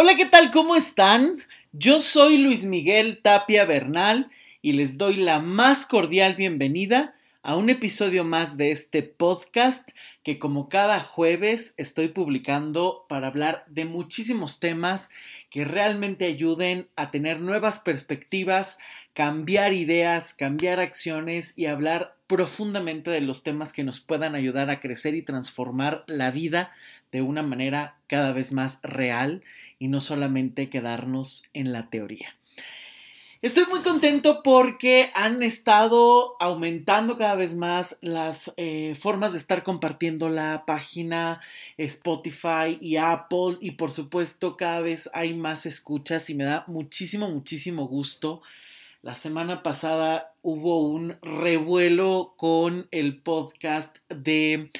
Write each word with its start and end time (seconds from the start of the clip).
Hola, 0.00 0.14
¿qué 0.14 0.26
tal? 0.26 0.52
¿Cómo 0.52 0.76
están? 0.76 1.42
Yo 1.72 1.98
soy 1.98 2.38
Luis 2.38 2.64
Miguel 2.64 3.18
Tapia 3.20 3.64
Bernal 3.64 4.30
y 4.62 4.74
les 4.74 4.96
doy 4.96 5.16
la 5.16 5.40
más 5.40 5.86
cordial 5.86 6.36
bienvenida 6.36 7.16
a 7.42 7.56
un 7.56 7.68
episodio 7.68 8.22
más 8.22 8.56
de 8.56 8.70
este 8.70 9.02
podcast 9.02 9.90
que 10.22 10.38
como 10.38 10.68
cada 10.68 11.00
jueves 11.00 11.74
estoy 11.78 12.06
publicando 12.06 13.06
para 13.08 13.26
hablar 13.26 13.64
de 13.66 13.86
muchísimos 13.86 14.60
temas 14.60 15.10
que 15.50 15.64
realmente 15.64 16.26
ayuden 16.26 16.88
a 16.94 17.10
tener 17.10 17.40
nuevas 17.40 17.80
perspectivas, 17.80 18.78
cambiar 19.14 19.72
ideas, 19.72 20.34
cambiar 20.34 20.80
acciones 20.80 21.54
y 21.56 21.66
hablar 21.66 22.16
profundamente 22.26 23.10
de 23.10 23.20
los 23.20 23.42
temas 23.42 23.72
que 23.72 23.84
nos 23.84 24.00
puedan 24.00 24.34
ayudar 24.34 24.70
a 24.70 24.80
crecer 24.80 25.14
y 25.14 25.22
transformar 25.22 26.04
la 26.06 26.30
vida 26.30 26.72
de 27.10 27.22
una 27.22 27.42
manera 27.42 27.96
cada 28.06 28.32
vez 28.32 28.52
más 28.52 28.80
real 28.82 29.42
y 29.78 29.88
no 29.88 30.00
solamente 30.00 30.68
quedarnos 30.68 31.44
en 31.54 31.72
la 31.72 31.88
teoría. 31.88 32.38
Estoy 33.40 33.66
muy 33.66 33.82
contento 33.82 34.42
porque 34.42 35.10
han 35.14 35.44
estado 35.44 36.34
aumentando 36.40 37.16
cada 37.16 37.36
vez 37.36 37.54
más 37.54 37.96
las 38.00 38.52
eh, 38.56 38.96
formas 39.00 39.30
de 39.30 39.38
estar 39.38 39.62
compartiendo 39.62 40.28
la 40.28 40.64
página 40.66 41.40
Spotify 41.76 42.78
y 42.80 42.96
Apple 42.96 43.58
y 43.60 43.72
por 43.72 43.92
supuesto 43.92 44.56
cada 44.56 44.80
vez 44.80 45.08
hay 45.12 45.34
más 45.34 45.66
escuchas 45.66 46.28
y 46.30 46.34
me 46.34 46.42
da 46.42 46.64
muchísimo, 46.66 47.30
muchísimo 47.30 47.86
gusto. 47.86 48.42
La 49.00 49.14
semana 49.14 49.62
pasada 49.62 50.34
hubo 50.42 50.80
un 50.80 51.18
revuelo 51.22 52.34
con 52.36 52.88
el 52.90 53.22
podcast 53.22 53.98
de 54.08 54.72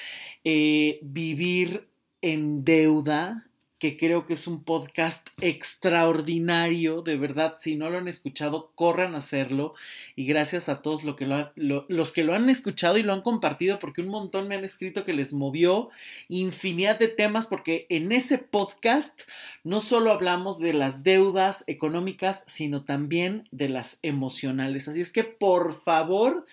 eh, 0.43 0.99
Vivir 1.03 1.89
en 2.21 2.65
Deuda 2.65 3.48
que 3.79 3.97
creo 3.97 4.27
que 4.27 4.35
es 4.35 4.47
un 4.47 4.65
podcast 4.65 5.29
extraordinario, 5.41 7.03
de 7.03 7.17
verdad, 7.17 7.57
si 7.59 7.77
no 7.77 7.91
lo 7.91 7.99
han 7.99 8.09
escuchado, 8.09 8.73
corran 8.75 9.15
a 9.15 9.19
hacerlo 9.19 9.75
y 10.17 10.27
gracias 10.27 10.69
a 10.69 10.83
todos 10.83 11.03
que 11.17 11.27
los 11.57 12.13
que 12.13 12.25
lo 12.25 12.35
han 12.35 12.51
escuchado 12.51 12.99
y 12.99 13.03
lo 13.03 13.13
han 13.13 13.23
compartido, 13.23 13.79
porque 13.79 14.01
un 14.01 14.09
montón 14.09 14.49
me 14.49 14.57
han 14.57 14.65
escrito 14.65 15.05
que 15.05 15.13
les 15.13 15.33
movió 15.33 15.91
infinidad 16.29 16.99
de 16.99 17.09
temas, 17.09 17.47
porque 17.47 17.87
en 17.89 18.11
ese 18.11 18.39
podcast 18.39 19.23
no 19.63 19.81
solo 19.81 20.11
hablamos 20.11 20.59
de 20.59 20.73
las 20.73 21.05
deudas 21.05 21.63
económicas, 21.69 22.43
sino 22.47 22.85
también 22.85 23.49
de 23.53 23.69
las 23.69 23.99
emocionales. 24.03 24.89
Así 24.89 25.01
es 25.01 25.13
que 25.13 25.25
por 25.25 25.81
favor, 25.83 26.47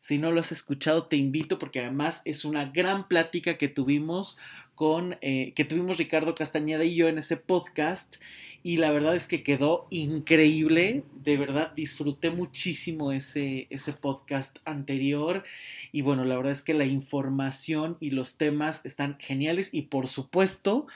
si 0.00 0.16
no 0.16 0.32
lo 0.32 0.40
has 0.40 0.50
escuchado, 0.50 1.04
te 1.06 1.16
invito 1.16 1.58
porque 1.58 1.80
además 1.80 2.22
es 2.24 2.46
una 2.46 2.64
gran 2.64 3.06
plática 3.06 3.58
que 3.58 3.68
tuvimos 3.68 4.38
con, 4.80 5.18
eh, 5.20 5.52
que 5.54 5.66
tuvimos 5.66 5.98
Ricardo 5.98 6.34
Castañeda 6.34 6.86
y 6.86 6.94
yo 6.94 7.06
en 7.06 7.18
ese 7.18 7.36
podcast 7.36 8.16
y 8.62 8.78
la 8.78 8.90
verdad 8.92 9.14
es 9.14 9.26
que 9.26 9.42
quedó 9.42 9.86
increíble, 9.90 11.04
de 11.22 11.36
verdad 11.36 11.74
disfruté 11.74 12.30
muchísimo 12.30 13.12
ese, 13.12 13.66
ese 13.68 13.92
podcast 13.92 14.56
anterior 14.64 15.44
y 15.92 16.00
bueno, 16.00 16.24
la 16.24 16.34
verdad 16.34 16.52
es 16.52 16.62
que 16.62 16.72
la 16.72 16.86
información 16.86 17.98
y 18.00 18.12
los 18.12 18.38
temas 18.38 18.80
están 18.84 19.18
geniales 19.18 19.68
y 19.70 19.82
por 19.82 20.08
supuesto 20.08 20.86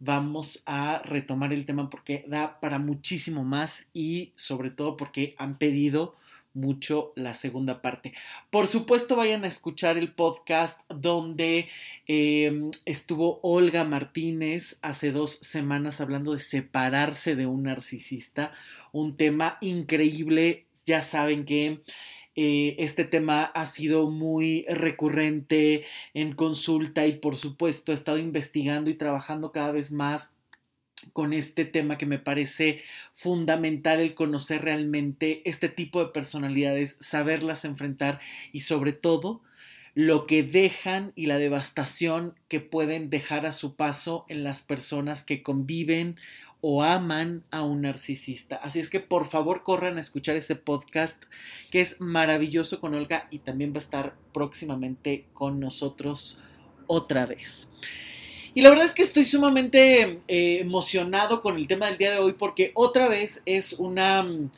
vamos 0.00 0.62
a 0.64 1.02
retomar 1.04 1.52
el 1.52 1.66
tema 1.66 1.90
porque 1.90 2.24
da 2.26 2.60
para 2.60 2.78
muchísimo 2.78 3.44
más 3.44 3.88
y 3.92 4.32
sobre 4.36 4.70
todo 4.70 4.96
porque 4.96 5.34
han 5.36 5.58
pedido 5.58 6.16
mucho 6.54 7.12
la 7.16 7.34
segunda 7.34 7.82
parte. 7.82 8.14
Por 8.50 8.66
supuesto, 8.66 9.16
vayan 9.16 9.44
a 9.44 9.48
escuchar 9.48 9.98
el 9.98 10.12
podcast 10.12 10.80
donde 10.88 11.68
em, 12.06 12.70
estuvo 12.84 13.40
Olga 13.42 13.84
Martínez 13.84 14.78
hace 14.82 15.12
dos 15.12 15.38
semanas 15.42 16.00
hablando 16.00 16.32
de 16.32 16.40
separarse 16.40 17.36
de 17.36 17.46
un 17.46 17.64
narcisista, 17.64 18.52
un 18.92 19.16
tema 19.16 19.58
increíble. 19.60 20.66
Ya 20.86 21.02
saben 21.02 21.44
que 21.44 21.82
eh, 22.36 22.74
este 22.78 23.04
tema 23.04 23.44
ha 23.44 23.66
sido 23.66 24.10
muy 24.10 24.64
recurrente 24.68 25.84
en 26.14 26.34
consulta 26.34 27.06
y 27.06 27.12
por 27.12 27.36
supuesto 27.36 27.92
he 27.92 27.94
estado 27.94 28.18
investigando 28.18 28.90
y 28.90 28.94
trabajando 28.94 29.52
cada 29.52 29.70
vez 29.70 29.92
más 29.92 30.33
con 31.12 31.32
este 31.32 31.64
tema 31.64 31.98
que 31.98 32.06
me 32.06 32.18
parece 32.18 32.82
fundamental 33.12 34.00
el 34.00 34.14
conocer 34.14 34.62
realmente 34.62 35.42
este 35.44 35.68
tipo 35.68 36.04
de 36.04 36.12
personalidades, 36.12 36.96
saberlas 37.00 37.64
enfrentar 37.64 38.20
y 38.52 38.60
sobre 38.60 38.92
todo 38.92 39.42
lo 39.94 40.26
que 40.26 40.42
dejan 40.42 41.12
y 41.14 41.26
la 41.26 41.38
devastación 41.38 42.34
que 42.48 42.60
pueden 42.60 43.10
dejar 43.10 43.46
a 43.46 43.52
su 43.52 43.76
paso 43.76 44.24
en 44.28 44.42
las 44.42 44.62
personas 44.62 45.22
que 45.22 45.42
conviven 45.42 46.16
o 46.60 46.82
aman 46.82 47.44
a 47.50 47.62
un 47.62 47.82
narcisista. 47.82 48.56
Así 48.56 48.80
es 48.80 48.88
que 48.88 48.98
por 48.98 49.26
favor 49.26 49.62
corran 49.62 49.98
a 49.98 50.00
escuchar 50.00 50.34
ese 50.34 50.56
podcast 50.56 51.22
que 51.70 51.82
es 51.82 52.00
maravilloso 52.00 52.80
con 52.80 52.94
Olga 52.94 53.28
y 53.30 53.40
también 53.40 53.72
va 53.72 53.76
a 53.76 53.80
estar 53.80 54.16
próximamente 54.32 55.26
con 55.34 55.60
nosotros 55.60 56.42
otra 56.86 57.26
vez. 57.26 57.72
Y 58.54 58.62
la 58.62 58.70
verdad 58.70 58.86
es 58.86 58.92
que 58.92 59.02
estoy 59.02 59.24
sumamente 59.24 60.20
eh, 60.28 60.58
emocionado 60.60 61.42
con 61.42 61.56
el 61.56 61.66
tema 61.66 61.86
del 61.86 61.98
día 61.98 62.12
de 62.12 62.18
hoy 62.18 62.34
porque 62.34 62.70
otra 62.74 63.08
vez 63.08 63.42
es 63.46 63.72
una 63.72 64.22
mm, 64.22 64.50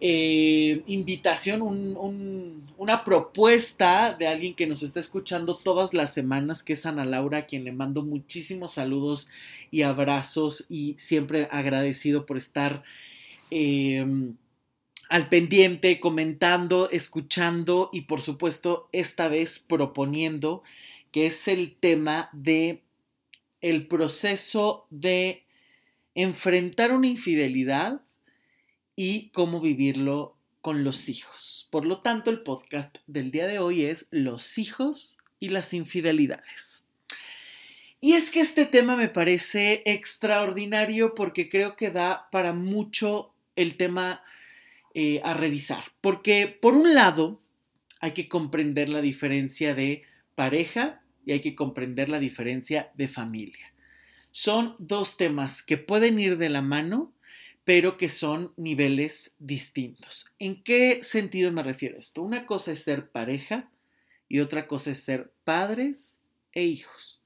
eh, 0.00 0.82
invitación, 0.86 1.60
una 1.62 3.04
propuesta 3.04 4.16
de 4.18 4.26
alguien 4.26 4.54
que 4.54 4.66
nos 4.66 4.82
está 4.82 5.00
escuchando 5.00 5.56
todas 5.56 5.92
las 5.92 6.14
semanas, 6.14 6.62
que 6.62 6.72
es 6.72 6.86
Ana 6.86 7.04
Laura, 7.04 7.38
a 7.38 7.46
quien 7.46 7.64
le 7.64 7.72
mando 7.72 8.02
muchísimos 8.02 8.72
saludos 8.72 9.28
y 9.70 9.82
abrazos 9.82 10.64
y 10.70 10.94
siempre 10.96 11.46
agradecido 11.50 12.24
por 12.24 12.38
estar 12.38 12.82
em, 13.50 14.34
al 15.10 15.28
pendiente, 15.28 16.00
comentando, 16.00 16.88
escuchando 16.90 17.90
y 17.92 18.02
por 18.02 18.22
supuesto 18.22 18.88
esta 18.92 19.28
vez 19.28 19.58
proponiendo 19.58 20.62
que 21.12 21.26
es 21.26 21.46
el 21.48 21.76
tema 21.76 22.30
de 22.32 22.80
el 23.62 23.86
proceso 23.86 24.86
de 24.90 25.44
enfrentar 26.14 26.92
una 26.92 27.06
infidelidad 27.06 28.02
y 28.96 29.30
cómo 29.30 29.60
vivirlo 29.60 30.36
con 30.60 30.84
los 30.84 31.08
hijos. 31.08 31.68
Por 31.70 31.86
lo 31.86 32.02
tanto, 32.02 32.30
el 32.30 32.42
podcast 32.42 32.98
del 33.06 33.30
día 33.30 33.46
de 33.46 33.58
hoy 33.58 33.84
es 33.84 34.08
los 34.10 34.58
hijos 34.58 35.18
y 35.40 35.48
las 35.48 35.72
infidelidades. 35.72 36.86
Y 38.00 38.14
es 38.14 38.30
que 38.30 38.40
este 38.40 38.66
tema 38.66 38.96
me 38.96 39.08
parece 39.08 39.82
extraordinario 39.86 41.14
porque 41.14 41.48
creo 41.48 41.76
que 41.76 41.90
da 41.90 42.28
para 42.30 42.52
mucho 42.52 43.32
el 43.54 43.76
tema 43.76 44.22
eh, 44.94 45.20
a 45.24 45.34
revisar. 45.34 45.84
Porque 46.00 46.46
por 46.46 46.74
un 46.74 46.94
lado 46.94 47.40
hay 48.00 48.12
que 48.12 48.28
comprender 48.28 48.88
la 48.88 49.00
diferencia 49.00 49.74
de 49.74 50.02
pareja 50.34 51.01
y 51.24 51.32
hay 51.32 51.40
que 51.40 51.54
comprender 51.54 52.08
la 52.08 52.18
diferencia 52.18 52.90
de 52.94 53.08
familia. 53.08 53.72
Son 54.30 54.76
dos 54.78 55.16
temas 55.16 55.62
que 55.62 55.78
pueden 55.78 56.18
ir 56.18 56.38
de 56.38 56.48
la 56.48 56.62
mano, 56.62 57.12
pero 57.64 57.96
que 57.96 58.08
son 58.08 58.52
niveles 58.56 59.36
distintos. 59.38 60.26
¿En 60.38 60.62
qué 60.62 61.02
sentido 61.02 61.52
me 61.52 61.62
refiero 61.62 61.96
a 61.96 62.00
esto? 62.00 62.22
Una 62.22 62.46
cosa 62.46 62.72
es 62.72 62.82
ser 62.82 63.10
pareja 63.10 63.70
y 64.28 64.40
otra 64.40 64.66
cosa 64.66 64.90
es 64.90 64.98
ser 64.98 65.32
padres 65.44 66.20
e 66.52 66.64
hijos. 66.64 67.22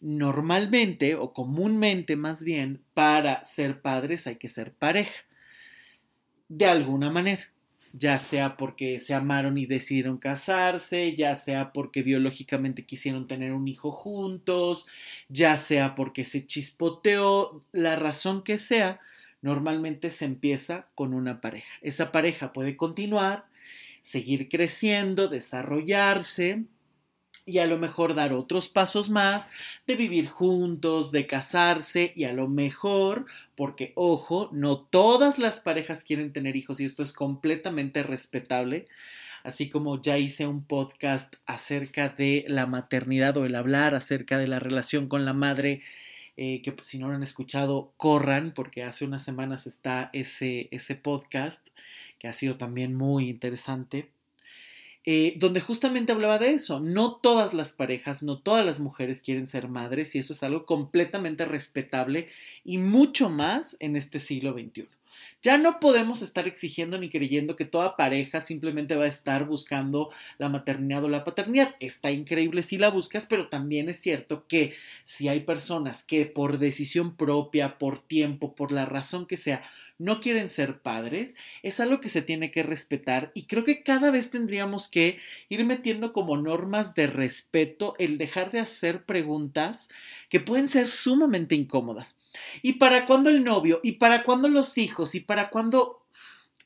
Normalmente 0.00 1.16
o 1.16 1.34
comúnmente 1.34 2.16
más 2.16 2.42
bien, 2.42 2.82
para 2.94 3.44
ser 3.44 3.82
padres 3.82 4.26
hay 4.26 4.36
que 4.36 4.48
ser 4.48 4.72
pareja. 4.72 5.24
De 6.48 6.66
alguna 6.66 7.10
manera 7.10 7.49
ya 7.92 8.18
sea 8.18 8.56
porque 8.56 9.00
se 9.00 9.14
amaron 9.14 9.58
y 9.58 9.66
decidieron 9.66 10.18
casarse, 10.18 11.14
ya 11.16 11.34
sea 11.36 11.72
porque 11.72 12.02
biológicamente 12.02 12.86
quisieron 12.86 13.26
tener 13.26 13.52
un 13.52 13.66
hijo 13.68 13.90
juntos, 13.90 14.86
ya 15.28 15.56
sea 15.56 15.94
porque 15.94 16.24
se 16.24 16.46
chispoteó, 16.46 17.64
la 17.72 17.96
razón 17.96 18.42
que 18.42 18.58
sea, 18.58 19.00
normalmente 19.42 20.10
se 20.10 20.24
empieza 20.24 20.86
con 20.94 21.14
una 21.14 21.40
pareja. 21.40 21.74
Esa 21.82 22.12
pareja 22.12 22.52
puede 22.52 22.76
continuar, 22.76 23.46
seguir 24.00 24.48
creciendo, 24.48 25.28
desarrollarse, 25.28 26.64
y 27.46 27.58
a 27.58 27.66
lo 27.66 27.78
mejor 27.78 28.14
dar 28.14 28.32
otros 28.32 28.68
pasos 28.68 29.10
más 29.10 29.50
de 29.86 29.96
vivir 29.96 30.28
juntos, 30.28 31.12
de 31.12 31.26
casarse 31.26 32.12
y 32.14 32.24
a 32.24 32.32
lo 32.32 32.48
mejor, 32.48 33.26
porque 33.56 33.92
ojo, 33.96 34.48
no 34.52 34.78
todas 34.78 35.38
las 35.38 35.58
parejas 35.58 36.04
quieren 36.04 36.32
tener 36.32 36.56
hijos 36.56 36.80
y 36.80 36.84
esto 36.84 37.02
es 37.02 37.12
completamente 37.12 38.02
respetable, 38.02 38.86
así 39.42 39.68
como 39.68 40.00
ya 40.00 40.18
hice 40.18 40.46
un 40.46 40.64
podcast 40.64 41.36
acerca 41.46 42.08
de 42.08 42.44
la 42.48 42.66
maternidad 42.66 43.36
o 43.36 43.46
el 43.46 43.54
hablar 43.54 43.94
acerca 43.94 44.38
de 44.38 44.48
la 44.48 44.58
relación 44.58 45.08
con 45.08 45.24
la 45.24 45.34
madre. 45.34 45.82
Eh, 46.36 46.62
que 46.62 46.74
si 46.84 46.98
no 46.98 47.08
lo 47.08 47.14
han 47.14 47.22
escuchado, 47.22 47.92
corran, 47.98 48.54
porque 48.54 48.82
hace 48.82 49.04
unas 49.04 49.22
semanas 49.22 49.66
está 49.66 50.08
ese, 50.14 50.68
ese 50.70 50.94
podcast, 50.94 51.68
que 52.18 52.28
ha 52.28 52.32
sido 52.32 52.56
también 52.56 52.94
muy 52.94 53.28
interesante. 53.28 54.08
Eh, 55.06 55.34
donde 55.38 55.60
justamente 55.60 56.12
hablaba 56.12 56.38
de 56.38 56.52
eso. 56.52 56.80
No 56.80 57.16
todas 57.16 57.54
las 57.54 57.72
parejas, 57.72 58.22
no 58.22 58.38
todas 58.38 58.64
las 58.64 58.80
mujeres 58.80 59.22
quieren 59.22 59.46
ser 59.46 59.68
madres 59.68 60.14
y 60.14 60.18
eso 60.18 60.32
es 60.32 60.42
algo 60.42 60.66
completamente 60.66 61.44
respetable 61.44 62.28
y 62.64 62.78
mucho 62.78 63.30
más 63.30 63.76
en 63.80 63.96
este 63.96 64.18
siglo 64.18 64.52
XXI. 64.52 64.88
Ya 65.42 65.56
no 65.56 65.80
podemos 65.80 66.20
estar 66.20 66.46
exigiendo 66.46 66.98
ni 66.98 67.08
creyendo 67.08 67.56
que 67.56 67.64
toda 67.64 67.96
pareja 67.96 68.42
simplemente 68.42 68.94
va 68.94 69.04
a 69.04 69.08
estar 69.08 69.46
buscando 69.46 70.10
la 70.36 70.50
maternidad 70.50 71.04
o 71.04 71.08
la 71.08 71.24
paternidad. 71.24 71.76
Está 71.80 72.10
increíble 72.10 72.62
si 72.62 72.76
la 72.76 72.90
buscas, 72.90 73.26
pero 73.26 73.48
también 73.48 73.88
es 73.88 73.98
cierto 73.98 74.46
que 74.46 74.74
si 75.04 75.28
hay 75.28 75.40
personas 75.40 76.04
que 76.04 76.26
por 76.26 76.58
decisión 76.58 77.16
propia, 77.16 77.78
por 77.78 78.02
tiempo, 78.06 78.54
por 78.54 78.70
la 78.70 78.84
razón 78.84 79.26
que 79.26 79.38
sea, 79.38 79.62
no 80.00 80.20
quieren 80.20 80.48
ser 80.48 80.80
padres, 80.80 81.36
es 81.62 81.78
algo 81.78 82.00
que 82.00 82.08
se 82.08 82.22
tiene 82.22 82.50
que 82.50 82.62
respetar 82.62 83.30
y 83.34 83.44
creo 83.44 83.64
que 83.64 83.82
cada 83.82 84.10
vez 84.10 84.30
tendríamos 84.30 84.88
que 84.88 85.18
ir 85.50 85.64
metiendo 85.66 86.14
como 86.14 86.38
normas 86.38 86.94
de 86.94 87.06
respeto 87.06 87.94
el 87.98 88.16
dejar 88.16 88.50
de 88.50 88.60
hacer 88.60 89.04
preguntas 89.04 89.90
que 90.30 90.40
pueden 90.40 90.68
ser 90.68 90.88
sumamente 90.88 91.54
incómodas. 91.54 92.18
¿Y 92.62 92.74
para 92.74 93.04
cuándo 93.04 93.28
el 93.28 93.44
novio? 93.44 93.80
¿Y 93.82 93.92
para 93.92 94.24
cuándo 94.24 94.48
los 94.48 94.78
hijos? 94.78 95.14
¿Y 95.14 95.20
para 95.20 95.50
cuándo... 95.50 96.02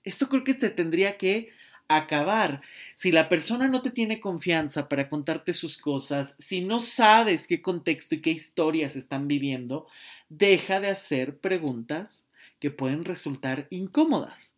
Esto 0.04 0.28
creo 0.28 0.44
que 0.44 0.54
se 0.54 0.70
tendría 0.70 1.16
que 1.18 1.50
acabar. 1.88 2.62
Si 2.94 3.10
la 3.10 3.28
persona 3.28 3.66
no 3.66 3.82
te 3.82 3.90
tiene 3.90 4.20
confianza 4.20 4.88
para 4.88 5.08
contarte 5.08 5.54
sus 5.54 5.76
cosas, 5.76 6.36
si 6.38 6.60
no 6.60 6.78
sabes 6.78 7.48
qué 7.48 7.60
contexto 7.60 8.14
y 8.14 8.20
qué 8.20 8.30
historias 8.30 8.94
están 8.94 9.26
viviendo, 9.26 9.88
deja 10.28 10.78
de 10.78 10.88
hacer 10.88 11.38
preguntas 11.38 12.30
que 12.64 12.70
pueden 12.70 13.04
resultar 13.04 13.66
incómodas. 13.68 14.56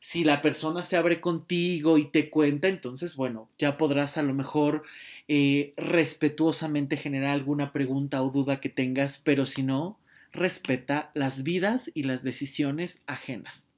Si 0.00 0.24
la 0.24 0.40
persona 0.40 0.82
se 0.82 0.96
abre 0.96 1.20
contigo 1.20 1.98
y 1.98 2.06
te 2.06 2.30
cuenta, 2.30 2.68
entonces, 2.68 3.14
bueno, 3.14 3.50
ya 3.58 3.76
podrás 3.76 4.16
a 4.16 4.22
lo 4.22 4.32
mejor 4.32 4.84
eh, 5.28 5.74
respetuosamente 5.76 6.96
generar 6.96 7.32
alguna 7.32 7.74
pregunta 7.74 8.22
o 8.22 8.30
duda 8.30 8.58
que 8.58 8.70
tengas, 8.70 9.18
pero 9.18 9.44
si 9.44 9.62
no, 9.62 9.98
respeta 10.32 11.10
las 11.12 11.42
vidas 11.42 11.90
y 11.92 12.04
las 12.04 12.22
decisiones 12.22 13.02
ajenas. 13.06 13.68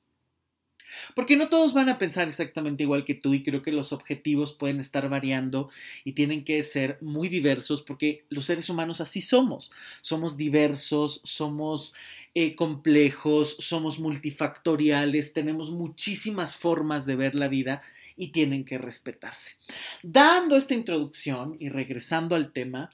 Porque 1.15 1.37
no 1.37 1.49
todos 1.49 1.73
van 1.73 1.89
a 1.89 1.99
pensar 1.99 2.29
exactamente 2.29 2.83
igual 2.83 3.05
que 3.05 3.15
tú 3.15 3.35
y 3.35 3.43
creo 3.43 3.62
que 3.62 3.73
los 3.73 3.93
objetivos 3.93 4.53
pueden 4.53 4.81
estar 4.81 5.09
variando 5.09 5.71
y 6.05 6.12
tienen 6.12 6.45
que 6.45 6.62
ser 6.62 6.99
muy 7.00 7.29
diversos 7.29 7.83
porque 7.83 8.25
los 8.29 8.45
seres 8.45 8.69
humanos 8.69 9.00
así 9.00 9.21
somos. 9.21 9.71
Somos 10.00 10.37
diversos, 10.37 11.21
somos 11.25 11.95
eh, 12.35 12.55
complejos, 12.55 13.56
somos 13.59 13.99
multifactoriales, 13.99 15.33
tenemos 15.33 15.71
muchísimas 15.71 16.56
formas 16.56 17.06
de 17.06 17.17
ver 17.17 17.35
la 17.35 17.49
vida 17.49 17.83
y 18.17 18.29
tienen 18.29 18.65
que 18.65 18.79
respetarse. 18.79 19.56
Dando 20.03 20.56
esta 20.56 20.75
introducción 20.75 21.56
y 21.59 21.69
regresando 21.69 22.35
al 22.35 22.53
tema, 22.53 22.91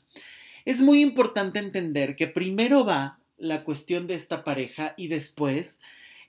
es 0.65 0.81
muy 0.81 1.03
importante 1.03 1.59
entender 1.59 2.15
que 2.15 2.27
primero 2.27 2.85
va 2.85 3.19
la 3.37 3.65
cuestión 3.65 4.07
de 4.07 4.15
esta 4.15 4.45
pareja 4.45 4.95
y 4.97 5.09
después 5.09 5.81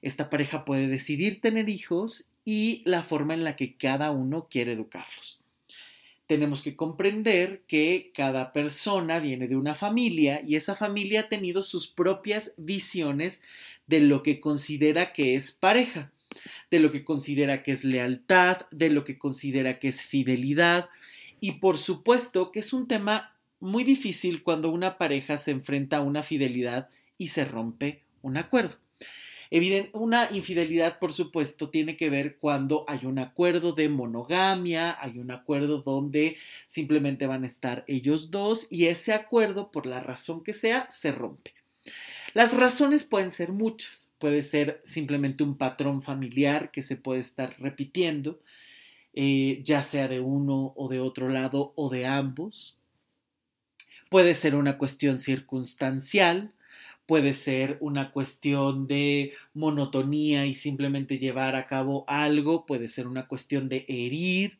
esta 0.05 0.29
pareja 0.29 0.65
puede 0.65 0.87
decidir 0.87 1.41
tener 1.41 1.67
hijos 1.67 2.27
y 2.45 2.83
la 2.85 3.01
forma 3.01 3.33
en 3.33 3.43
la 3.43 3.55
que 3.55 3.75
cada 3.75 4.11
uno 4.11 4.47
quiere 4.51 4.73
educarlos. 4.73 5.41
Tenemos 6.27 6.61
que 6.61 6.75
comprender 6.75 7.63
que 7.67 8.11
cada 8.13 8.53
persona 8.53 9.19
viene 9.19 9.47
de 9.47 9.55
una 9.55 9.73
familia 9.73 10.41
y 10.45 10.57
esa 10.57 10.75
familia 10.75 11.21
ha 11.21 11.29
tenido 11.29 11.63
sus 11.63 11.87
propias 11.87 12.53
visiones 12.55 13.41
de 13.87 13.99
lo 13.99 14.21
que 14.21 14.39
considera 14.39 15.11
que 15.11 15.33
es 15.33 15.51
pareja, 15.51 16.11
de 16.69 16.79
lo 16.79 16.91
que 16.91 17.03
considera 17.03 17.63
que 17.63 17.71
es 17.71 17.83
lealtad, 17.83 18.67
de 18.69 18.91
lo 18.91 19.05
que 19.05 19.17
considera 19.17 19.79
que 19.79 19.87
es 19.87 20.03
fidelidad 20.03 20.87
y 21.39 21.53
por 21.53 21.79
supuesto 21.79 22.51
que 22.51 22.59
es 22.59 22.73
un 22.73 22.87
tema 22.87 23.35
muy 23.59 23.83
difícil 23.83 24.43
cuando 24.43 24.69
una 24.69 24.99
pareja 24.99 25.39
se 25.39 25.49
enfrenta 25.49 25.97
a 25.97 26.01
una 26.01 26.21
fidelidad 26.21 26.89
y 27.17 27.29
se 27.29 27.43
rompe 27.43 28.03
un 28.21 28.37
acuerdo 28.37 28.84
una 29.93 30.29
infidelidad, 30.31 30.99
por 30.99 31.13
supuesto, 31.13 31.69
tiene 31.69 31.97
que 31.97 32.09
ver 32.09 32.37
cuando 32.37 32.85
hay 32.87 33.05
un 33.05 33.19
acuerdo 33.19 33.73
de 33.73 33.89
monogamia, 33.89 34.97
hay 34.99 35.19
un 35.19 35.31
acuerdo 35.31 35.81
donde 35.81 36.37
simplemente 36.65 37.27
van 37.27 37.43
a 37.43 37.47
estar 37.47 37.83
ellos 37.87 38.31
dos 38.31 38.67
y 38.69 38.85
ese 38.85 39.13
acuerdo, 39.13 39.71
por 39.71 39.85
la 39.85 39.99
razón 39.99 40.43
que 40.43 40.53
sea, 40.53 40.87
se 40.89 41.11
rompe. 41.11 41.53
Las 42.35 42.53
razones 42.53 43.05
pueden 43.05 43.31
ser 43.31 43.53
muchas. 43.53 44.11
Puede 44.17 44.43
ser 44.43 44.81
simplemente 44.83 45.41
un 45.41 45.57
patrón 45.57 46.01
familiar 46.01 46.69
que 46.69 46.83
se 46.83 46.97
puede 46.97 47.21
estar 47.21 47.55
repitiendo, 47.59 48.41
eh, 49.13 49.61
ya 49.63 49.83
sea 49.83 50.09
de 50.09 50.19
uno 50.19 50.73
o 50.75 50.89
de 50.89 50.99
otro 50.99 51.29
lado 51.29 51.71
o 51.77 51.89
de 51.89 52.05
ambos. 52.05 52.77
Puede 54.09 54.33
ser 54.33 54.55
una 54.55 54.77
cuestión 54.77 55.17
circunstancial, 55.17 56.51
puede 57.05 57.33
ser 57.33 57.77
una 57.79 58.11
cuestión 58.11 58.87
de 58.87 59.33
monotonía 59.53 60.45
y 60.45 60.55
simplemente 60.55 61.17
llevar 61.17 61.55
a 61.55 61.67
cabo 61.67 62.03
algo, 62.07 62.65
puede 62.65 62.89
ser 62.89 63.07
una 63.07 63.27
cuestión 63.27 63.69
de 63.69 63.85
herir, 63.87 64.59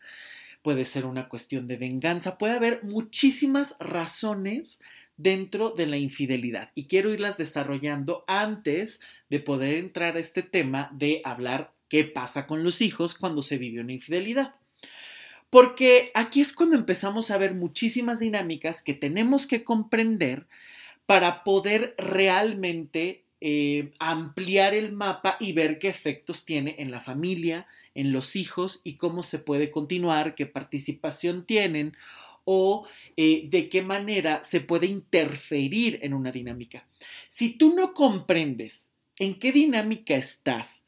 puede 0.62 0.86
ser 0.86 1.06
una 1.06 1.28
cuestión 1.28 1.68
de 1.68 1.78
venganza, 1.78 2.38
puede 2.38 2.54
haber 2.54 2.84
muchísimas 2.84 3.76
razones 3.80 4.82
dentro 5.18 5.70
de 5.70 5.86
la 5.88 5.98
infidelidad 5.98 6.72
y 6.76 6.86
quiero 6.86 7.14
irlas 7.14 7.38
desarrollando 7.38 8.26
antes 8.28 9.00
de 9.30 9.40
poder 9.40 9.78
entrar 9.78 10.18
a 10.18 10.20
este 10.20 10.44
tema 10.44 10.90
de 10.94 11.22
hablar 11.24 11.74
qué 11.88 12.04
pasa 12.04 12.48
con 12.48 12.64
los 12.64 12.82
hijos 12.82 13.16
cuando 13.16 13.42
se 13.42 13.58
vive 13.58 13.82
una 13.82 13.94
infidelidad. 13.94 14.56
Porque 15.50 16.12
aquí 16.16 16.42
es 16.42 16.52
cuando 16.52 16.76
empezamos 16.76 17.32
a 17.32 17.38
ver 17.38 17.54
muchísimas 17.54 18.20
dinámicas 18.20 18.82
que 18.82 18.94
tenemos 18.94 19.48
que 19.48 19.64
comprender 19.64 20.48
para 21.06 21.44
poder 21.44 21.94
realmente 21.98 23.26
eh, 23.42 23.92
ampliar 24.00 24.74
el 24.74 24.92
mapa 24.92 25.38
y 25.40 25.54
ver 25.54 25.78
qué 25.78 25.88
efectos 25.88 26.46
tiene 26.46 26.76
en 26.80 26.90
la 26.90 27.02
familia, 27.02 27.68
en 27.94 28.12
los 28.12 28.36
hijos 28.36 28.82
y 28.84 28.98
cómo 28.98 29.24
se 29.24 29.40
puede 29.40 29.72
continuar, 29.72 30.36
qué 30.36 30.46
participación 30.46 31.46
tienen 31.46 31.96
o 32.44 32.88
eh, 33.18 33.48
de 33.50 33.70
qué 33.70 33.82
manera 33.82 34.44
se 34.44 34.62
puede 34.62 34.88
interferir 34.88 36.00
en 36.02 36.14
una 36.14 36.32
dinámica. 36.32 36.88
Si 37.28 37.58
tú 37.58 37.74
no 37.76 37.94
comprendes 37.94 38.92
en 39.18 39.38
qué 39.40 39.52
dinámica 39.52 40.16
estás, 40.16 40.86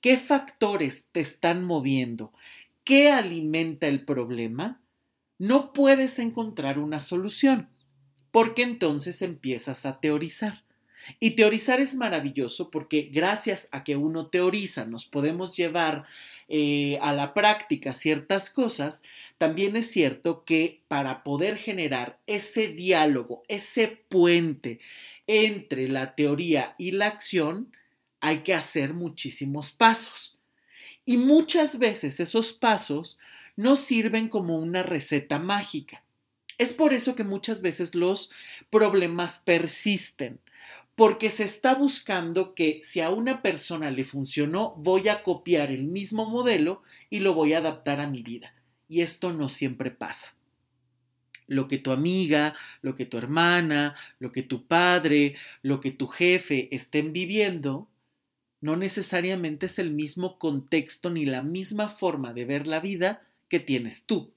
qué 0.00 0.16
factores 0.16 1.06
te 1.12 1.20
están 1.20 1.64
moviendo, 1.64 2.32
qué 2.84 3.10
alimenta 3.10 3.86
el 3.88 4.04
problema, 4.04 4.80
no 5.38 5.72
puedes 5.72 6.18
encontrar 6.18 6.78
una 6.78 7.00
solución 7.00 7.68
porque 8.30 8.62
entonces 8.62 9.22
empiezas 9.22 9.86
a 9.86 10.00
teorizar. 10.00 10.62
Y 11.18 11.30
teorizar 11.30 11.80
es 11.80 11.94
maravilloso 11.94 12.70
porque 12.70 13.08
gracias 13.12 13.68
a 13.72 13.84
que 13.84 13.96
uno 13.96 14.26
teoriza 14.26 14.84
nos 14.84 15.06
podemos 15.06 15.56
llevar 15.56 16.04
eh, 16.48 16.98
a 17.00 17.12
la 17.12 17.32
práctica 17.34 17.94
ciertas 17.94 18.50
cosas, 18.50 19.02
también 19.38 19.76
es 19.76 19.90
cierto 19.90 20.44
que 20.44 20.82
para 20.88 21.22
poder 21.22 21.56
generar 21.56 22.18
ese 22.26 22.68
diálogo, 22.68 23.42
ese 23.48 23.88
puente 24.08 24.80
entre 25.26 25.88
la 25.88 26.14
teoría 26.14 26.74
y 26.76 26.90
la 26.92 27.06
acción, 27.06 27.72
hay 28.20 28.38
que 28.38 28.54
hacer 28.54 28.94
muchísimos 28.94 29.70
pasos. 29.72 30.38
Y 31.04 31.16
muchas 31.16 31.78
veces 31.78 32.20
esos 32.20 32.52
pasos 32.52 33.18
no 33.56 33.76
sirven 33.76 34.28
como 34.28 34.58
una 34.58 34.82
receta 34.82 35.38
mágica. 35.38 36.02
Es 36.60 36.74
por 36.74 36.92
eso 36.92 37.14
que 37.14 37.24
muchas 37.24 37.62
veces 37.62 37.94
los 37.94 38.30
problemas 38.68 39.40
persisten, 39.46 40.40
porque 40.94 41.30
se 41.30 41.44
está 41.44 41.74
buscando 41.74 42.54
que 42.54 42.80
si 42.82 43.00
a 43.00 43.08
una 43.08 43.40
persona 43.40 43.90
le 43.90 44.04
funcionó, 44.04 44.74
voy 44.76 45.08
a 45.08 45.22
copiar 45.22 45.70
el 45.70 45.86
mismo 45.86 46.28
modelo 46.28 46.82
y 47.08 47.20
lo 47.20 47.32
voy 47.32 47.54
a 47.54 47.58
adaptar 47.60 47.98
a 47.98 48.10
mi 48.10 48.22
vida. 48.22 48.54
Y 48.90 49.00
esto 49.00 49.32
no 49.32 49.48
siempre 49.48 49.90
pasa. 49.90 50.34
Lo 51.46 51.66
que 51.66 51.78
tu 51.78 51.92
amiga, 51.92 52.54
lo 52.82 52.94
que 52.94 53.06
tu 53.06 53.16
hermana, 53.16 53.96
lo 54.18 54.30
que 54.30 54.42
tu 54.42 54.66
padre, 54.66 55.36
lo 55.62 55.80
que 55.80 55.92
tu 55.92 56.08
jefe 56.08 56.68
estén 56.72 57.14
viviendo, 57.14 57.88
no 58.60 58.76
necesariamente 58.76 59.64
es 59.64 59.78
el 59.78 59.92
mismo 59.92 60.38
contexto 60.38 61.08
ni 61.08 61.24
la 61.24 61.42
misma 61.42 61.88
forma 61.88 62.34
de 62.34 62.44
ver 62.44 62.66
la 62.66 62.80
vida 62.80 63.22
que 63.48 63.60
tienes 63.60 64.04
tú. 64.04 64.34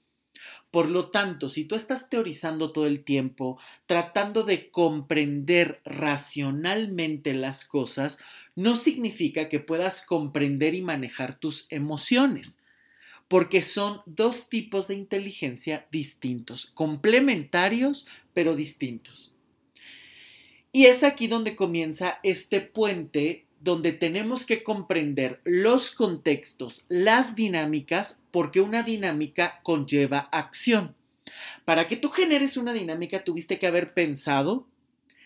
Por 0.70 0.90
lo 0.90 1.10
tanto, 1.10 1.48
si 1.48 1.64
tú 1.64 1.74
estás 1.74 2.08
teorizando 2.08 2.72
todo 2.72 2.86
el 2.86 3.04
tiempo, 3.04 3.58
tratando 3.86 4.42
de 4.42 4.70
comprender 4.70 5.80
racionalmente 5.84 7.32
las 7.34 7.64
cosas, 7.64 8.18
no 8.56 8.76
significa 8.76 9.48
que 9.48 9.60
puedas 9.60 10.02
comprender 10.02 10.74
y 10.74 10.82
manejar 10.82 11.38
tus 11.38 11.66
emociones, 11.70 12.58
porque 13.28 13.62
son 13.62 14.00
dos 14.06 14.48
tipos 14.48 14.88
de 14.88 14.94
inteligencia 14.94 15.86
distintos, 15.90 16.66
complementarios, 16.74 18.06
pero 18.32 18.56
distintos. 18.56 19.34
Y 20.72 20.86
es 20.86 21.04
aquí 21.04 21.28
donde 21.28 21.54
comienza 21.54 22.18
este 22.24 22.60
puente 22.60 23.46
donde 23.64 23.92
tenemos 23.92 24.44
que 24.44 24.62
comprender 24.62 25.40
los 25.44 25.90
contextos, 25.90 26.84
las 26.88 27.34
dinámicas, 27.34 28.22
porque 28.30 28.60
una 28.60 28.82
dinámica 28.82 29.60
conlleva 29.62 30.28
acción. 30.32 30.94
Para 31.64 31.86
que 31.86 31.96
tú 31.96 32.10
generes 32.10 32.58
una 32.58 32.74
dinámica 32.74 33.24
tuviste 33.24 33.58
que 33.58 33.66
haber 33.66 33.94
pensado, 33.94 34.68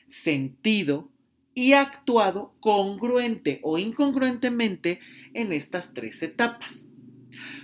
sentido 0.07 1.09
y 1.53 1.73
actuado 1.73 2.55
congruente 2.61 3.59
o 3.65 3.77
incongruentemente 3.77 5.01
en 5.35 5.53
estas 5.53 5.93
tres 5.93 6.23
etapas. 6.23 6.88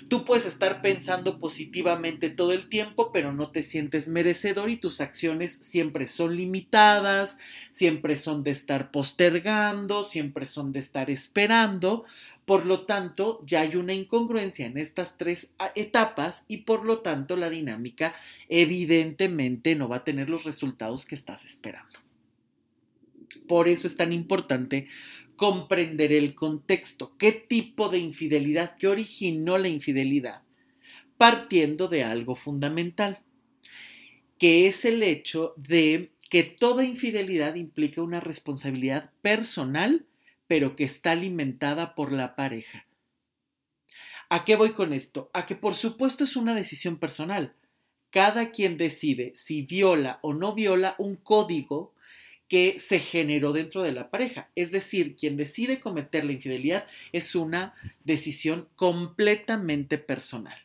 Tú 0.09 0.25
puedes 0.25 0.45
estar 0.45 0.83
pensando 0.83 1.39
positivamente 1.39 2.29
todo 2.29 2.53
el 2.53 2.69
tiempo, 2.69 3.11
pero 3.13 3.33
no 3.33 3.51
te 3.51 3.63
sientes 3.63 4.09
merecedor 4.09 4.69
y 4.69 4.77
tus 4.77 5.01
acciones 5.01 5.53
siempre 5.53 6.07
son 6.07 6.37
limitadas, 6.37 7.39
siempre 7.71 8.17
son 8.17 8.43
de 8.43 8.51
estar 8.51 8.91
postergando, 8.91 10.05
siempre 10.05 10.47
son 10.47 10.73
de 10.73 10.81
estar 10.81 11.11
esperando. 11.11 12.05
Por 12.45 12.67
lo 12.67 12.83
tanto, 12.83 13.43
ya 13.47 13.63
hay 13.63 13.77
una 13.77 13.95
incongruencia 13.95 14.67
en 14.67 14.77
estas 14.77 15.17
tres 15.17 15.53
ah, 15.59 15.73
etapas 15.75 16.45
y 16.49 16.59
por 16.59 16.85
lo 16.85 16.99
tanto 16.99 17.37
la 17.37 17.49
dinámica 17.49 18.15
evidentemente 18.49 19.75
no 19.75 19.89
va 19.89 19.97
a 19.97 20.05
tener 20.05 20.29
los 20.29 20.45
resultados 20.45 21.07
que 21.07 21.15
estás 21.15 21.47
esperando. 21.47 22.01
Por 23.49 23.69
eso 23.69 23.87
es 23.87 23.97
tan 23.97 24.13
importante 24.13 24.89
comprender 25.37 26.13
el 26.13 26.35
contexto, 26.35 27.17
qué 27.19 27.33
tipo 27.33 27.89
de 27.89 27.99
infidelidad, 27.99 28.77
qué 28.77 28.89
originó 28.89 29.59
la 29.59 29.69
infidelidad, 29.69 30.43
partiendo 31.17 31.89
de 31.89 32.05
algo 32.05 32.35
fundamental, 32.35 33.23
que 34.39 34.67
es 34.67 34.85
el 34.85 35.03
hecho 35.03 35.55
de 35.57 36.13
que 36.31 36.43
toda 36.43 36.85
infidelidad 36.85 37.55
implica 37.55 38.03
una 38.03 38.21
responsabilidad 38.21 39.13
personal, 39.23 40.07
pero 40.47 40.77
que 40.77 40.85
está 40.85 41.13
alimentada 41.13 41.95
por 41.95 42.13
la 42.13 42.37
pareja. 42.37 42.87
¿A 44.29 44.45
qué 44.45 44.57
voy 44.57 44.71
con 44.71 44.93
esto? 44.93 45.31
A 45.33 45.47
que 45.47 45.55
por 45.55 45.75
supuesto 45.75 46.25
es 46.25 46.37
una 46.37 46.55
decisión 46.55 46.99
personal. 46.99 47.55
Cada 48.11 48.51
quien 48.51 48.77
decide 48.77 49.33
si 49.35 49.63
viola 49.63 50.19
o 50.23 50.35
no 50.35 50.55
viola 50.55 50.95
un 50.99 51.17
código 51.17 51.94
que 52.49 52.79
se 52.79 53.01
generó 53.01 53.53
dentro 53.53 53.83
de 53.83 53.93
la 53.93 54.11
pareja. 54.11 54.51
Es 54.55 54.71
decir, 54.71 55.17
quien 55.17 55.37
decide 55.37 55.81
cometer 55.81 56.25
la 56.25 56.33
infidelidad 56.33 56.87
es 57.13 57.35
una 57.35 57.75
decisión 58.05 58.69
completamente 58.77 59.99
personal. 59.99 60.59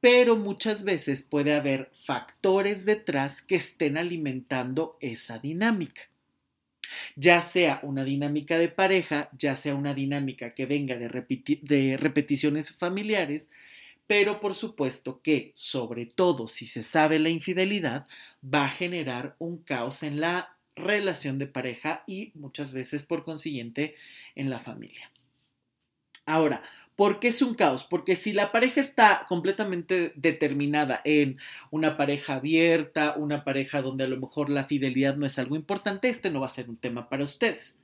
Pero 0.00 0.36
muchas 0.36 0.84
veces 0.84 1.22
puede 1.24 1.54
haber 1.54 1.90
factores 2.04 2.84
detrás 2.84 3.42
que 3.42 3.56
estén 3.56 3.98
alimentando 3.98 4.96
esa 5.00 5.38
dinámica. 5.38 6.02
Ya 7.16 7.42
sea 7.42 7.80
una 7.82 8.04
dinámica 8.04 8.58
de 8.58 8.68
pareja, 8.68 9.28
ya 9.36 9.56
sea 9.56 9.74
una 9.74 9.94
dinámica 9.94 10.54
que 10.54 10.66
venga 10.66 10.96
de, 10.96 11.96
repeticiones 11.98 12.72
familiares, 12.72 13.50
pero 14.08 14.40
por 14.40 14.54
supuesto 14.54 15.20
que, 15.22 15.52
sobre 15.54 16.06
todo 16.06 16.48
si 16.48 16.66
se 16.66 16.82
sabe 16.82 17.18
la 17.18 17.28
infidelidad, 17.28 18.08
va 18.42 18.64
a 18.64 18.70
generar 18.70 19.36
un 19.38 19.58
caos 19.58 20.02
en 20.02 20.18
la 20.18 20.56
relación 20.74 21.38
de 21.38 21.46
pareja 21.46 22.04
y 22.06 22.32
muchas 22.34 22.72
veces 22.72 23.02
por 23.02 23.22
consiguiente 23.22 23.96
en 24.34 24.48
la 24.48 24.60
familia. 24.60 25.12
Ahora, 26.24 26.62
¿por 26.96 27.20
qué 27.20 27.28
es 27.28 27.42
un 27.42 27.54
caos? 27.54 27.84
Porque 27.84 28.16
si 28.16 28.32
la 28.32 28.50
pareja 28.50 28.80
está 28.80 29.26
completamente 29.28 30.14
determinada 30.16 31.02
en 31.04 31.38
una 31.70 31.98
pareja 31.98 32.36
abierta, 32.36 33.14
una 33.14 33.44
pareja 33.44 33.82
donde 33.82 34.04
a 34.04 34.08
lo 34.08 34.18
mejor 34.18 34.48
la 34.48 34.64
fidelidad 34.64 35.16
no 35.16 35.26
es 35.26 35.38
algo 35.38 35.54
importante, 35.54 36.08
este 36.08 36.30
no 36.30 36.40
va 36.40 36.46
a 36.46 36.50
ser 36.50 36.70
un 36.70 36.78
tema 36.78 37.10
para 37.10 37.24
ustedes. 37.24 37.78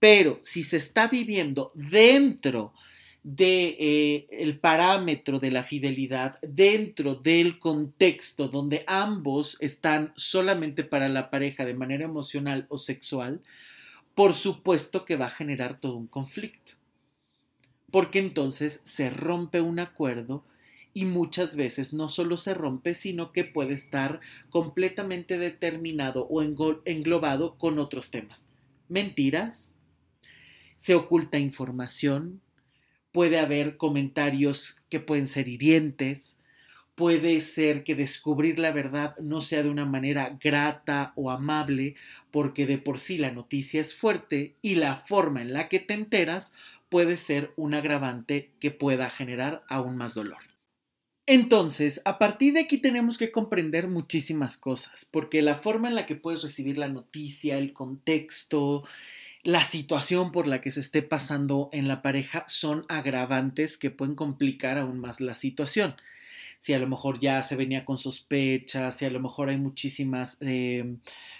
Pero 0.00 0.40
si 0.42 0.64
se 0.64 0.78
está 0.78 1.06
viviendo 1.06 1.70
dentro 1.76 2.74
de 3.22 3.76
eh, 3.78 4.26
el 4.30 4.58
parámetro 4.58 5.38
de 5.38 5.52
la 5.52 5.62
fidelidad 5.62 6.40
dentro 6.42 7.14
del 7.14 7.58
contexto 7.58 8.48
donde 8.48 8.84
ambos 8.86 9.56
están 9.60 10.12
solamente 10.16 10.82
para 10.82 11.08
la 11.08 11.30
pareja 11.30 11.64
de 11.64 11.74
manera 11.74 12.04
emocional 12.04 12.66
o 12.68 12.78
sexual, 12.78 13.40
por 14.14 14.34
supuesto 14.34 15.04
que 15.04 15.16
va 15.16 15.26
a 15.26 15.30
generar 15.30 15.80
todo 15.80 15.96
un 15.96 16.08
conflicto. 16.08 16.72
Porque 17.90 18.18
entonces 18.18 18.82
se 18.84 19.10
rompe 19.10 19.60
un 19.60 19.78
acuerdo 19.78 20.44
y 20.94 21.04
muchas 21.04 21.56
veces 21.56 21.92
no 21.92 22.08
solo 22.08 22.36
se 22.36 22.54
rompe, 22.54 22.94
sino 22.94 23.32
que 23.32 23.44
puede 23.44 23.74
estar 23.74 24.20
completamente 24.50 25.38
determinado 25.38 26.26
o 26.26 26.42
englobado 26.42 27.56
con 27.56 27.78
otros 27.78 28.10
temas. 28.10 28.48
Mentiras, 28.88 29.74
se 30.76 30.94
oculta 30.94 31.38
información, 31.38 32.40
puede 33.12 33.38
haber 33.38 33.76
comentarios 33.76 34.82
que 34.88 35.00
pueden 35.00 35.26
ser 35.26 35.48
hirientes, 35.48 36.40
puede 36.94 37.40
ser 37.40 37.84
que 37.84 37.94
descubrir 37.94 38.58
la 38.58 38.72
verdad 38.72 39.16
no 39.18 39.40
sea 39.40 39.62
de 39.62 39.70
una 39.70 39.86
manera 39.86 40.38
grata 40.42 41.12
o 41.16 41.30
amable, 41.30 41.94
porque 42.30 42.66
de 42.66 42.78
por 42.78 42.98
sí 42.98 43.18
la 43.18 43.30
noticia 43.30 43.80
es 43.80 43.94
fuerte 43.94 44.56
y 44.62 44.74
la 44.74 44.96
forma 44.96 45.42
en 45.42 45.52
la 45.52 45.68
que 45.68 45.78
te 45.78 45.94
enteras 45.94 46.54
puede 46.88 47.16
ser 47.16 47.52
un 47.56 47.74
agravante 47.74 48.50
que 48.60 48.70
pueda 48.70 49.08
generar 49.08 49.64
aún 49.68 49.96
más 49.96 50.14
dolor. 50.14 50.40
Entonces, 51.26 52.02
a 52.04 52.18
partir 52.18 52.52
de 52.52 52.60
aquí 52.60 52.78
tenemos 52.78 53.16
que 53.16 53.30
comprender 53.30 53.86
muchísimas 53.86 54.56
cosas, 54.56 55.06
porque 55.10 55.40
la 55.40 55.54
forma 55.54 55.88
en 55.88 55.94
la 55.94 56.04
que 56.04 56.16
puedes 56.16 56.42
recibir 56.42 56.78
la 56.78 56.88
noticia, 56.88 57.58
el 57.58 57.72
contexto, 57.72 58.82
la 59.42 59.64
situación 59.64 60.30
por 60.30 60.46
la 60.46 60.60
que 60.60 60.70
se 60.70 60.80
esté 60.80 61.02
pasando 61.02 61.68
en 61.72 61.88
la 61.88 62.00
pareja 62.02 62.44
son 62.46 62.84
agravantes 62.88 63.76
que 63.76 63.90
pueden 63.90 64.14
complicar 64.14 64.78
aún 64.78 65.00
más 65.00 65.20
la 65.20 65.34
situación. 65.34 65.96
Si 66.58 66.72
a 66.72 66.78
lo 66.78 66.86
mejor 66.86 67.18
ya 67.18 67.42
se 67.42 67.56
venía 67.56 67.84
con 67.84 67.98
sospechas, 67.98 68.96
si 68.96 69.04
a 69.04 69.10
lo 69.10 69.18
mejor 69.18 69.48
hay 69.48 69.56
muchísimas, 69.58 70.38
eh, 70.42 70.94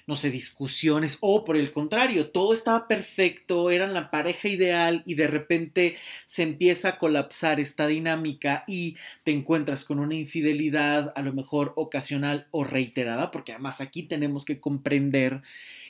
no 0.09 0.17
sé, 0.17 0.33
discusiones, 0.33 1.19
o 1.21 1.45
por 1.45 1.57
el 1.57 1.71
contrario, 1.71 2.31
todo 2.31 2.53
estaba 2.53 2.89
perfecto, 2.89 3.71
eran 3.71 3.95
la 3.95 4.11
pareja 4.11 4.49
ideal 4.49 5.05
y 5.07 5.15
de 5.15 5.29
repente 5.29 5.97
se 6.27 6.43
empieza 6.43 6.89
a 6.89 6.99
colapsar 6.99 7.61
esta 7.61 7.87
dinámica 7.87 8.65
y 8.67 8.97
te 9.23 9.31
encuentras 9.31 9.85
con 9.85 10.01
una 10.01 10.17
infidelidad 10.17 11.13
a 11.15 11.23
lo 11.23 11.33
mejor 11.33 11.73
ocasional 11.77 12.49
o 12.51 12.65
reiterada, 12.65 13.31
porque 13.31 13.53
además 13.53 13.81
aquí 13.81 14.03
tenemos 14.03 14.45
que 14.45 14.59
comprender 14.59 15.43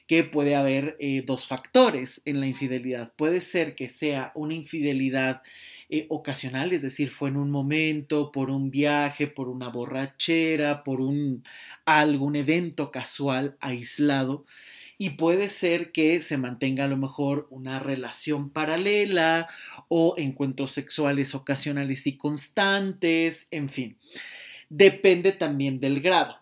que 0.06 0.25
puede 0.25 0.56
haber 0.56 0.97
eh, 1.00 1.23
dos 1.25 1.47
factores 1.47 2.23
en 2.25 2.40
la 2.40 2.47
infidelidad. 2.47 3.12
Puede 3.14 3.40
ser 3.40 3.75
que 3.75 3.88
sea 3.88 4.32
una 4.35 4.54
infidelidad 4.54 5.42
eh, 5.88 6.06
ocasional, 6.09 6.73
es 6.73 6.82
decir, 6.82 7.11
fue 7.11 7.28
en 7.28 7.37
un 7.37 7.50
momento, 7.50 8.32
por 8.32 8.50
un 8.50 8.71
viaje, 8.71 9.26
por 9.26 9.49
una 9.49 9.68
borrachera, 9.68 10.85
por 10.85 11.00
un 11.00 11.44
algún 11.85 12.37
evento 12.37 12.90
casual 12.90 13.56
aislado. 13.61 14.44
Y 14.99 15.11
puede 15.11 15.49
ser 15.49 15.92
que 15.92 16.21
se 16.21 16.38
mantenga 16.38 16.85
a 16.85 16.88
lo 16.88 16.97
mejor 16.97 17.47
una 17.50 17.78
relación 17.78 18.50
paralela 18.50 19.49
o 19.88 20.14
encuentros 20.16 20.71
sexuales 20.71 21.35
ocasionales 21.35 22.06
y 22.06 22.16
constantes, 22.16 23.49
en 23.50 23.68
fin. 23.68 23.99
Depende 24.71 25.32
también 25.32 25.80
del 25.80 26.00
grado. 26.00 26.38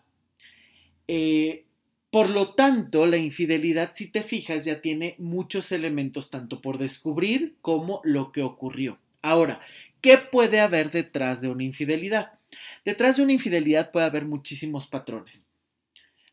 Eh, 1.07 1.65
por 2.11 2.29
lo 2.29 2.53
tanto, 2.53 3.05
la 3.05 3.15
infidelidad, 3.15 3.91
si 3.93 4.07
te 4.07 4.21
fijas, 4.21 4.65
ya 4.65 4.81
tiene 4.81 5.15
muchos 5.17 5.71
elementos 5.71 6.29
tanto 6.29 6.61
por 6.61 6.77
descubrir 6.77 7.55
como 7.61 8.01
lo 8.03 8.33
que 8.33 8.43
ocurrió. 8.43 8.99
Ahora, 9.21 9.61
¿qué 10.01 10.17
puede 10.17 10.59
haber 10.59 10.91
detrás 10.91 11.39
de 11.39 11.47
una 11.47 11.63
infidelidad? 11.63 12.33
Detrás 12.83 13.15
de 13.15 13.23
una 13.23 13.31
infidelidad 13.31 13.91
puede 13.91 14.07
haber 14.07 14.25
muchísimos 14.25 14.87
patrones. 14.87 15.51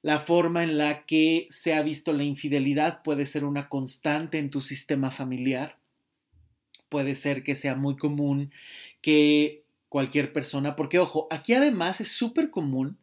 La 0.02 0.18
forma 0.18 0.64
en 0.64 0.78
la 0.78 1.04
que 1.06 1.46
se 1.48 1.74
ha 1.74 1.82
visto 1.82 2.12
la 2.12 2.24
infidelidad 2.24 3.02
puede 3.02 3.24
ser 3.24 3.44
una 3.44 3.68
constante 3.68 4.38
en 4.38 4.50
tu 4.50 4.60
sistema 4.60 5.12
familiar. 5.12 5.78
Puede 6.88 7.14
ser 7.14 7.44
que 7.44 7.54
sea 7.54 7.76
muy 7.76 7.96
común 7.96 8.50
que 9.00 9.62
cualquier 9.88 10.32
persona, 10.32 10.74
porque 10.74 10.98
ojo, 10.98 11.28
aquí 11.30 11.54
además 11.54 12.00
es 12.00 12.10
súper 12.10 12.50
común 12.50 12.98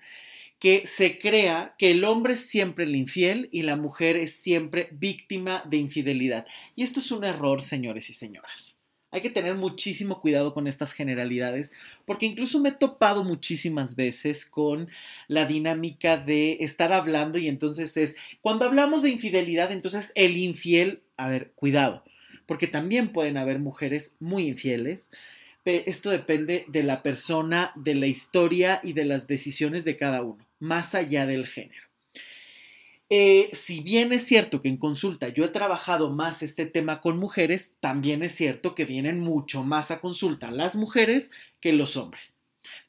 que 0.59 0.85
se 0.85 1.19
crea 1.19 1.75
que 1.77 1.91
el 1.91 2.03
hombre 2.03 2.33
es 2.33 2.47
siempre 2.47 2.85
el 2.85 2.95
infiel 2.95 3.49
y 3.51 3.63
la 3.63 3.75
mujer 3.75 4.15
es 4.15 4.35
siempre 4.35 4.89
víctima 4.91 5.63
de 5.69 5.77
infidelidad. 5.77 6.47
Y 6.75 6.83
esto 6.83 6.99
es 6.99 7.11
un 7.11 7.23
error, 7.23 7.61
señores 7.61 8.09
y 8.09 8.13
señoras. 8.13 8.79
Hay 9.11 9.21
que 9.21 9.29
tener 9.29 9.55
muchísimo 9.55 10.19
cuidado 10.19 10.53
con 10.53 10.67
estas 10.67 10.91
generalidades, 10.91 11.71
porque 12.05 12.25
incluso 12.25 12.59
me 12.59 12.69
he 12.69 12.73
topado 12.73 13.23
muchísimas 13.23 13.95
veces 13.95 14.45
con 14.45 14.89
la 15.29 15.45
dinámica 15.45 16.17
de 16.17 16.57
estar 16.59 16.91
hablando 16.91 17.37
y 17.37 17.47
entonces 17.47 17.95
es, 17.95 18.17
cuando 18.41 18.65
hablamos 18.65 19.03
de 19.03 19.11
infidelidad, 19.11 19.71
entonces 19.71 20.11
el 20.15 20.35
infiel, 20.35 21.01
a 21.15 21.29
ver, 21.29 21.53
cuidado, 21.55 22.03
porque 22.45 22.67
también 22.67 23.13
pueden 23.13 23.37
haber 23.37 23.59
mujeres 23.59 24.15
muy 24.19 24.47
infieles, 24.47 25.11
esto 25.63 26.09
depende 26.09 26.65
de 26.67 26.83
la 26.83 27.01
persona, 27.01 27.71
de 27.75 27.95
la 27.95 28.07
historia 28.07 28.81
y 28.83 28.93
de 28.93 29.05
las 29.05 29.27
decisiones 29.27 29.83
de 29.83 29.97
cada 29.97 30.21
uno, 30.21 30.44
más 30.59 30.95
allá 30.95 31.25
del 31.25 31.47
género. 31.47 31.85
Eh, 33.09 33.49
si 33.53 33.81
bien 33.81 34.11
es 34.13 34.23
cierto 34.23 34.61
que 34.61 34.67
en 34.67 34.77
consulta 34.77 35.29
yo 35.29 35.45
he 35.45 35.49
trabajado 35.49 36.11
más 36.11 36.41
este 36.41 36.65
tema 36.65 37.01
con 37.01 37.17
mujeres, 37.17 37.73
también 37.79 38.23
es 38.23 38.33
cierto 38.33 38.73
que 38.73 38.85
vienen 38.85 39.19
mucho 39.19 39.63
más 39.63 39.91
a 39.91 39.99
consulta 39.99 40.49
las 40.49 40.75
mujeres 40.75 41.31
que 41.59 41.71
los 41.71 41.97
hombres. 41.97 42.39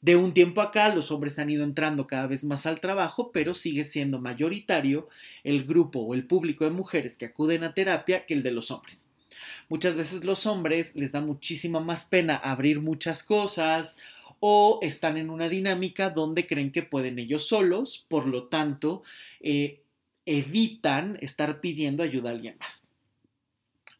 De 0.01 0.15
un 0.15 0.33
tiempo 0.33 0.61
acá 0.61 0.93
los 0.93 1.11
hombres 1.11 1.37
han 1.37 1.49
ido 1.49 1.63
entrando 1.63 2.07
cada 2.07 2.25
vez 2.27 2.43
más 2.43 2.65
al 2.65 2.79
trabajo, 2.79 3.31
pero 3.31 3.53
sigue 3.53 3.83
siendo 3.83 4.19
mayoritario 4.19 5.07
el 5.43 5.65
grupo 5.65 5.99
o 5.99 6.13
el 6.15 6.25
público 6.25 6.65
de 6.65 6.71
mujeres 6.71 7.17
que 7.17 7.25
acuden 7.25 7.63
a 7.63 7.73
terapia 7.73 8.25
que 8.25 8.33
el 8.33 8.43
de 8.43 8.51
los 8.51 8.71
hombres. 8.71 9.11
Muchas 9.69 9.95
veces 9.95 10.23
los 10.23 10.45
hombres 10.45 10.95
les 10.95 11.11
da 11.11 11.21
muchísima 11.21 11.79
más 11.79 12.05
pena 12.05 12.35
abrir 12.35 12.79
muchas 12.79 13.21
cosas 13.23 13.97
o 14.39 14.79
están 14.81 15.17
en 15.17 15.29
una 15.29 15.49
dinámica 15.49 16.09
donde 16.09 16.47
creen 16.47 16.71
que 16.71 16.83
pueden 16.83 17.19
ellos 17.19 17.47
solos, 17.47 18.05
por 18.07 18.27
lo 18.27 18.47
tanto, 18.47 19.03
eh, 19.39 19.81
evitan 20.25 21.17
estar 21.21 21.61
pidiendo 21.61 22.03
ayuda 22.03 22.29
a 22.29 22.33
alguien 22.33 22.57
más. 22.59 22.83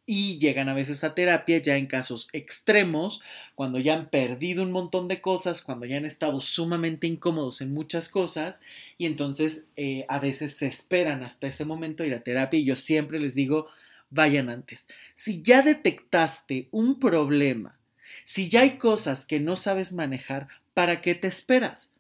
Y 0.10 0.40
llegan 0.40 0.70
a 0.70 0.74
veces 0.74 1.04
a 1.04 1.14
terapia 1.16 1.58
ya 1.58 1.76
en 1.76 1.86
casos 1.86 2.30
extremos, 2.32 3.22
cuando 3.56 3.78
ya 3.78 3.94
han 3.94 4.10
perdido 4.10 4.64
un 4.64 4.72
montón 4.72 5.10
de 5.10 5.20
cosas, 5.20 5.62
cuando 5.62 5.86
ya 5.86 5.98
han 5.98 6.06
estado 6.06 6.40
sumamente 6.40 7.08
incómodos 7.08 7.60
en 7.60 7.74
muchas 7.74 8.08
cosas, 8.08 8.62
y 8.98 9.06
entonces 9.06 9.68
eh, 9.76 10.06
a 10.08 10.20
veces 10.20 10.56
se 10.56 10.68
esperan 10.68 11.24
hasta 11.24 11.48
ese 11.48 11.66
momento 11.66 12.06
ir 12.06 12.14
a 12.14 12.24
terapia. 12.24 12.58
Y 12.58 12.64
yo 12.64 12.78
siempre 12.78 13.20
les 13.20 13.36
digo, 13.36 13.68
vayan 14.10 14.50
antes. 14.50 14.88
Si 15.14 15.42
ya 15.42 15.62
detectaste 15.62 16.70
un 16.72 17.00
problema, 17.00 17.78
si 18.24 18.50
ya 18.50 18.62
hay 18.62 18.78
cosas 18.78 19.26
que 19.26 19.40
no 19.40 19.56
sabes 19.56 19.94
manejar, 19.94 20.48
¿para 20.74 21.02
qué 21.02 21.16
te 21.16 21.28
esperas? 21.28 21.94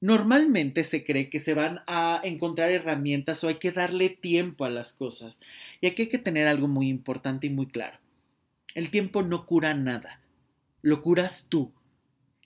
Normalmente 0.00 0.82
se 0.84 1.04
cree 1.04 1.28
que 1.28 1.40
se 1.40 1.54
van 1.54 1.80
a 1.86 2.20
encontrar 2.24 2.70
herramientas 2.70 3.44
o 3.44 3.48
hay 3.48 3.56
que 3.56 3.70
darle 3.70 4.08
tiempo 4.08 4.64
a 4.64 4.70
las 4.70 4.92
cosas. 4.92 5.40
Y 5.80 5.86
aquí 5.86 6.02
hay 6.02 6.08
que 6.08 6.18
tener 6.18 6.46
algo 6.46 6.68
muy 6.68 6.88
importante 6.88 7.46
y 7.46 7.50
muy 7.50 7.66
claro. 7.66 7.98
El 8.74 8.90
tiempo 8.90 9.22
no 9.22 9.44
cura 9.44 9.74
nada. 9.74 10.20
Lo 10.80 11.02
curas 11.02 11.46
tú. 11.48 11.72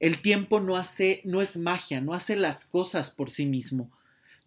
El 0.00 0.20
tiempo 0.20 0.58
no 0.58 0.76
hace, 0.76 1.20
no 1.24 1.40
es 1.40 1.56
magia, 1.56 2.00
no 2.00 2.14
hace 2.14 2.34
las 2.34 2.64
cosas 2.64 3.10
por 3.10 3.30
sí 3.30 3.46
mismo. 3.46 3.90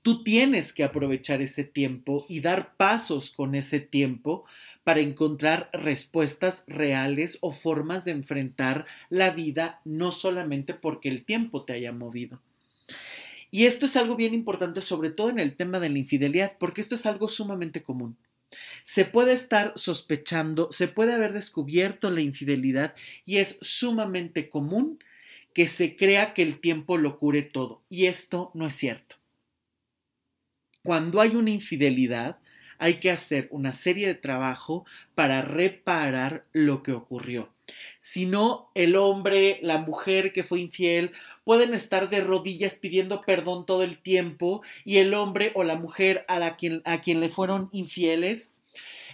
Tú 0.07 0.23
tienes 0.23 0.71
que 0.71 0.85
aprovechar 0.85 1.41
ese 1.41 1.65
tiempo 1.65 2.25
y 2.29 2.39
dar 2.39 2.77
pasos 2.77 3.29
con 3.29 3.55
ese 3.55 3.81
tiempo 3.81 4.45
para 4.85 5.01
encontrar 5.01 5.69
respuestas 5.73 6.63
reales 6.65 7.39
o 7.41 7.51
formas 7.51 8.05
de 8.05 8.11
enfrentar 8.11 8.85
la 9.09 9.31
vida, 9.31 9.81
no 9.83 10.13
solamente 10.13 10.73
porque 10.73 11.09
el 11.09 11.25
tiempo 11.25 11.65
te 11.65 11.73
haya 11.73 11.91
movido. 11.91 12.41
Y 13.51 13.65
esto 13.65 13.85
es 13.85 13.97
algo 13.97 14.15
bien 14.15 14.33
importante, 14.33 14.79
sobre 14.79 15.09
todo 15.09 15.29
en 15.29 15.39
el 15.39 15.57
tema 15.57 15.81
de 15.81 15.89
la 15.89 15.97
infidelidad, 15.97 16.57
porque 16.57 16.79
esto 16.79 16.95
es 16.95 17.05
algo 17.05 17.27
sumamente 17.27 17.83
común. 17.83 18.15
Se 18.85 19.03
puede 19.03 19.33
estar 19.33 19.73
sospechando, 19.75 20.69
se 20.71 20.87
puede 20.87 21.15
haber 21.15 21.33
descubierto 21.33 22.09
la 22.11 22.21
infidelidad 22.21 22.95
y 23.25 23.39
es 23.39 23.57
sumamente 23.59 24.47
común 24.47 25.03
que 25.53 25.67
se 25.67 25.97
crea 25.97 26.33
que 26.33 26.43
el 26.43 26.61
tiempo 26.61 26.95
lo 26.95 27.19
cure 27.19 27.41
todo. 27.41 27.81
Y 27.89 28.05
esto 28.05 28.51
no 28.53 28.67
es 28.67 28.73
cierto. 28.73 29.17
Cuando 30.87 31.19
hay 31.19 31.35
una 31.35 31.49
infidelidad, 31.49 32.37
hay 32.77 33.01
que 33.01 33.11
hacer 33.11 33.49
una 33.51 33.73
serie 33.73 34.07
de 34.07 34.15
trabajo 34.15 34.85
para 35.15 35.41
reparar 35.41 36.45
lo 36.53 36.81
que 36.81 36.93
ocurrió. 36.93 37.49
Si 37.99 38.25
no, 38.25 38.71
el 38.73 38.95
hombre, 38.95 39.59
la 39.61 39.79
mujer 39.79 40.31
que 40.31 40.45
fue 40.45 40.61
infiel 40.61 41.11
pueden 41.43 41.73
estar 41.73 42.09
de 42.09 42.21
rodillas 42.21 42.75
pidiendo 42.75 43.19
perdón 43.19 43.65
todo 43.65 43.83
el 43.83 43.97
tiempo 43.97 44.61
y 44.85 44.99
el 44.99 45.13
hombre 45.13 45.51
o 45.55 45.65
la 45.65 45.75
mujer 45.75 46.23
a, 46.29 46.39
la 46.39 46.55
quien, 46.55 46.81
a 46.85 47.01
quien 47.01 47.19
le 47.19 47.27
fueron 47.27 47.67
infieles 47.73 48.55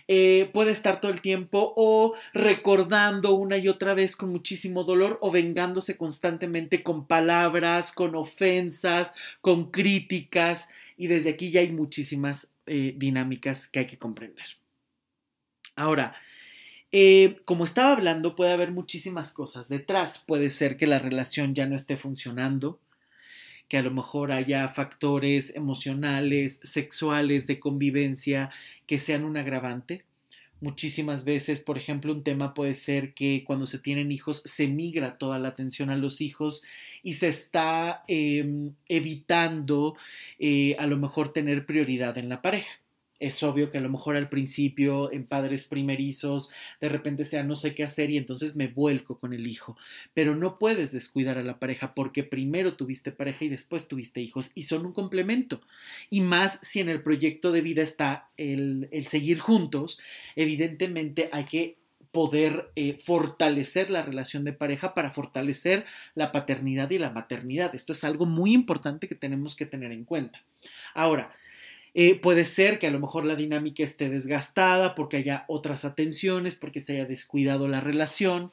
eh, 0.07 0.49
puede 0.53 0.71
estar 0.71 0.99
todo 0.99 1.11
el 1.11 1.21
tiempo 1.21 1.73
o 1.77 2.13
recordando 2.33 3.33
una 3.35 3.57
y 3.57 3.69
otra 3.69 3.93
vez 3.93 4.15
con 4.15 4.29
muchísimo 4.29 4.83
dolor 4.83 5.17
o 5.21 5.31
vengándose 5.31 5.97
constantemente 5.97 6.83
con 6.83 7.07
palabras, 7.07 7.91
con 7.91 8.15
ofensas, 8.15 9.13
con 9.41 9.71
críticas 9.71 10.69
y 10.97 11.07
desde 11.07 11.31
aquí 11.31 11.51
ya 11.51 11.61
hay 11.61 11.71
muchísimas 11.71 12.49
eh, 12.65 12.93
dinámicas 12.97 13.67
que 13.67 13.79
hay 13.79 13.87
que 13.87 13.97
comprender. 13.97 14.45
Ahora, 15.75 16.15
eh, 16.91 17.41
como 17.45 17.63
estaba 17.63 17.91
hablando, 17.91 18.35
puede 18.35 18.53
haber 18.53 18.71
muchísimas 18.71 19.31
cosas 19.31 19.67
detrás. 19.67 20.19
Puede 20.19 20.49
ser 20.49 20.77
que 20.77 20.85
la 20.85 20.99
relación 20.99 21.55
ya 21.55 21.65
no 21.65 21.75
esté 21.75 21.97
funcionando, 21.97 22.79
que 23.73 23.79
a 23.79 23.81
lo 23.81 23.89
mejor 23.89 24.31
haya 24.31 24.69
factores 24.69 25.55
emocionales, 25.55 26.59
sexuales, 26.61 27.47
de 27.47 27.59
convivencia 27.59 28.51
que 28.85 28.99
sean 28.99 29.23
un 29.23 29.35
agravante. 29.35 30.03
Muchísimas 30.61 31.23
veces, 31.25 31.59
por 31.59 31.79
ejemplo, 31.79 32.13
un 32.13 32.21
tema 32.21 32.53
puede 32.53 32.75
ser 32.75 33.15
que 33.15 33.43
cuando 33.43 33.65
se 33.65 33.79
tienen 33.79 34.11
hijos 34.11 34.43
se 34.45 34.67
migra 34.67 35.17
toda 35.17 35.39
la 35.39 35.47
atención 35.47 35.89
a 35.89 35.95
los 35.95 36.21
hijos 36.21 36.61
y 37.01 37.13
se 37.13 37.29
está 37.29 38.03
em, 38.07 38.73
evitando 38.89 39.95
eh, 40.37 40.75
a 40.77 40.85
lo 40.85 40.97
mejor 40.97 41.33
tener 41.33 41.65
prioridad 41.65 42.19
en 42.19 42.29
la 42.29 42.43
pareja. 42.43 42.82
Es 43.19 43.41
obvio 43.43 43.69
que 43.69 43.77
a 43.77 43.81
lo 43.81 43.89
mejor 43.89 44.15
al 44.15 44.29
principio, 44.29 45.11
en 45.11 45.25
padres 45.25 45.65
primerizos, 45.65 46.49
de 46.81 46.89
repente 46.89 47.25
sea 47.25 47.43
no 47.43 47.55
sé 47.55 47.73
qué 47.73 47.83
hacer 47.83 48.09
y 48.09 48.17
entonces 48.17 48.55
me 48.55 48.67
vuelco 48.67 49.17
con 49.17 49.33
el 49.33 49.47
hijo. 49.47 49.77
Pero 50.13 50.35
no 50.35 50.59
puedes 50.59 50.91
descuidar 50.91 51.37
a 51.37 51.43
la 51.43 51.59
pareja 51.59 51.93
porque 51.93 52.23
primero 52.23 52.75
tuviste 52.75 53.11
pareja 53.11 53.45
y 53.45 53.49
después 53.49 53.87
tuviste 53.87 54.21
hijos 54.21 54.51
y 54.55 54.63
son 54.63 54.85
un 54.85 54.93
complemento. 54.93 55.61
Y 56.09 56.21
más 56.21 56.59
si 56.61 56.79
en 56.79 56.89
el 56.89 57.01
proyecto 57.01 57.51
de 57.51 57.61
vida 57.61 57.81
está 57.81 58.29
el, 58.37 58.89
seguir 59.07 59.39
juntos, 59.39 59.99
evidentemente 60.35 61.29
hay 61.31 61.45
que 61.45 61.77
poder 62.11 62.71
eh, 62.75 62.97
fortalecer 63.03 63.89
la 63.89 64.03
relación 64.03 64.43
de 64.43 64.53
pareja 64.53 64.93
para 64.93 65.09
fortalecer 65.09 65.85
la 66.13 66.31
paternidad 66.31 66.91
y 66.91 66.99
la 66.99 67.09
maternidad. 67.09 67.73
Esto 67.73 67.93
es 67.93 68.03
algo 68.03 68.27
muy 68.27 68.53
importante 68.53 69.07
que 69.07 69.15
tenemos 69.15 69.55
que 69.55 69.65
tener 69.65 69.91
en 69.91 70.03
cuenta. 70.03 70.43
Ahora, 70.93 71.35
eh, 71.95 72.19
puede 72.19 72.45
ser 72.45 72.79
que 72.79 72.87
a 72.87 72.91
lo 72.91 72.99
mejor 72.99 73.25
la 73.25 73.35
dinámica 73.35 73.83
esté 73.83 74.09
desgastada 74.09 74.95
porque 74.95 75.17
haya 75.17 75.45
otras 75.47 75.85
atenciones, 75.85 76.55
porque 76.55 76.81
se 76.81 76.93
haya 76.93 77.05
descuidado 77.05 77.67
la 77.67 77.81
relación. 77.81 78.51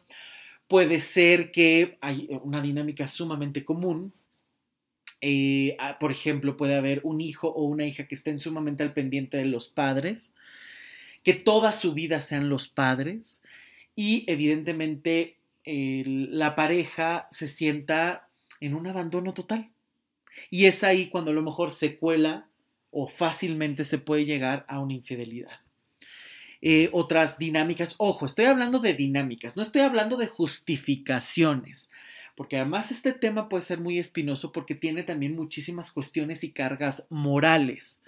Puede 0.68 1.00
ser 1.00 1.50
que 1.50 1.98
hay 2.00 2.28
una 2.42 2.60
dinámica 2.60 3.08
sumamente 3.08 3.64
común. 3.64 4.12
Eh, 5.22 5.76
ah, 5.78 5.98
por 5.98 6.12
ejemplo, 6.12 6.56
puede 6.56 6.76
haber 6.76 7.00
un 7.02 7.20
hijo 7.20 7.48
o 7.48 7.64
una 7.64 7.86
hija 7.86 8.06
que 8.06 8.14
estén 8.14 8.40
sumamente 8.40 8.82
al 8.82 8.92
pendiente 8.92 9.38
de 9.38 9.46
los 9.46 9.68
padres, 9.68 10.34
que 11.22 11.34
toda 11.34 11.72
su 11.72 11.94
vida 11.94 12.20
sean 12.20 12.48
los 12.48 12.68
padres 12.68 13.42
y 13.96 14.24
evidentemente 14.28 15.36
la 15.64 16.54
pareja 16.54 17.28
se 17.30 17.46
sienta 17.46 18.28
en 18.60 18.74
un 18.74 18.86
abandono 18.86 19.34
total. 19.34 19.70
Y 20.50 20.66
es 20.66 20.84
ahí 20.84 21.08
cuando 21.08 21.32
a 21.32 21.34
lo 21.34 21.42
mejor 21.42 21.70
se 21.70 21.98
cuela 21.98 22.49
o 22.90 23.08
fácilmente 23.08 23.84
se 23.84 23.98
puede 23.98 24.24
llegar 24.24 24.64
a 24.68 24.80
una 24.80 24.94
infidelidad. 24.94 25.60
Eh, 26.62 26.90
otras 26.92 27.38
dinámicas, 27.38 27.94
ojo, 27.96 28.26
estoy 28.26 28.44
hablando 28.44 28.80
de 28.80 28.92
dinámicas, 28.92 29.56
no 29.56 29.62
estoy 29.62 29.80
hablando 29.80 30.18
de 30.18 30.26
justificaciones, 30.26 31.90
porque 32.36 32.56
además 32.56 32.90
este 32.90 33.12
tema 33.12 33.48
puede 33.48 33.62
ser 33.62 33.80
muy 33.80 33.98
espinoso 33.98 34.52
porque 34.52 34.74
tiene 34.74 35.02
también 35.02 35.34
muchísimas 35.34 35.90
cuestiones 35.90 36.44
y 36.44 36.52
cargas 36.52 37.06
morales. 37.10 38.02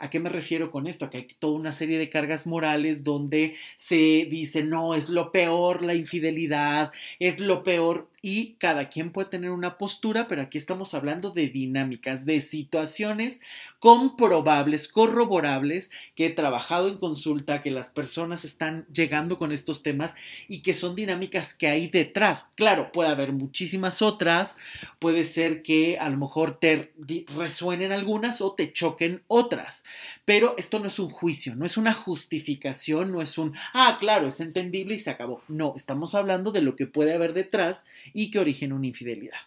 ¿A 0.00 0.10
qué 0.10 0.18
me 0.18 0.30
refiero 0.30 0.70
con 0.70 0.86
esto? 0.86 1.10
Que 1.10 1.18
hay 1.18 1.28
toda 1.38 1.54
una 1.54 1.72
serie 1.72 1.98
de 1.98 2.08
cargas 2.08 2.46
morales 2.46 3.04
donde 3.04 3.56
se 3.76 4.26
dice, 4.28 4.64
no, 4.64 4.94
es 4.94 5.08
lo 5.08 5.30
peor 5.30 5.82
la 5.82 5.94
infidelidad, 5.94 6.92
es 7.20 7.38
lo 7.38 7.62
peor 7.62 8.11
y 8.22 8.54
cada 8.54 8.88
quien 8.88 9.10
puede 9.10 9.28
tener 9.28 9.50
una 9.50 9.76
postura, 9.76 10.28
pero 10.28 10.42
aquí 10.42 10.56
estamos 10.56 10.94
hablando 10.94 11.30
de 11.32 11.48
dinámicas, 11.48 12.24
de 12.24 12.40
situaciones 12.40 13.40
comprobables, 13.80 14.86
corroborables, 14.86 15.90
que 16.14 16.26
he 16.26 16.30
trabajado 16.30 16.88
en 16.88 16.98
consulta, 16.98 17.62
que 17.62 17.72
las 17.72 17.90
personas 17.90 18.44
están 18.44 18.86
llegando 18.92 19.36
con 19.36 19.50
estos 19.50 19.82
temas 19.82 20.14
y 20.46 20.60
que 20.60 20.72
son 20.72 20.94
dinámicas 20.94 21.52
que 21.52 21.66
hay 21.66 21.88
detrás. 21.88 22.52
Claro, 22.54 22.92
puede 22.92 23.10
haber 23.10 23.32
muchísimas 23.32 24.02
otras, 24.02 24.56
puede 25.00 25.24
ser 25.24 25.62
que 25.62 25.98
a 25.98 26.08
lo 26.08 26.16
mejor 26.16 26.60
te 26.60 26.92
resuenen 27.36 27.90
algunas 27.90 28.40
o 28.40 28.52
te 28.52 28.72
choquen 28.72 29.22
otras, 29.26 29.84
pero 30.24 30.54
esto 30.58 30.78
no 30.78 30.86
es 30.86 31.00
un 31.00 31.10
juicio, 31.10 31.56
no 31.56 31.66
es 31.66 31.76
una 31.76 31.92
justificación, 31.92 33.10
no 33.10 33.20
es 33.20 33.36
un, 33.36 33.54
ah, 33.74 33.96
claro, 33.98 34.28
es 34.28 34.38
entendible 34.38 34.94
y 34.94 35.00
se 35.00 35.10
acabó. 35.10 35.42
No, 35.48 35.74
estamos 35.76 36.14
hablando 36.14 36.52
de 36.52 36.62
lo 36.62 36.76
que 36.76 36.86
puede 36.86 37.14
haber 37.14 37.32
detrás 37.32 37.84
y 38.12 38.30
que 38.30 38.38
origina 38.38 38.74
una 38.74 38.86
infidelidad. 38.86 39.40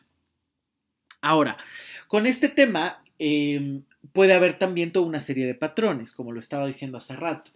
Ahora, 1.21 1.57
con 2.07 2.27
este 2.27 2.49
tema 2.49 3.03
em, 3.17 3.83
puede 4.13 4.33
haber 4.33 4.59
también 4.59 4.91
toda 4.91 5.07
una 5.07 5.19
serie 5.19 5.45
de 5.45 5.55
patrones, 5.55 6.11
como 6.11 6.31
lo 6.31 6.39
estaba 6.39 6.67
diciendo 6.67 6.97
hace 6.97 7.15
rato, 7.15 7.51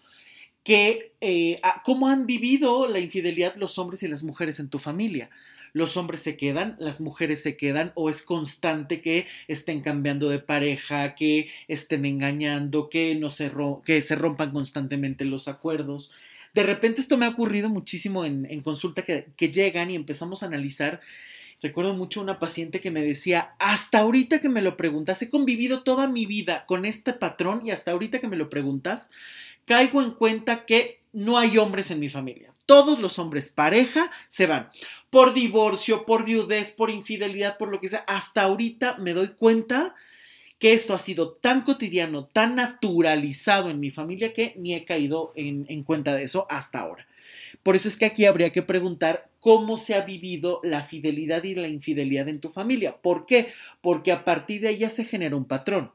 que 0.63 1.13
eh, 1.21 1.61
cómo 1.83 2.07
han 2.07 2.25
vivido 2.25 2.87
la 2.87 2.99
infidelidad 2.99 3.55
los 3.55 3.77
hombres 3.77 4.03
y 4.03 4.07
las 4.07 4.23
mujeres 4.23 4.59
en 4.59 4.69
tu 4.69 4.79
familia. 4.79 5.29
los 5.71 5.97
hombres 5.97 6.21
se 6.21 6.35
quedan, 6.35 6.75
las 6.79 6.99
mujeres 6.99 7.43
se 7.43 7.55
quedan 7.55 7.91
o 7.93 8.09
es 8.09 8.23
constante 8.23 9.01
que 9.01 9.27
estén 9.47 9.81
cambiando 9.81 10.27
de 10.29 10.39
pareja, 10.39 11.13
que 11.13 11.49
estén 11.67 12.05
engañando, 12.05 12.89
que, 12.89 13.13
no 13.15 13.29
que 13.85 14.01
se 14.01 14.15
rompan 14.15 14.51
constantemente 14.51 15.25
los 15.25 15.47
acuerdos. 15.47 16.11
De 16.53 16.63
repente 16.63 17.01
esto 17.01 17.17
me 17.17 17.25
ha 17.25 17.29
ocurrido 17.29 17.69
muchísimo 17.69 18.25
en, 18.25 18.61
consulta 18.61 19.03
que, 19.03 19.27
que 19.35 19.51
llegan 19.51 19.91
y 19.91 19.95
empezamos 19.95 20.43
a 20.43 20.47
analizar 20.47 20.99
Recuerdo 21.61 21.93
mucho 21.93 22.21
una 22.21 22.39
paciente 22.39 22.79
que 22.79 22.89
me 22.89 23.01
decía, 23.01 23.53
hasta 23.59 23.99
ahorita 23.99 24.39
que 24.39 24.47
me 24.47 24.61
lo 24.61 24.77
preguntas, 24.77 25.21
he 25.21 25.29
convivido 25.29 25.83
toda 25.83 26.07
mi 26.07 26.25
vida 26.25 26.65
con 26.65 26.85
este 26.85 27.11
patrón 27.11 27.63
y 27.65 27.71
hasta 27.71 27.91
ahorita 27.91 28.19
que 28.19 28.29
me 28.29 28.37
lo 28.37 28.49
preguntas, 28.49 29.09
caigo 29.65 30.01
en 30.01 30.11
cuenta 30.11 30.65
que 30.65 31.01
no 31.11 31.37
hay 31.37 31.57
hombres 31.57 31.91
en 31.91 31.99
mi 31.99 32.07
familia. 32.07 32.53
Todos 32.65 32.99
los 32.99 33.19
hombres 33.19 33.49
pareja 33.49 34.09
se 34.29 34.45
van 34.45 34.69
por 35.09 35.33
divorcio, 35.33 36.05
por 36.05 36.23
viudez, 36.23 36.71
por 36.71 36.91
infidelidad, 36.91 37.57
por 37.57 37.69
lo 37.69 37.79
que 37.79 37.89
sea. 37.89 38.05
Hasta 38.07 38.43
ahorita 38.43 38.97
me 38.99 39.13
doy 39.13 39.29
cuenta 39.29 39.95
que 40.59 40.73
esto 40.73 40.93
ha 40.93 40.99
sido 40.99 41.29
tan 41.29 41.61
cotidiano, 41.61 42.25
tan 42.25 42.55
naturalizado 42.55 43.69
en 43.69 43.79
mi 43.79 43.89
familia 43.89 44.33
que 44.33 44.53
ni 44.57 44.75
he 44.75 44.83
caído 44.83 45.31
en, 45.35 45.65
en 45.69 45.83
cuenta 45.83 46.13
de 46.13 46.23
eso 46.23 46.45
hasta 46.49 46.79
ahora. 46.79 47.07
Por 47.63 47.75
eso 47.75 47.87
es 47.87 47.97
que 47.97 48.05
aquí 48.05 48.25
habría 48.25 48.51
que 48.51 48.61
preguntar 48.61 49.29
cómo 49.39 49.77
se 49.77 49.95
ha 49.95 50.01
vivido 50.01 50.59
la 50.63 50.83
fidelidad 50.83 51.43
y 51.43 51.55
la 51.55 51.67
infidelidad 51.67 52.27
en 52.27 52.39
tu 52.39 52.49
familia. 52.49 52.97
¿Por 53.01 53.25
qué? 53.25 53.53
Porque 53.81 54.11
a 54.11 54.23
partir 54.25 54.61
de 54.61 54.69
ella 54.69 54.89
se 54.89 55.05
genera 55.05 55.35
un 55.35 55.45
patrón 55.45 55.91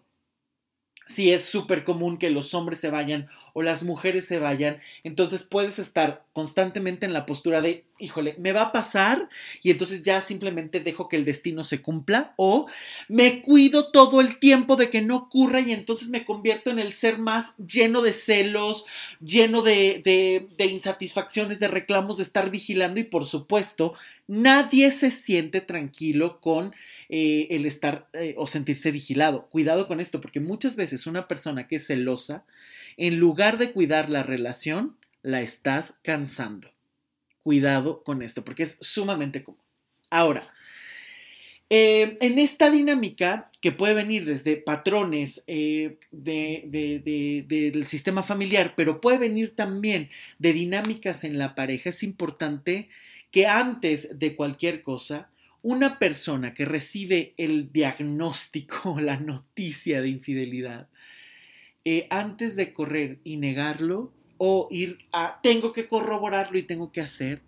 si 1.07 1.33
es 1.33 1.45
súper 1.45 1.85
común 1.85 2.19
que 2.19 2.31
los 2.31 2.55
hombres 2.55 2.81
se 2.81 2.91
vayan 2.91 3.29
o 3.53 3.63
las 3.63 3.83
mujeres 3.83 4.27
se 4.27 4.39
vayan, 4.39 4.81
entonces 5.05 5.45
puedes 5.45 5.79
estar 5.79 6.25
constantemente 6.33 7.07
en 7.07 7.13
la 7.13 7.27
postura 7.27 7.61
de, 7.61 7.85
híjole, 7.99 8.35
me 8.39 8.53
va 8.53 8.63
a 8.63 8.73
pasar 8.73 9.29
y 9.63 9.71
entonces 9.71 10.03
ya 10.03 10.21
simplemente 10.21 10.81
dejo 10.81 11.09
que 11.09 11.17
el 11.17 11.25
destino 11.25 11.63
se 11.63 11.83
cumpla 11.83 12.35
o 12.37 12.67
me 13.09 13.43
cuido 13.43 13.91
todo 13.91 14.21
el 14.21 14.39
tiempo 14.39 14.77
de 14.77 14.91
que 14.91 15.03
no 15.03 15.17
ocurra 15.17 15.61
y 15.61 15.73
entonces 15.73 16.09
me 16.09 16.25
convierto 16.25 16.71
en 16.71 16.79
el 16.79 16.93
ser 16.93 17.19
más 17.19 17.57
lleno 17.59 18.03
de 18.03 18.13
celos, 18.13 18.87
lleno 19.21 19.63
de, 19.63 20.01
de, 20.05 20.49
de 20.57 20.67
insatisfacciones, 20.67 21.61
de 21.61 21.69
reclamos, 21.69 22.17
de 22.17 22.25
estar 22.25 22.51
vigilando 22.51 22.99
y 22.99 23.05
por 23.05 23.27
supuesto, 23.27 23.95
nadie 24.27 24.91
se 24.91 25.11
siente 25.11 25.61
tranquilo 25.61 26.41
con 26.41 26.75
eh, 27.09 27.49
el 27.51 27.67
estar 27.67 28.07
eh, 28.15 28.35
o 28.37 28.47
sentirse 28.47 28.91
vigilado. 28.91 29.49
Cuidado 29.49 29.87
con 29.87 30.01
esto, 30.01 30.21
porque 30.21 30.41
muchas 30.41 30.77
veces 30.77 31.07
una 31.07 31.29
persona 31.29 31.69
que 31.69 31.77
es 31.77 31.87
celosa, 31.87 32.45
en 32.97 33.19
lugar 33.19 33.59
de 33.59 33.73
cuidar 33.73 34.11
la 34.11 34.23
relación, 34.23 34.97
la 35.23 35.43
estás 35.43 35.95
cansando. 36.03 36.71
Cuidado 37.43 38.03
con 38.03 38.23
esto, 38.23 38.45
porque 38.45 38.63
es 38.63 38.79
sumamente 38.81 39.43
común. 39.43 39.61
Ahora, 40.09 40.53
eh, 41.71 42.17
en 42.21 42.39
esta 42.39 42.71
dinámica 42.71 43.51
que 43.61 43.73
puede 43.73 43.95
venir 43.95 44.25
desde 44.25 44.57
patrones 44.57 45.43
del 45.47 45.99
sistema 47.87 48.23
familiar, 48.23 48.75
pero 48.77 49.01
puede 49.01 49.19
venir 49.19 49.57
también 49.57 50.11
de 50.39 50.53
dinámicas 50.53 51.25
en 51.25 51.39
la 51.39 51.55
pareja, 51.55 51.91
es 51.91 52.03
importante 52.03 52.89
que 53.35 53.49
antes 53.49 54.17
de 54.21 54.37
cualquier 54.37 54.81
cosa 54.81 55.29
una 55.61 55.99
persona 55.99 56.55
que 56.55 56.65
recibe 56.65 57.35
el 57.37 57.73
diagnóstico, 57.73 59.01
la 59.01 59.17
noticia 59.17 60.01
de 60.01 60.09
infidelidad, 60.09 60.89
eh, 61.85 62.07
antes 62.11 62.55
de 62.55 62.73
correr 62.73 63.19
y 63.25 63.39
negarlo 63.39 64.13
o 64.39 64.69
ir 64.71 65.09
a 65.11 65.41
tengo 65.43 65.73
que 65.73 65.89
corroborarlo 65.89 66.59
y 66.59 66.63
tengo 66.63 66.93
que 66.93 67.01
hacer, 67.01 67.43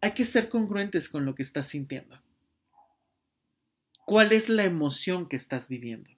hay 0.00 0.12
que 0.12 0.24
ser 0.24 0.48
congruentes 0.48 1.08
con 1.08 1.24
lo 1.24 1.34
que 1.34 1.42
estás 1.42 1.66
sintiendo. 1.66 2.22
¿Cuál 4.06 4.30
es 4.30 4.48
la 4.48 4.62
emoción 4.62 5.28
que 5.28 5.34
estás 5.34 5.68
viviendo? 5.68 6.08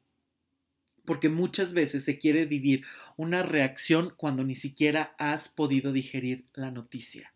Porque 1.06 1.30
muchas 1.30 1.72
veces 1.72 2.04
se 2.04 2.18
quiere 2.18 2.44
vivir 2.44 2.84
una 3.16 3.42
reacción 3.42 4.12
cuando 4.18 4.44
ni 4.44 4.54
siquiera 4.54 5.14
has 5.16 5.48
podido 5.48 5.92
digerir 5.92 6.44
la 6.52 6.70
noticia. 6.70 7.31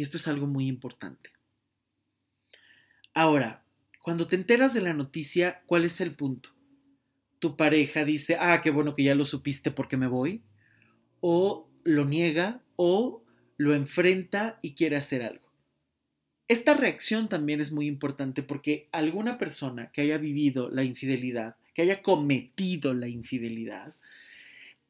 Y 0.00 0.02
esto 0.02 0.16
es 0.16 0.28
algo 0.28 0.46
muy 0.46 0.66
importante. 0.66 1.28
Ahora, 3.12 3.66
cuando 4.00 4.26
te 4.26 4.34
enteras 4.34 4.72
de 4.72 4.80
la 4.80 4.94
noticia, 4.94 5.62
¿cuál 5.66 5.84
es 5.84 6.00
el 6.00 6.14
punto? 6.14 6.56
Tu 7.38 7.54
pareja 7.54 8.06
dice, 8.06 8.38
ah, 8.40 8.62
qué 8.62 8.70
bueno 8.70 8.94
que 8.94 9.02
ya 9.02 9.14
lo 9.14 9.26
supiste 9.26 9.70
porque 9.70 9.98
me 9.98 10.06
voy, 10.06 10.42
o 11.20 11.68
lo 11.84 12.06
niega, 12.06 12.62
o 12.76 13.22
lo 13.58 13.74
enfrenta 13.74 14.58
y 14.62 14.72
quiere 14.72 14.96
hacer 14.96 15.20
algo. 15.20 15.52
Esta 16.48 16.72
reacción 16.72 17.28
también 17.28 17.60
es 17.60 17.70
muy 17.70 17.86
importante 17.86 18.42
porque 18.42 18.88
alguna 18.92 19.36
persona 19.36 19.92
que 19.92 20.00
haya 20.00 20.16
vivido 20.16 20.70
la 20.70 20.82
infidelidad, 20.82 21.56
que 21.74 21.82
haya 21.82 22.00
cometido 22.00 22.94
la 22.94 23.08
infidelidad, 23.08 23.94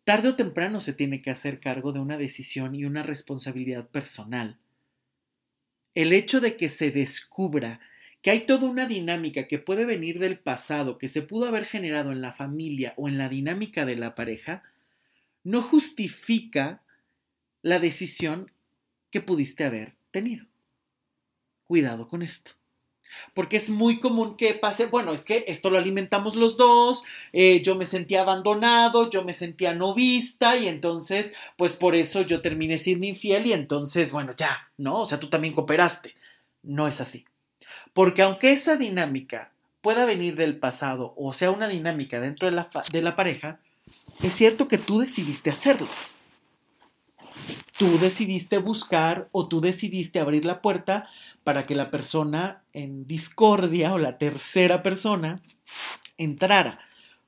tarde 0.04 0.28
o 0.28 0.36
temprano 0.36 0.78
se 0.78 0.92
tiene 0.92 1.20
que 1.20 1.30
hacer 1.30 1.58
cargo 1.58 1.92
de 1.92 1.98
una 1.98 2.16
decisión 2.16 2.76
y 2.76 2.84
una 2.84 3.02
responsabilidad 3.02 3.88
personal. 3.88 4.60
El 5.94 6.12
hecho 6.12 6.40
de 6.40 6.56
que 6.56 6.68
se 6.68 6.90
descubra 6.90 7.80
que 8.22 8.30
hay 8.30 8.40
toda 8.40 8.68
una 8.68 8.86
dinámica 8.86 9.48
que 9.48 9.58
puede 9.58 9.84
venir 9.84 10.18
del 10.18 10.38
pasado, 10.38 10.98
que 10.98 11.08
se 11.08 11.22
pudo 11.22 11.46
haber 11.46 11.64
generado 11.64 12.12
en 12.12 12.20
la 12.20 12.32
familia 12.32 12.94
o 12.96 13.08
en 13.08 13.18
la 13.18 13.28
dinámica 13.28 13.86
de 13.86 13.96
la 13.96 14.14
pareja, 14.14 14.62
no 15.42 15.62
justifica 15.62 16.82
la 17.62 17.78
decisión 17.78 18.52
que 19.10 19.20
pudiste 19.20 19.64
haber 19.64 19.96
tenido. 20.10 20.46
Cuidado 21.64 22.08
con 22.08 22.22
esto. 22.22 22.59
Porque 23.34 23.56
es 23.56 23.70
muy 23.70 24.00
común 24.00 24.36
que 24.36 24.54
pase, 24.54 24.86
bueno, 24.86 25.12
es 25.12 25.24
que 25.24 25.44
esto 25.48 25.70
lo 25.70 25.78
alimentamos 25.78 26.34
los 26.34 26.56
dos, 26.56 27.04
eh, 27.32 27.62
yo 27.62 27.76
me 27.76 27.86
sentía 27.86 28.22
abandonado, 28.22 29.10
yo 29.10 29.24
me 29.24 29.34
sentía 29.34 29.74
no 29.74 29.94
vista 29.94 30.56
y 30.56 30.68
entonces, 30.68 31.34
pues 31.56 31.74
por 31.74 31.94
eso 31.94 32.22
yo 32.22 32.40
terminé 32.40 32.78
siendo 32.78 33.06
infiel 33.06 33.46
y 33.46 33.52
entonces, 33.52 34.12
bueno, 34.12 34.34
ya, 34.36 34.70
¿no? 34.76 35.00
O 35.00 35.06
sea, 35.06 35.20
tú 35.20 35.28
también 35.28 35.54
cooperaste. 35.54 36.14
No 36.62 36.86
es 36.86 37.00
así. 37.00 37.24
Porque 37.92 38.22
aunque 38.22 38.52
esa 38.52 38.76
dinámica 38.76 39.52
pueda 39.80 40.04
venir 40.04 40.36
del 40.36 40.58
pasado 40.58 41.14
o 41.16 41.32
sea 41.32 41.50
una 41.50 41.68
dinámica 41.68 42.20
dentro 42.20 42.48
de 42.48 42.54
la, 42.54 42.68
de 42.92 43.02
la 43.02 43.16
pareja, 43.16 43.60
es 44.22 44.32
cierto 44.32 44.68
que 44.68 44.78
tú 44.78 45.00
decidiste 45.00 45.50
hacerlo. 45.50 45.88
Tú 47.80 47.98
decidiste 47.98 48.58
buscar 48.58 49.30
o 49.32 49.48
tú 49.48 49.62
decidiste 49.62 50.20
abrir 50.20 50.44
la 50.44 50.60
puerta 50.60 51.08
para 51.44 51.64
que 51.64 51.74
la 51.74 51.90
persona 51.90 52.62
en 52.74 53.06
discordia 53.06 53.94
o 53.94 53.98
la 53.98 54.18
tercera 54.18 54.82
persona 54.82 55.40
entrara. 56.18 56.80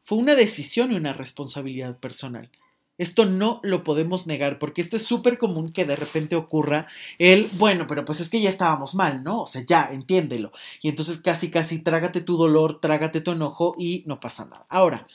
Fue 0.02 0.18
una 0.18 0.34
decisión 0.34 0.92
y 0.92 0.96
una 0.96 1.14
responsabilidad 1.14 1.96
personal. 1.96 2.50
Esto 2.98 3.24
no 3.24 3.60
lo 3.62 3.82
podemos 3.82 4.26
negar 4.26 4.58
porque 4.58 4.82
esto 4.82 4.98
es 4.98 5.04
súper 5.04 5.38
común 5.38 5.72
que 5.72 5.86
de 5.86 5.96
repente 5.96 6.36
ocurra 6.36 6.86
el, 7.16 7.48
bueno, 7.54 7.86
pero 7.86 8.04
pues 8.04 8.20
es 8.20 8.28
que 8.28 8.42
ya 8.42 8.50
estábamos 8.50 8.94
mal, 8.94 9.24
¿no? 9.24 9.40
O 9.40 9.46
sea, 9.46 9.64
ya, 9.64 9.88
entiéndelo. 9.90 10.52
Y 10.82 10.90
entonces 10.90 11.18
casi, 11.20 11.50
casi 11.50 11.78
trágate 11.78 12.20
tu 12.20 12.36
dolor, 12.36 12.78
trágate 12.78 13.22
tu 13.22 13.30
enojo 13.30 13.74
y 13.78 14.04
no 14.06 14.20
pasa 14.20 14.44
nada. 14.44 14.66
Ahora, 14.68 15.06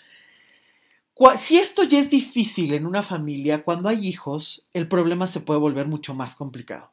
si 1.36 1.58
esto 1.58 1.84
ya 1.84 1.99
es 1.99 2.10
difícil 2.10 2.73
en 2.73 2.86
una 2.86 3.03
familia, 3.03 3.63
cuando 3.63 3.89
hay 3.89 4.08
hijos, 4.08 4.67
el 4.73 4.88
problema 4.88 5.27
se 5.27 5.39
puede 5.39 5.60
volver 5.60 5.88
mucho 5.88 6.13
más 6.13 6.36
complicado. 6.36 6.91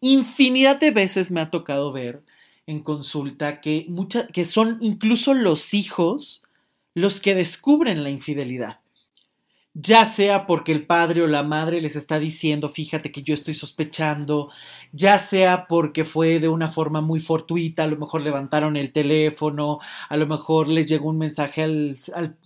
Infinidad 0.00 0.78
de 0.78 0.90
veces 0.90 1.30
me 1.30 1.40
ha 1.40 1.50
tocado 1.50 1.92
ver 1.92 2.22
en 2.66 2.80
consulta 2.80 3.60
que, 3.60 3.86
son 4.44 4.78
incluso 4.80 5.34
los 5.34 5.74
hijos 5.74 6.42
los 6.94 7.20
que 7.20 7.34
descubren 7.34 8.02
la 8.02 8.10
infidelidad 8.10 8.80
ya 9.74 10.04
sea 10.06 10.46
porque 10.46 10.72
el 10.72 10.86
padre 10.86 11.22
o 11.22 11.26
la 11.26 11.42
madre 11.42 11.80
les 11.80 11.94
está 11.94 12.18
diciendo, 12.18 12.68
fíjate 12.68 13.12
que 13.12 13.22
yo 13.22 13.34
estoy 13.34 13.54
sospechando, 13.54 14.50
ya 14.92 15.18
sea 15.18 15.66
porque 15.68 16.04
fue 16.04 16.40
de 16.40 16.48
una 16.48 16.68
forma 16.68 17.00
muy 17.00 17.20
fortuita, 17.20 17.84
a 17.84 17.86
lo 17.86 17.96
mejor 17.96 18.22
levantaron 18.22 18.76
el 18.76 18.92
teléfono, 18.92 19.78
a 20.08 20.16
lo 20.16 20.26
mejor 20.26 20.68
les 20.68 20.88
llegó 20.88 21.08
un 21.08 21.18
mensaje 21.18 21.62
al, 21.62 21.96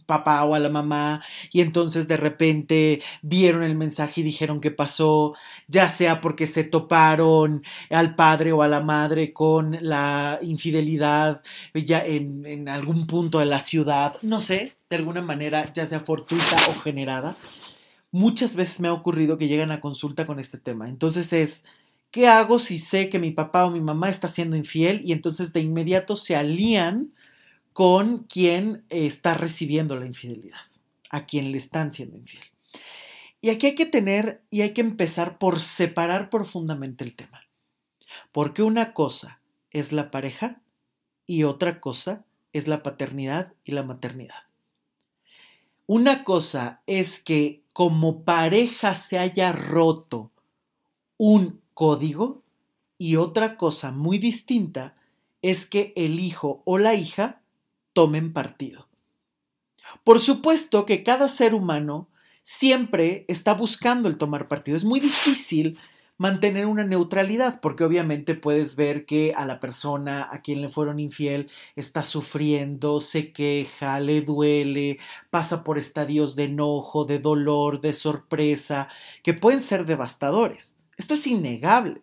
papá 0.06 0.44
o 0.44 0.54
a 0.54 0.58
la 0.58 0.68
mamá 0.68 1.22
y 1.52 1.60
entonces 1.60 2.08
de 2.08 2.16
repente 2.16 3.02
vieron 3.22 3.62
el 3.62 3.76
mensaje 3.76 4.20
y 4.20 4.24
dijeron 4.24 4.60
qué 4.60 4.70
pasó, 4.70 5.34
ya 5.68 5.88
sea 5.88 6.20
porque 6.20 6.46
se 6.46 6.64
toparon 6.64 7.62
al 7.88 8.14
padre 8.14 8.52
o 8.52 8.62
a 8.62 8.68
la 8.68 8.80
madre 8.80 9.32
con 9.32 9.78
la 9.80 10.38
infidelidad 10.42 11.42
ya 11.74 12.04
en, 12.04 12.44
en 12.46 12.68
algún 12.68 13.06
punto 13.06 13.38
de 13.38 13.46
la 13.46 13.60
ciudad, 13.60 14.16
no 14.22 14.40
sé, 14.40 14.76
de 14.92 14.98
alguna 14.98 15.22
manera, 15.22 15.72
ya 15.72 15.86
sea 15.86 16.00
fortuita 16.00 16.54
o 16.68 16.74
generada, 16.80 17.34
muchas 18.10 18.54
veces 18.54 18.78
me 18.78 18.88
ha 18.88 18.92
ocurrido 18.92 19.38
que 19.38 19.48
llegan 19.48 19.72
a 19.72 19.80
consulta 19.80 20.26
con 20.26 20.38
este 20.38 20.58
tema. 20.58 20.86
Entonces 20.90 21.32
es, 21.32 21.64
¿qué 22.10 22.28
hago 22.28 22.58
si 22.58 22.76
sé 22.76 23.08
que 23.08 23.18
mi 23.18 23.30
papá 23.30 23.64
o 23.64 23.70
mi 23.70 23.80
mamá 23.80 24.10
está 24.10 24.28
siendo 24.28 24.54
infiel 24.54 25.00
y 25.02 25.12
entonces 25.12 25.54
de 25.54 25.60
inmediato 25.60 26.14
se 26.14 26.36
alían 26.36 27.14
con 27.72 28.24
quien 28.24 28.84
está 28.90 29.32
recibiendo 29.32 29.96
la 29.96 30.04
infidelidad, 30.04 30.60
a 31.08 31.24
quien 31.24 31.52
le 31.52 31.56
están 31.56 31.90
siendo 31.90 32.18
infiel? 32.18 32.44
Y 33.40 33.48
aquí 33.48 33.68
hay 33.68 33.74
que 33.74 33.86
tener 33.86 34.42
y 34.50 34.60
hay 34.60 34.74
que 34.74 34.82
empezar 34.82 35.38
por 35.38 35.58
separar 35.58 36.28
profundamente 36.28 37.02
el 37.02 37.16
tema. 37.16 37.48
Porque 38.30 38.62
una 38.62 38.92
cosa 38.92 39.40
es 39.70 39.90
la 39.90 40.10
pareja 40.10 40.60
y 41.24 41.44
otra 41.44 41.80
cosa 41.80 42.26
es 42.52 42.68
la 42.68 42.82
paternidad 42.82 43.54
y 43.64 43.72
la 43.72 43.84
maternidad. 43.84 44.51
Una 45.86 46.24
cosa 46.24 46.82
es 46.86 47.20
que 47.20 47.64
como 47.72 48.24
pareja 48.24 48.94
se 48.94 49.18
haya 49.18 49.52
roto 49.52 50.30
un 51.16 51.60
código 51.74 52.42
y 52.98 53.16
otra 53.16 53.56
cosa 53.56 53.92
muy 53.92 54.18
distinta 54.18 54.96
es 55.40 55.66
que 55.66 55.92
el 55.96 56.20
hijo 56.20 56.62
o 56.64 56.78
la 56.78 56.94
hija 56.94 57.42
tomen 57.92 58.32
partido. 58.32 58.88
Por 60.04 60.20
supuesto 60.20 60.86
que 60.86 61.02
cada 61.02 61.28
ser 61.28 61.54
humano 61.54 62.08
siempre 62.42 63.24
está 63.28 63.54
buscando 63.54 64.08
el 64.08 64.18
tomar 64.18 64.48
partido. 64.48 64.76
Es 64.76 64.84
muy 64.84 65.00
difícil 65.00 65.78
mantener 66.22 66.66
una 66.66 66.84
neutralidad, 66.84 67.60
porque 67.60 67.82
obviamente 67.82 68.36
puedes 68.36 68.76
ver 68.76 69.06
que 69.06 69.32
a 69.34 69.44
la 69.44 69.58
persona 69.58 70.28
a 70.30 70.40
quien 70.40 70.62
le 70.62 70.68
fueron 70.68 71.00
infiel 71.00 71.50
está 71.74 72.04
sufriendo, 72.04 73.00
se 73.00 73.32
queja, 73.32 73.98
le 73.98 74.20
duele, 74.20 75.00
pasa 75.30 75.64
por 75.64 75.78
estadios 75.78 76.36
de 76.36 76.44
enojo, 76.44 77.06
de 77.06 77.18
dolor, 77.18 77.80
de 77.80 77.92
sorpresa, 77.92 78.88
que 79.24 79.34
pueden 79.34 79.60
ser 79.60 79.84
devastadores. 79.84 80.76
Esto 80.96 81.14
es 81.14 81.26
innegable. 81.26 82.02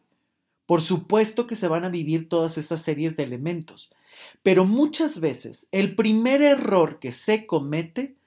Por 0.66 0.82
supuesto 0.82 1.48
que 1.48 1.56
se 1.56 1.70
van 1.70 1.86
a 1.86 1.90
vivir 1.90 2.28
todas 2.28 2.58
estas 2.58 2.82
series 2.82 3.16
de 3.16 3.24
elementos, 3.24 3.90
pero 4.44 4.66
muchas 4.66 5.22
veces 5.22 5.70
el 5.72 5.96
primer 5.96 6.42
error 6.42 7.00
que 7.00 7.14
se 7.14 7.46
comete 7.46 8.18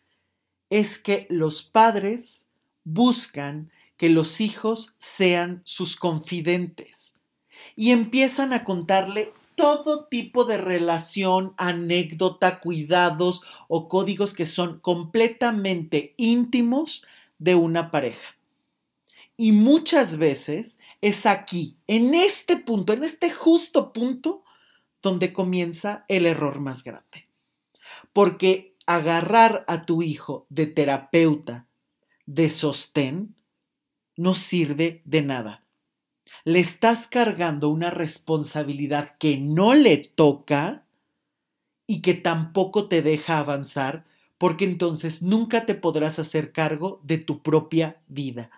es 0.70 0.96
que 0.96 1.26
los 1.28 1.62
padres 1.62 2.48
buscan 2.83 3.70
que 4.03 4.09
los 4.09 4.41
hijos 4.41 4.97
sean 4.99 5.62
sus 5.65 5.95
confidentes 5.95 7.15
y 7.77 7.93
empiezan 7.93 8.53
a 8.53 8.65
contarle 8.65 9.33
todo 9.55 10.07
tipo 10.07 10.43
de 10.45 10.59
relación, 10.59 11.55
anécdota, 11.57 12.59
cuidados 12.59 13.43
o 13.69 13.87
códigos 13.87 14.35
que 14.35 14.45
son 14.45 14.81
completamente 14.81 16.15
íntimos 16.17 17.07
de 17.38 17.55
una 17.55 17.93
pareja. 17.93 18.37
Y 19.37 19.53
muchas 19.53 20.19
veces 20.19 20.81
es 21.01 21.25
aquí, 21.25 21.77
en 21.87 22.17
este 22.17 22.57
punto, 22.57 22.93
en 22.93 23.05
este 23.05 23.31
justo 23.31 23.93
punto, 23.93 24.43
donde 25.01 25.33
comienza 25.33 26.05
el 26.09 26.27
error 26.27 26.59
más 26.59 26.83
grande. 26.83 27.29
Porque 28.12 28.75
agarrar 28.85 29.65
a 29.69 29.87
tu 29.87 30.03
hijo 30.03 30.45
de 30.49 30.67
terapeuta, 30.67 31.69
de 32.27 32.51
sostén, 32.51 33.37
no 34.16 34.35
sirve 34.35 35.03
de 35.05 35.22
nada. 35.22 35.64
Le 36.44 36.61
estás 36.61 37.07
cargando 37.07 37.68
una 37.68 37.90
responsabilidad 37.90 39.16
que 39.18 39.37
no 39.37 39.75
le 39.75 39.98
toca 39.98 40.87
y 41.87 42.03
que 42.03 42.14
tampoco 42.14 42.88
te 42.88 43.03
deja 43.03 43.38
avanzar 43.38 44.05
porque 44.38 44.64
entonces 44.64 45.22
nunca 45.22 45.66
te 45.66 45.75
podrás 45.75 46.18
hacer 46.18 46.53
cargo 46.53 47.01
de 47.05 47.18
tu 47.18 47.42
propia 47.42 48.01
vida. 48.09 48.51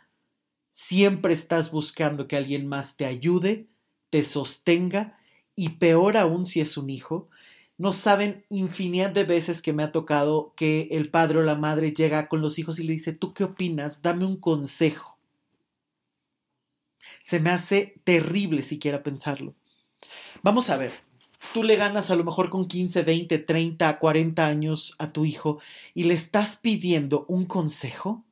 Siempre 0.71 1.35
estás 1.35 1.71
buscando 1.71 2.27
que 2.27 2.37
alguien 2.37 2.67
más 2.67 2.97
te 2.97 3.05
ayude, 3.07 3.69
te 4.11 4.25
sostenga 4.25 5.19
y 5.55 5.71
peor 5.71 6.17
aún 6.17 6.47
si 6.47 6.61
es 6.61 6.77
un 6.77 6.90
hijo, 6.90 7.29
no 7.77 7.93
saben 7.93 8.45
infinidad 8.51 9.11
de 9.11 9.25
veces 9.25 9.61
que 9.61 9.73
me 9.73 9.83
ha 9.83 9.93
tocado 9.93 10.53
que 10.57 10.88
el 10.93 11.11
padre 11.11 11.38
o 11.38 11.43
la 11.43 11.57
madre 11.57 11.93
llega 11.93 12.29
con 12.29 12.40
los 12.40 12.59
hijos 12.59 12.79
y 12.79 12.85
le 12.85 12.93
dice, 12.93 13.12
¿tú 13.12 13.35
qué 13.35 13.45
opinas? 13.45 14.01
Dame 14.01 14.25
un 14.25 14.37
consejo. 14.37 15.13
Se 17.25 17.41
me 17.41 17.49
hace 17.49 17.95
terrible 18.05 18.63
siquiera 18.63 19.03
pensarlo. 19.03 19.55
Vamos 20.43 20.69
a 20.69 20.77
ver, 20.77 20.93
tú 21.55 21.63
le 21.63 21.75
ganas 21.75 22.11
a 22.11 22.17
lo 22.17 22.23
mejor 22.23 22.51
con 22.51 22.69
15, 22.69 23.03
20, 23.03 23.39
30, 23.39 23.99
40 23.99 24.47
años 24.47 24.95
a 24.99 25.11
tu 25.11 25.25
hijo 25.25 25.59
y 25.95 26.05
le 26.05 26.13
estás 26.13 26.57
pidiendo 26.57 27.25
un 27.27 27.47
consejo 27.47 28.23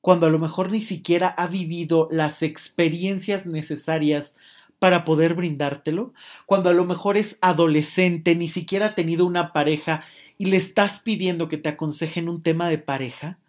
cuando 0.00 0.26
a 0.26 0.30
lo 0.30 0.38
mejor 0.38 0.70
ni 0.70 0.80
siquiera 0.80 1.26
ha 1.26 1.48
vivido 1.48 2.06
las 2.12 2.44
experiencias 2.44 3.46
necesarias 3.46 4.36
para 4.78 5.04
poder 5.04 5.34
brindártelo, 5.34 6.14
cuando 6.46 6.70
a 6.70 6.74
lo 6.74 6.84
mejor 6.84 7.16
es 7.16 7.36
adolescente, 7.40 8.36
ni 8.36 8.46
siquiera 8.46 8.86
ha 8.86 8.94
tenido 8.94 9.26
una 9.26 9.52
pareja 9.52 10.04
y 10.38 10.46
le 10.46 10.56
estás 10.56 11.00
pidiendo 11.00 11.48
que 11.48 11.58
te 11.58 11.70
aconsejen 11.70 12.28
un 12.28 12.44
tema 12.44 12.68
de 12.68 12.78
pareja, 12.78 13.40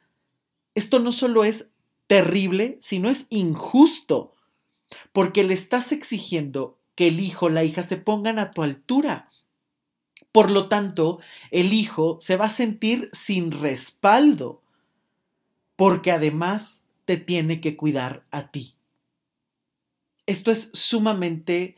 esto 0.73 0.97
no 0.97 1.11
solo 1.11 1.43
es 1.43 1.69
terrible, 2.13 2.77
sino 2.79 3.09
es 3.09 3.25
injusto, 3.31 4.35
porque 5.13 5.43
le 5.43 5.55
estás 5.55 5.91
exigiendo 5.91 6.77
que 6.93 7.07
el 7.07 7.19
hijo, 7.19 7.49
la 7.49 7.63
hija 7.63 7.81
se 7.81 7.97
pongan 7.97 8.37
a 8.37 8.51
tu 8.51 8.61
altura. 8.61 9.31
Por 10.31 10.51
lo 10.51 10.69
tanto, 10.69 11.21
el 11.49 11.73
hijo 11.73 12.19
se 12.21 12.35
va 12.35 12.45
a 12.45 12.49
sentir 12.51 13.09
sin 13.13 13.51
respaldo, 13.51 14.61
porque 15.75 16.11
además 16.11 16.83
te 17.05 17.17
tiene 17.17 17.59
que 17.59 17.75
cuidar 17.75 18.27
a 18.29 18.51
ti. 18.51 18.75
Esto 20.27 20.51
es 20.51 20.69
sumamente 20.73 21.77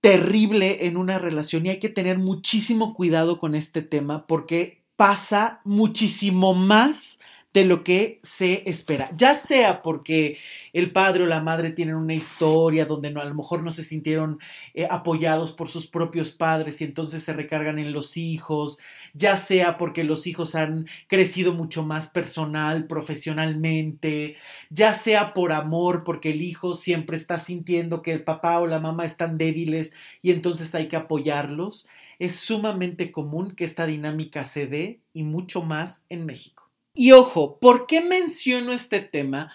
terrible 0.00 0.86
en 0.86 0.96
una 0.96 1.20
relación 1.20 1.66
y 1.66 1.68
hay 1.68 1.78
que 1.78 1.88
tener 1.88 2.18
muchísimo 2.18 2.94
cuidado 2.94 3.38
con 3.38 3.54
este 3.54 3.82
tema 3.82 4.26
porque 4.26 4.82
pasa 4.96 5.60
muchísimo 5.62 6.52
más 6.52 7.20
de 7.56 7.64
lo 7.64 7.84
que 7.84 8.20
se 8.22 8.68
espera, 8.68 9.10
ya 9.16 9.34
sea 9.34 9.80
porque 9.80 10.36
el 10.74 10.92
padre 10.92 11.22
o 11.22 11.26
la 11.26 11.40
madre 11.40 11.70
tienen 11.70 11.94
una 11.94 12.12
historia 12.12 12.84
donde 12.84 13.10
no, 13.10 13.22
a 13.22 13.24
lo 13.24 13.34
mejor 13.34 13.62
no 13.62 13.70
se 13.70 13.82
sintieron 13.82 14.40
eh, 14.74 14.86
apoyados 14.90 15.52
por 15.52 15.68
sus 15.68 15.86
propios 15.86 16.32
padres 16.32 16.82
y 16.82 16.84
entonces 16.84 17.22
se 17.22 17.32
recargan 17.32 17.78
en 17.78 17.94
los 17.94 18.18
hijos, 18.18 18.78
ya 19.14 19.38
sea 19.38 19.78
porque 19.78 20.04
los 20.04 20.26
hijos 20.26 20.54
han 20.54 20.86
crecido 21.06 21.54
mucho 21.54 21.82
más 21.82 22.08
personal, 22.08 22.86
profesionalmente, 22.86 24.36
ya 24.68 24.92
sea 24.92 25.32
por 25.32 25.52
amor, 25.52 26.04
porque 26.04 26.32
el 26.32 26.42
hijo 26.42 26.74
siempre 26.74 27.16
está 27.16 27.38
sintiendo 27.38 28.02
que 28.02 28.12
el 28.12 28.22
papá 28.22 28.60
o 28.60 28.66
la 28.66 28.80
mamá 28.80 29.06
están 29.06 29.38
débiles 29.38 29.94
y 30.20 30.30
entonces 30.32 30.74
hay 30.74 30.88
que 30.88 30.96
apoyarlos. 30.96 31.88
Es 32.18 32.36
sumamente 32.36 33.10
común 33.10 33.52
que 33.52 33.64
esta 33.64 33.86
dinámica 33.86 34.44
se 34.44 34.66
dé 34.66 35.00
y 35.14 35.22
mucho 35.22 35.62
más 35.62 36.04
en 36.10 36.26
México. 36.26 36.65
Y 36.98 37.12
ojo, 37.12 37.58
¿por 37.60 37.86
qué 37.86 38.00
menciono 38.00 38.72
este 38.72 39.00
tema? 39.00 39.52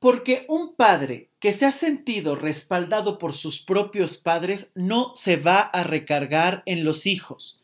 Porque 0.00 0.44
un 0.48 0.74
padre 0.74 1.28
que 1.38 1.52
se 1.52 1.64
ha 1.64 1.70
sentido 1.70 2.34
respaldado 2.34 3.16
por 3.16 3.32
sus 3.32 3.60
propios 3.60 4.16
padres 4.16 4.72
no 4.74 5.12
se 5.14 5.36
va 5.36 5.60
a 5.60 5.84
recargar 5.84 6.64
en 6.66 6.82
los 6.82 7.06
hijos, 7.06 7.60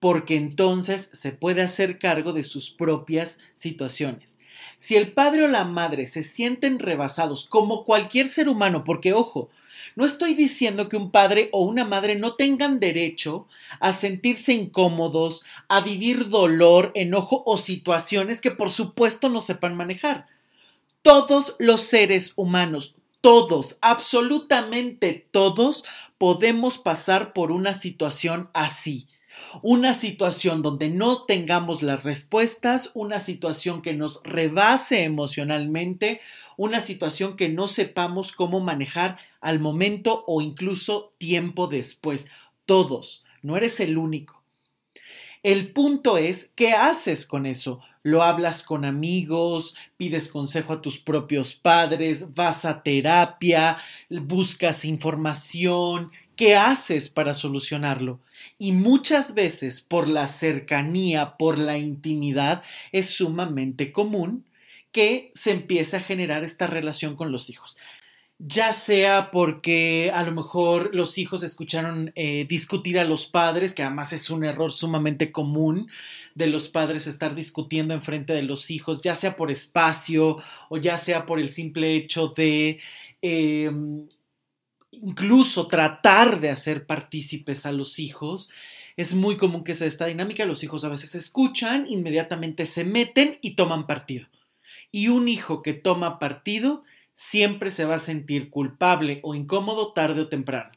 porque 0.00 0.36
entonces 0.36 1.10
se 1.12 1.30
puede 1.32 1.60
hacer 1.60 1.98
cargo 1.98 2.32
de 2.32 2.42
sus 2.42 2.70
propias 2.70 3.38
situaciones. 3.52 4.38
Si 4.78 4.96
el 4.96 5.12
padre 5.12 5.44
o 5.44 5.48
la 5.48 5.64
madre 5.64 6.06
se 6.06 6.22
sienten 6.22 6.78
rebasados 6.78 7.46
como 7.46 7.84
cualquier 7.84 8.28
ser 8.28 8.48
humano, 8.48 8.82
porque 8.82 9.12
ojo, 9.12 9.50
no 9.98 10.06
estoy 10.06 10.34
diciendo 10.34 10.88
que 10.88 10.96
un 10.96 11.10
padre 11.10 11.48
o 11.50 11.62
una 11.62 11.84
madre 11.84 12.14
no 12.14 12.36
tengan 12.36 12.78
derecho 12.78 13.48
a 13.80 13.92
sentirse 13.92 14.52
incómodos, 14.52 15.42
a 15.66 15.80
vivir 15.80 16.28
dolor, 16.28 16.92
enojo 16.94 17.42
o 17.44 17.58
situaciones 17.58 18.40
que 18.40 18.52
por 18.52 18.70
supuesto 18.70 19.28
no 19.28 19.40
sepan 19.40 19.76
manejar. 19.76 20.28
Todos 21.02 21.56
los 21.58 21.80
seres 21.80 22.32
humanos, 22.36 22.94
todos, 23.20 23.76
absolutamente 23.80 25.26
todos, 25.32 25.82
podemos 26.16 26.78
pasar 26.78 27.32
por 27.32 27.50
una 27.50 27.74
situación 27.74 28.50
así 28.54 29.08
una 29.62 29.94
situación 29.94 30.62
donde 30.62 30.88
no 30.88 31.24
tengamos 31.24 31.82
las 31.82 32.04
respuestas, 32.04 32.90
una 32.94 33.20
situación 33.20 33.82
que 33.82 33.94
nos 33.94 34.22
rebase 34.24 35.04
emocionalmente, 35.04 36.20
una 36.56 36.80
situación 36.80 37.36
que 37.36 37.48
no 37.48 37.68
sepamos 37.68 38.32
cómo 38.32 38.60
manejar 38.60 39.18
al 39.40 39.60
momento 39.60 40.24
o 40.26 40.40
incluso 40.40 41.12
tiempo 41.18 41.66
después. 41.66 42.28
Todos, 42.66 43.24
no 43.42 43.56
eres 43.56 43.80
el 43.80 43.96
único. 43.96 44.42
El 45.42 45.72
punto 45.72 46.18
es, 46.18 46.50
¿qué 46.56 46.72
haces 46.72 47.24
con 47.24 47.46
eso? 47.46 47.80
¿Lo 48.02 48.22
hablas 48.22 48.64
con 48.64 48.84
amigos? 48.84 49.76
¿Pides 49.96 50.28
consejo 50.28 50.72
a 50.72 50.82
tus 50.82 50.98
propios 50.98 51.54
padres? 51.54 52.34
¿Vas 52.34 52.64
a 52.64 52.82
terapia? 52.82 53.76
¿Buscas 54.08 54.84
información? 54.84 56.10
¿Qué 56.38 56.54
haces 56.54 57.08
para 57.08 57.34
solucionarlo? 57.34 58.20
Y 58.58 58.70
muchas 58.70 59.34
veces 59.34 59.80
por 59.80 60.06
la 60.06 60.28
cercanía, 60.28 61.36
por 61.36 61.58
la 61.58 61.78
intimidad, 61.78 62.62
es 62.92 63.06
sumamente 63.06 63.90
común 63.90 64.46
que 64.92 65.32
se 65.34 65.50
empiece 65.50 65.96
a 65.96 66.00
generar 66.00 66.44
esta 66.44 66.68
relación 66.68 67.16
con 67.16 67.32
los 67.32 67.50
hijos. 67.50 67.76
Ya 68.38 68.72
sea 68.72 69.32
porque 69.32 70.12
a 70.14 70.22
lo 70.22 70.30
mejor 70.30 70.94
los 70.94 71.18
hijos 71.18 71.42
escucharon 71.42 72.12
eh, 72.14 72.46
discutir 72.48 73.00
a 73.00 73.04
los 73.04 73.26
padres, 73.26 73.74
que 73.74 73.82
además 73.82 74.12
es 74.12 74.30
un 74.30 74.44
error 74.44 74.70
sumamente 74.70 75.32
común 75.32 75.90
de 76.36 76.46
los 76.46 76.68
padres 76.68 77.08
estar 77.08 77.34
discutiendo 77.34 77.94
en 77.94 78.02
frente 78.02 78.32
de 78.32 78.42
los 78.42 78.70
hijos, 78.70 79.02
ya 79.02 79.16
sea 79.16 79.34
por 79.34 79.50
espacio 79.50 80.36
o 80.68 80.76
ya 80.76 80.98
sea 80.98 81.26
por 81.26 81.40
el 81.40 81.48
simple 81.48 81.96
hecho 81.96 82.28
de 82.28 82.78
em, 83.22 84.06
incluso 85.02 85.66
tratar 85.66 86.40
de 86.40 86.50
hacer 86.50 86.86
partícipes 86.86 87.66
a 87.66 87.72
los 87.72 87.98
hijos. 87.98 88.50
Es 88.96 89.14
muy 89.14 89.36
común 89.36 89.64
que 89.64 89.74
sea 89.74 89.86
esta 89.86 90.06
dinámica. 90.06 90.46
Los 90.46 90.62
hijos 90.64 90.84
a 90.84 90.88
veces 90.88 91.14
escuchan, 91.14 91.86
inmediatamente 91.88 92.66
se 92.66 92.84
meten 92.84 93.38
y 93.40 93.54
toman 93.54 93.86
partido. 93.86 94.26
Y 94.90 95.08
un 95.08 95.28
hijo 95.28 95.62
que 95.62 95.74
toma 95.74 96.18
partido 96.18 96.82
siempre 97.14 97.70
se 97.70 97.84
va 97.84 97.96
a 97.96 98.00
sentir 98.00 98.50
culpable 98.50 99.20
o 99.22 99.34
incómodo 99.34 99.92
tarde 99.92 100.22
o 100.22 100.28
temprano. 100.28 100.70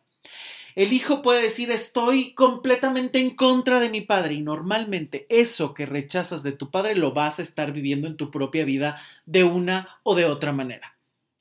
El 0.76 0.94
hijo 0.94 1.22
puede 1.22 1.42
decir 1.42 1.70
estoy 1.70 2.34
completamente 2.34 3.20
en 3.20 3.36
contra 3.36 3.80
de 3.80 3.90
mi 3.90 4.02
padre 4.02 4.36
y 4.36 4.42
normalmente 4.42 5.26
eso 5.30 5.74
que 5.74 5.86
rechazas 5.86 6.44
de 6.44 6.54
tu 6.54 6.72
padre 6.72 6.96
lo 6.96 7.12
vas 7.12 7.40
a 7.40 7.42
estar 7.42 7.74
viviendo 7.74 8.08
en 8.08 8.16
tu 8.16 8.32
propia 8.32 8.64
vida 8.64 9.02
de 9.26 9.44
una 9.44 10.00
o 10.04 10.16
de 10.16 10.26
otra 10.26 10.54
manera. 10.54 10.96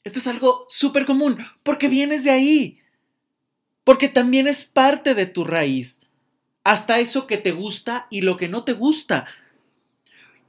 Esto 0.05 0.19
es 0.19 0.27
algo 0.27 0.65
súper 0.69 1.05
común 1.05 1.39
porque 1.63 1.89
vienes 1.89 2.25
de 2.25 2.31
ahí, 2.31 2.79
porque 3.85 4.09
también 4.09 4.47
es 4.47 4.65
parte 4.65 5.15
de 5.15 5.27
tu 5.27 5.45
raíz, 5.45 6.01
hasta 6.65 7.01
eso 7.01 7.27
que 7.27 7.37
te 7.37 7.53
gusta 7.53 8.07
y 8.11 8.23
lo 8.23 8.37
que 8.37 8.49
no 8.49 8.65
te 8.65 8.73
gusta. 8.73 9.27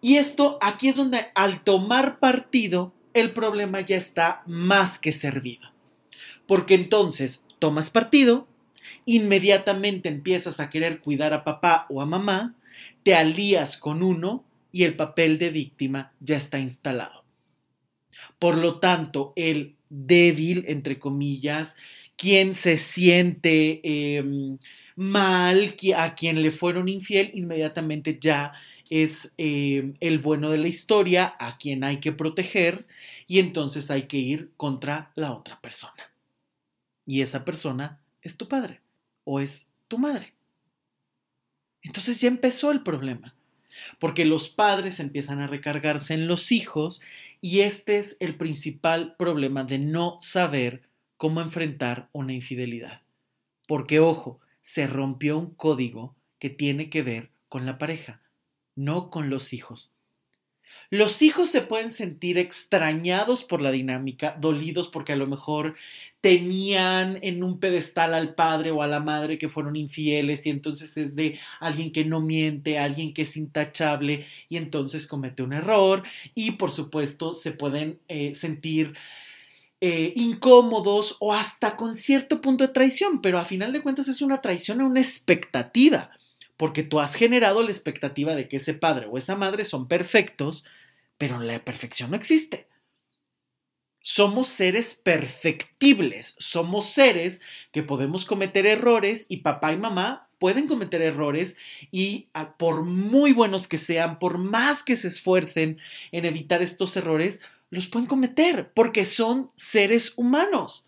Y 0.01 0.17
esto 0.17 0.57
aquí 0.61 0.87
es 0.87 0.95
donde 0.95 1.27
al 1.35 1.63
tomar 1.63 2.19
partido 2.19 2.93
el 3.13 3.33
problema 3.33 3.81
ya 3.81 3.97
está 3.97 4.41
más 4.47 4.99
que 4.99 5.11
servido. 5.11 5.71
Porque 6.47 6.73
entonces 6.73 7.43
tomas 7.59 7.89
partido, 7.89 8.47
inmediatamente 9.05 10.09
empiezas 10.09 10.59
a 10.59 10.69
querer 10.69 11.01
cuidar 11.01 11.33
a 11.33 11.43
papá 11.43 11.85
o 11.89 12.01
a 12.01 12.05
mamá, 12.05 12.55
te 13.03 13.15
alías 13.15 13.77
con 13.77 14.01
uno 14.01 14.43
y 14.71 14.83
el 14.83 14.95
papel 14.95 15.37
de 15.37 15.49
víctima 15.49 16.13
ya 16.19 16.37
está 16.37 16.57
instalado. 16.59 17.20
Por 18.41 18.57
lo 18.57 18.79
tanto, 18.79 19.33
el 19.35 19.75
débil, 19.91 20.65
entre 20.67 20.97
comillas, 20.97 21.77
quien 22.15 22.55
se 22.55 22.79
siente 22.79 23.81
em, 23.83 24.57
mal, 24.95 25.75
a 25.95 26.15
quien 26.15 26.41
le 26.41 26.49
fueron 26.49 26.89
infiel, 26.89 27.29
inmediatamente 27.35 28.17
ya 28.19 28.53
es 28.89 29.31
em, 29.37 29.93
el 29.99 30.17
bueno 30.17 30.49
de 30.49 30.57
la 30.57 30.69
historia, 30.69 31.35
a 31.37 31.59
quien 31.59 31.83
hay 31.83 31.97
que 31.97 32.13
proteger, 32.13 32.87
y 33.27 33.37
entonces 33.37 33.91
hay 33.91 34.07
que 34.07 34.17
ir 34.17 34.49
contra 34.57 35.11
la 35.13 35.33
otra 35.33 35.61
persona. 35.61 36.11
Y 37.05 37.21
esa 37.21 37.45
persona 37.45 37.99
es 38.23 38.37
tu 38.37 38.47
padre 38.47 38.81
o 39.23 39.39
es 39.39 39.69
tu 39.87 39.99
madre. 39.99 40.33
Entonces 41.83 42.19
ya 42.19 42.27
empezó 42.27 42.71
el 42.71 42.81
problema, 42.81 43.35
porque 43.99 44.25
los 44.25 44.49
padres 44.49 44.99
empiezan 44.99 45.41
a 45.41 45.47
recargarse 45.47 46.15
en 46.15 46.27
los 46.27 46.51
hijos 46.51 47.01
y 47.41 47.61
este 47.61 47.97
es 47.97 48.17
el 48.19 48.37
principal 48.37 49.15
problema 49.17 49.63
de 49.63 49.79
no 49.79 50.19
saber 50.21 50.83
cómo 51.17 51.41
enfrentar 51.41 52.09
una 52.13 52.33
infidelidad. 52.33 53.01
Porque, 53.67 53.99
ojo, 53.99 54.39
se 54.61 54.85
rompió 54.85 55.37
un 55.39 55.55
código 55.55 56.15
que 56.37 56.51
tiene 56.51 56.89
que 56.89 57.01
ver 57.01 57.31
con 57.49 57.65
la 57.65 57.79
pareja, 57.79 58.21
no 58.75 59.09
con 59.09 59.29
los 59.29 59.53
hijos. 59.53 59.91
Los 60.89 61.21
hijos 61.21 61.49
se 61.49 61.61
pueden 61.61 61.89
sentir 61.89 62.37
extrañados 62.37 63.45
por 63.45 63.61
la 63.61 63.71
dinámica, 63.71 64.35
dolidos 64.41 64.89
porque 64.89 65.13
a 65.13 65.15
lo 65.15 65.25
mejor 65.25 65.75
tenían 66.19 67.17
en 67.21 67.43
un 67.43 67.59
pedestal 67.59 68.13
al 68.13 68.35
padre 68.35 68.71
o 68.71 68.81
a 68.81 68.87
la 68.87 68.99
madre 68.99 69.37
que 69.37 69.47
fueron 69.47 69.77
infieles 69.77 70.45
y 70.45 70.49
entonces 70.49 70.97
es 70.97 71.15
de 71.15 71.39
alguien 71.61 71.91
que 71.91 72.03
no 72.03 72.19
miente, 72.19 72.77
alguien 72.77 73.13
que 73.13 73.21
es 73.21 73.37
intachable 73.37 74.27
y 74.49 74.57
entonces 74.57 75.07
comete 75.07 75.43
un 75.43 75.53
error 75.53 76.03
y 76.35 76.51
por 76.51 76.71
supuesto 76.71 77.33
se 77.33 77.53
pueden 77.53 77.99
eh, 78.09 78.35
sentir 78.35 78.93
eh, 79.79 80.13
incómodos 80.15 81.15
o 81.19 81.33
hasta 81.33 81.75
con 81.75 81.95
cierto 81.95 82.39
punto 82.39 82.67
de 82.67 82.73
traición, 82.73 83.21
pero 83.21 83.39
a 83.39 83.45
final 83.45 83.73
de 83.73 83.81
cuentas 83.81 84.07
es 84.09 84.21
una 84.21 84.41
traición 84.41 84.81
a 84.81 84.85
una 84.85 84.99
expectativa 84.99 86.11
porque 86.61 86.83
tú 86.83 86.99
has 86.99 87.15
generado 87.15 87.63
la 87.63 87.71
expectativa 87.71 88.35
de 88.35 88.47
que 88.47 88.57
ese 88.57 88.75
padre 88.75 89.07
o 89.09 89.17
esa 89.17 89.35
madre 89.35 89.65
son 89.65 89.87
perfectos 89.87 90.63
pero 91.17 91.39
la 91.39 91.65
perfección 91.65 92.11
no 92.11 92.15
existe. 92.15 92.67
Somos 93.99 94.47
seres 94.47 94.93
perfectibles, 94.93 96.35
somos 96.37 96.85
seres 96.85 97.41
que 97.71 97.81
podemos 97.81 98.25
cometer 98.25 98.67
errores 98.67 99.25
y 99.27 99.37
papá 99.37 99.73
y 99.73 99.77
mamá 99.77 100.29
pueden 100.37 100.67
cometer 100.67 101.01
errores 101.01 101.57
y 101.89 102.27
por 102.59 102.83
muy 102.83 103.33
buenos 103.33 103.67
que 103.67 103.79
sean, 103.79 104.19
por 104.19 104.37
más 104.37 104.83
que 104.83 104.95
se 104.95 105.07
esfuercen 105.07 105.79
en 106.11 106.25
evitar 106.25 106.61
estos 106.61 106.95
errores, 106.95 107.41
los 107.71 107.87
pueden 107.87 108.07
cometer 108.07 108.71
porque 108.75 109.03
son 109.05 109.49
seres 109.55 110.13
humanos. 110.15 110.87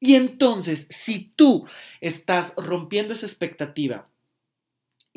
Y 0.00 0.16
entonces, 0.16 0.88
si 0.90 1.32
tú 1.36 1.68
estás 2.00 2.54
rompiendo 2.56 3.14
esa 3.14 3.26
expectativa 3.26 4.08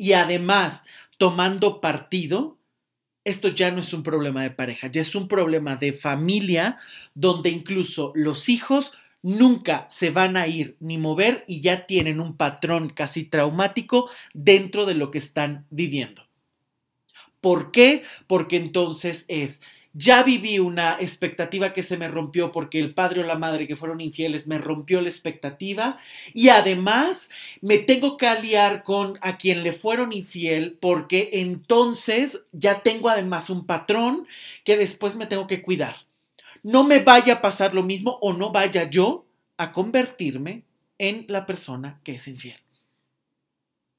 y 0.02 0.14
además 0.14 0.84
tomando 1.16 1.80
partido, 1.80 2.58
esto 3.22 3.46
ya 3.46 3.70
no 3.70 3.80
es 3.80 3.92
un 3.92 4.02
problema 4.02 4.42
de 4.42 4.50
pareja, 4.50 4.88
ya 4.88 5.00
es 5.00 5.14
un 5.14 5.28
problema 5.28 5.76
de 5.76 5.92
familia 5.92 6.76
donde 7.14 7.50
incluso 7.50 8.10
los 8.16 8.48
hijos 8.48 8.94
nunca 9.22 9.86
se 9.88 10.10
van 10.10 10.36
a 10.36 10.48
ir 10.48 10.76
ni 10.80 10.98
mover 10.98 11.44
y 11.46 11.60
ya 11.60 11.86
tienen 11.86 12.18
un 12.18 12.36
patrón 12.36 12.90
casi 12.90 13.22
traumático 13.22 14.10
dentro 14.34 14.86
de 14.86 14.96
lo 14.96 15.12
que 15.12 15.18
están 15.18 15.66
viviendo. 15.70 16.26
¿Por 17.40 17.70
qué? 17.70 18.02
Porque 18.26 18.56
entonces 18.56 19.24
es 19.28 19.62
ya 19.94 20.22
viví 20.22 20.58
una 20.58 20.96
expectativa 21.00 21.72
que 21.72 21.82
se 21.82 21.96
me 21.96 22.08
rompió 22.08 22.50
porque 22.50 22.78
el 22.78 22.94
padre 22.94 23.20
o 23.20 23.26
la 23.26 23.36
madre 23.36 23.66
que 23.66 23.76
fueron 23.76 24.00
infieles 24.00 24.46
me 24.46 24.58
rompió 24.58 25.00
la 25.00 25.08
expectativa 25.08 25.98
y 26.32 26.48
además 26.48 27.30
me 27.60 27.78
tengo 27.78 28.16
que 28.16 28.26
aliar 28.26 28.82
con 28.82 29.18
a 29.20 29.36
quien 29.36 29.62
le 29.62 29.72
fueron 29.72 30.12
infiel 30.12 30.78
porque 30.80 31.30
entonces 31.34 32.46
ya 32.52 32.82
tengo 32.82 33.10
además 33.10 33.50
un 33.50 33.66
patrón 33.66 34.26
que 34.64 34.76
después 34.76 35.16
me 35.16 35.26
tengo 35.26 35.46
que 35.46 35.60
cuidar. 35.60 35.96
No 36.62 36.84
me 36.84 37.00
vaya 37.00 37.34
a 37.34 37.42
pasar 37.42 37.74
lo 37.74 37.82
mismo 37.82 38.18
o 38.22 38.32
no 38.32 38.50
vaya 38.50 38.88
yo 38.88 39.26
a 39.58 39.72
convertirme 39.72 40.62
en 40.98 41.26
la 41.28 41.44
persona 41.44 42.00
que 42.04 42.12
es 42.12 42.28
infiel. 42.28 42.58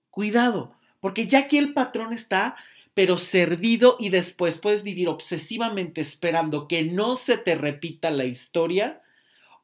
Cuidado, 0.09 0.75
porque 0.99 1.27
ya 1.27 1.39
aquí 1.39 1.57
el 1.57 1.73
patrón 1.73 2.13
está 2.13 2.55
pero 2.93 3.17
servido 3.17 3.97
y 3.99 4.09
después 4.09 4.57
puedes 4.57 4.83
vivir 4.83 5.07
obsesivamente 5.07 6.01
esperando 6.01 6.67
que 6.67 6.83
no 6.83 7.15
se 7.15 7.37
te 7.37 7.55
repita 7.55 8.11
la 8.11 8.25
historia 8.25 9.01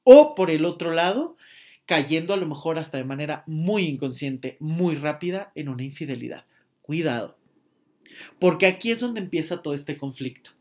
o 0.04 0.34
por 0.34 0.50
el 0.50 0.66
otro 0.66 0.92
lado, 0.92 1.38
cayendo 1.86 2.34
a 2.34 2.38
lo 2.38 2.48
mejor 2.48 2.80
hasta 2.80 2.98
de 2.98 3.04
manera 3.04 3.44
muy 3.46 3.86
inconsciente, 3.86 4.58
muy 4.60 4.96
rápida 4.96 5.52
en 5.56 5.70
una 5.70 5.84
infidelidad. 5.84 6.46
Cuidado, 6.82 7.38
porque 8.40 8.66
aquí 8.66 8.92
es 8.92 9.00
donde 9.00 9.22
empieza 9.22 9.62
todo 9.62 9.74
este 9.74 9.98
conflicto. 9.98 10.52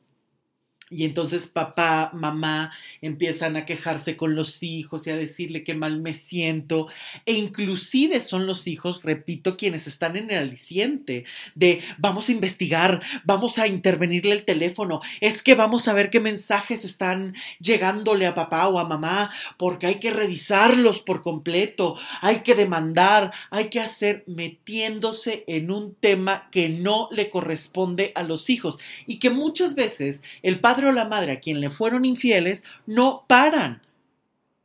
Y 0.90 1.04
entonces 1.04 1.46
papá, 1.46 2.10
mamá 2.14 2.72
empiezan 3.02 3.56
a 3.56 3.66
quejarse 3.66 4.16
con 4.16 4.34
los 4.34 4.62
hijos 4.62 5.06
y 5.06 5.10
a 5.10 5.16
decirle 5.16 5.64
que 5.64 5.74
mal 5.74 6.00
me 6.00 6.14
siento. 6.14 6.88
E 7.26 7.34
inclusive 7.34 8.20
son 8.20 8.46
los 8.46 8.66
hijos, 8.66 9.02
repito, 9.02 9.56
quienes 9.56 9.86
están 9.86 10.16
en 10.16 10.30
el 10.30 10.38
aliciente 10.38 11.24
de 11.54 11.82
vamos 11.98 12.28
a 12.28 12.32
investigar, 12.32 13.02
vamos 13.24 13.58
a 13.58 13.66
intervenirle 13.66 14.32
el 14.32 14.44
teléfono, 14.44 15.00
es 15.20 15.42
que 15.42 15.54
vamos 15.54 15.88
a 15.88 15.94
ver 15.94 16.10
qué 16.10 16.20
mensajes 16.20 16.84
están 16.84 17.34
llegándole 17.60 18.26
a 18.26 18.34
papá 18.34 18.68
o 18.68 18.78
a 18.78 18.88
mamá, 18.88 19.30
porque 19.56 19.86
hay 19.86 19.96
que 19.96 20.10
revisarlos 20.10 21.00
por 21.00 21.22
completo, 21.22 21.98
hay 22.20 22.40
que 22.40 22.54
demandar, 22.54 23.32
hay 23.50 23.68
que 23.68 23.80
hacer 23.80 24.24
metiéndose 24.26 25.44
en 25.46 25.70
un 25.70 25.94
tema 25.94 26.48
que 26.50 26.68
no 26.68 27.08
le 27.10 27.30
corresponde 27.30 28.12
a 28.14 28.22
los 28.22 28.50
hijos 28.50 28.78
y 29.06 29.18
que 29.18 29.30
muchas 29.30 29.74
veces 29.74 30.22
el 30.42 30.60
padre 30.60 30.77
o 30.86 30.92
la 30.92 31.04
madre 31.04 31.32
a 31.32 31.40
quien 31.40 31.60
le 31.60 31.70
fueron 31.70 32.04
infieles 32.04 32.64
no 32.86 33.24
paran, 33.28 33.82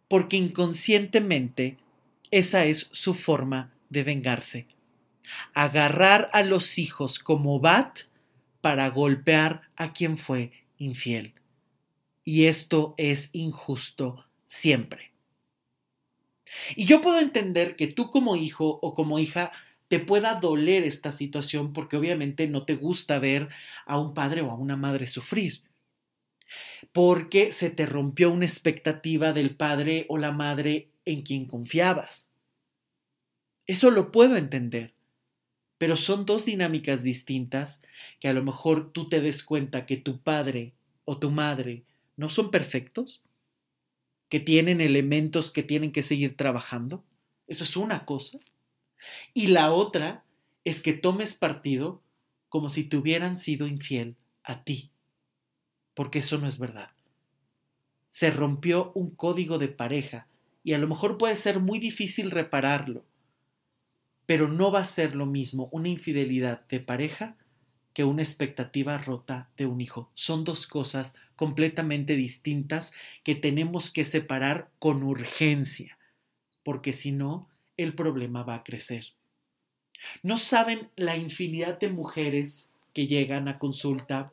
porque 0.07 0.37
inconscientemente 0.37 1.77
esa 2.31 2.65
es 2.65 2.89
su 2.91 3.13
forma 3.13 3.73
de 3.89 4.03
vengarse. 4.03 4.67
Agarrar 5.53 6.29
a 6.33 6.43
los 6.43 6.77
hijos 6.77 7.19
como 7.19 7.59
bat 7.59 8.01
para 8.61 8.89
golpear 8.89 9.61
a 9.75 9.93
quien 9.93 10.17
fue 10.17 10.51
infiel. 10.77 11.33
Y 12.23 12.45
esto 12.45 12.93
es 12.97 13.29
injusto 13.33 14.25
siempre. 14.45 15.11
Y 16.75 16.85
yo 16.85 17.01
puedo 17.01 17.19
entender 17.19 17.75
que 17.75 17.87
tú 17.87 18.11
como 18.11 18.35
hijo 18.35 18.79
o 18.81 18.93
como 18.93 19.19
hija 19.19 19.51
te 19.87 19.99
pueda 19.99 20.35
doler 20.35 20.83
esta 20.83 21.11
situación 21.11 21.73
porque 21.73 21.97
obviamente 21.97 22.47
no 22.47 22.65
te 22.65 22.75
gusta 22.75 23.19
ver 23.19 23.49
a 23.85 23.99
un 23.99 24.13
padre 24.13 24.41
o 24.41 24.51
a 24.51 24.55
una 24.55 24.77
madre 24.77 25.07
sufrir 25.07 25.61
porque 26.91 27.51
se 27.51 27.69
te 27.69 27.85
rompió 27.85 28.31
una 28.31 28.45
expectativa 28.45 29.33
del 29.33 29.55
padre 29.55 30.05
o 30.09 30.17
la 30.17 30.31
madre 30.31 30.89
en 31.05 31.21
quien 31.21 31.45
confiabas. 31.45 32.29
Eso 33.67 33.91
lo 33.91 34.11
puedo 34.11 34.35
entender, 34.35 34.93
pero 35.77 35.97
son 35.97 36.25
dos 36.25 36.45
dinámicas 36.45 37.03
distintas 37.03 37.81
que 38.19 38.27
a 38.27 38.33
lo 38.33 38.43
mejor 38.43 38.91
tú 38.91 39.09
te 39.09 39.21
des 39.21 39.43
cuenta 39.43 39.85
que 39.85 39.97
tu 39.97 40.19
padre 40.19 40.73
o 41.05 41.17
tu 41.17 41.31
madre 41.31 41.83
no 42.15 42.29
son 42.29 42.51
perfectos, 42.51 43.21
que 44.29 44.39
tienen 44.39 44.81
elementos 44.81 45.51
que 45.51 45.63
tienen 45.63 45.91
que 45.91 46.03
seguir 46.03 46.35
trabajando. 46.35 47.03
Eso 47.47 47.63
es 47.63 47.77
una 47.77 48.05
cosa. 48.05 48.39
Y 49.33 49.47
la 49.47 49.71
otra 49.71 50.23
es 50.63 50.81
que 50.81 50.93
tomes 50.93 51.35
partido 51.35 52.01
como 52.49 52.69
si 52.69 52.83
te 52.83 52.97
hubieran 52.97 53.35
sido 53.35 53.67
infiel 53.67 54.15
a 54.43 54.63
ti, 54.63 54.91
porque 55.93 56.19
eso 56.19 56.37
no 56.37 56.47
es 56.47 56.59
verdad. 56.59 56.91
Se 58.07 58.31
rompió 58.31 58.91
un 58.95 59.11
código 59.11 59.57
de 59.57 59.69
pareja 59.69 60.27
y 60.63 60.73
a 60.73 60.77
lo 60.77 60.87
mejor 60.87 61.17
puede 61.17 61.35
ser 61.35 61.59
muy 61.59 61.79
difícil 61.79 62.31
repararlo, 62.31 63.03
pero 64.25 64.47
no 64.47 64.71
va 64.71 64.79
a 64.79 64.85
ser 64.85 65.15
lo 65.15 65.25
mismo 65.25 65.69
una 65.71 65.89
infidelidad 65.89 66.65
de 66.67 66.79
pareja 66.79 67.35
que 67.93 68.03
una 68.03 68.23
expectativa 68.23 68.97
rota 68.97 69.49
de 69.57 69.65
un 69.65 69.81
hijo. 69.81 70.09
Son 70.13 70.43
dos 70.43 70.67
cosas 70.67 71.15
completamente 71.35 72.15
distintas 72.15 72.93
que 73.23 73.35
tenemos 73.35 73.91
que 73.91 74.05
separar 74.05 74.69
con 74.79 75.03
urgencia, 75.03 75.97
porque 76.63 76.93
si 76.93 77.11
no, 77.11 77.49
el 77.77 77.93
problema 77.93 78.43
va 78.43 78.55
a 78.55 78.63
crecer. 78.63 79.13
No 80.21 80.37
saben 80.37 80.89
la 80.95 81.17
infinidad 81.17 81.79
de 81.79 81.89
mujeres 81.89 82.71
que 82.93 83.07
llegan 83.07 83.47
a 83.47 83.59
consulta. 83.59 84.31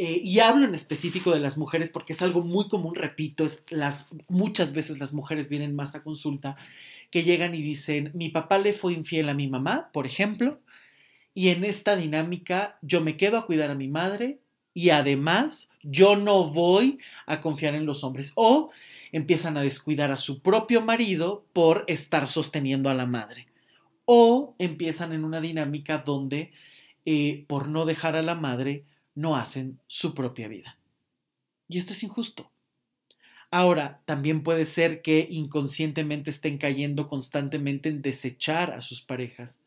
Eh, 0.00 0.20
y 0.22 0.38
hablo 0.38 0.64
en 0.64 0.76
específico 0.76 1.32
de 1.32 1.40
las 1.40 1.58
mujeres 1.58 1.90
porque 1.90 2.12
es 2.12 2.22
algo 2.22 2.42
muy 2.42 2.68
común, 2.68 2.94
repito, 2.94 3.44
es 3.44 3.64
las, 3.68 4.08
muchas 4.28 4.72
veces 4.72 5.00
las 5.00 5.12
mujeres 5.12 5.48
vienen 5.48 5.74
más 5.74 5.96
a 5.96 6.04
consulta 6.04 6.56
que 7.10 7.24
llegan 7.24 7.54
y 7.54 7.62
dicen, 7.62 8.12
mi 8.14 8.28
papá 8.28 8.58
le 8.58 8.72
fue 8.72 8.92
infiel 8.92 9.28
a 9.28 9.34
mi 9.34 9.48
mamá, 9.48 9.90
por 9.92 10.06
ejemplo, 10.06 10.60
y 11.34 11.48
en 11.48 11.64
esta 11.64 11.96
dinámica 11.96 12.78
yo 12.80 13.00
me 13.00 13.16
quedo 13.16 13.38
a 13.38 13.46
cuidar 13.46 13.70
a 13.70 13.74
mi 13.74 13.88
madre 13.88 14.38
y 14.72 14.90
además 14.90 15.70
yo 15.82 16.14
no 16.14 16.48
voy 16.48 17.00
a 17.26 17.40
confiar 17.40 17.74
en 17.74 17.86
los 17.86 18.04
hombres. 18.04 18.32
O 18.36 18.70
empiezan 19.10 19.56
a 19.56 19.62
descuidar 19.62 20.12
a 20.12 20.16
su 20.16 20.40
propio 20.40 20.80
marido 20.82 21.44
por 21.52 21.84
estar 21.88 22.28
sosteniendo 22.28 22.88
a 22.88 22.94
la 22.94 23.06
madre. 23.06 23.48
O 24.04 24.54
empiezan 24.58 25.12
en 25.12 25.24
una 25.24 25.40
dinámica 25.40 25.98
donde 25.98 26.52
eh, 27.06 27.44
por 27.48 27.68
no 27.68 27.86
dejar 27.86 28.14
a 28.16 28.22
la 28.22 28.34
madre 28.34 28.84
no 29.18 29.34
hacen 29.34 29.80
su 29.88 30.14
propia 30.14 30.46
vida. 30.46 30.78
Y 31.66 31.78
esto 31.78 31.92
es 31.92 32.04
injusto. 32.04 32.52
Ahora, 33.50 34.00
también 34.04 34.44
puede 34.44 34.64
ser 34.64 35.02
que 35.02 35.26
inconscientemente 35.28 36.30
estén 36.30 36.56
cayendo 36.56 37.08
constantemente 37.08 37.88
en 37.88 38.00
desechar 38.00 38.70
a 38.70 38.80
sus 38.80 39.02
parejas. 39.02 39.60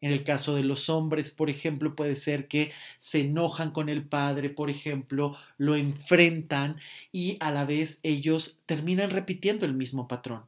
En 0.00 0.12
el 0.12 0.24
caso 0.24 0.54
de 0.54 0.62
los 0.62 0.88
hombres, 0.88 1.30
por 1.30 1.50
ejemplo, 1.50 1.94
puede 1.94 2.16
ser 2.16 2.48
que 2.48 2.72
se 2.96 3.20
enojan 3.20 3.70
con 3.70 3.90
el 3.90 4.02
padre, 4.02 4.48
por 4.48 4.70
ejemplo, 4.70 5.36
lo 5.58 5.76
enfrentan 5.76 6.78
y 7.12 7.36
a 7.40 7.50
la 7.50 7.66
vez 7.66 8.00
ellos 8.02 8.62
terminan 8.64 9.10
repitiendo 9.10 9.66
el 9.66 9.74
mismo 9.74 10.08
patrón. 10.08 10.46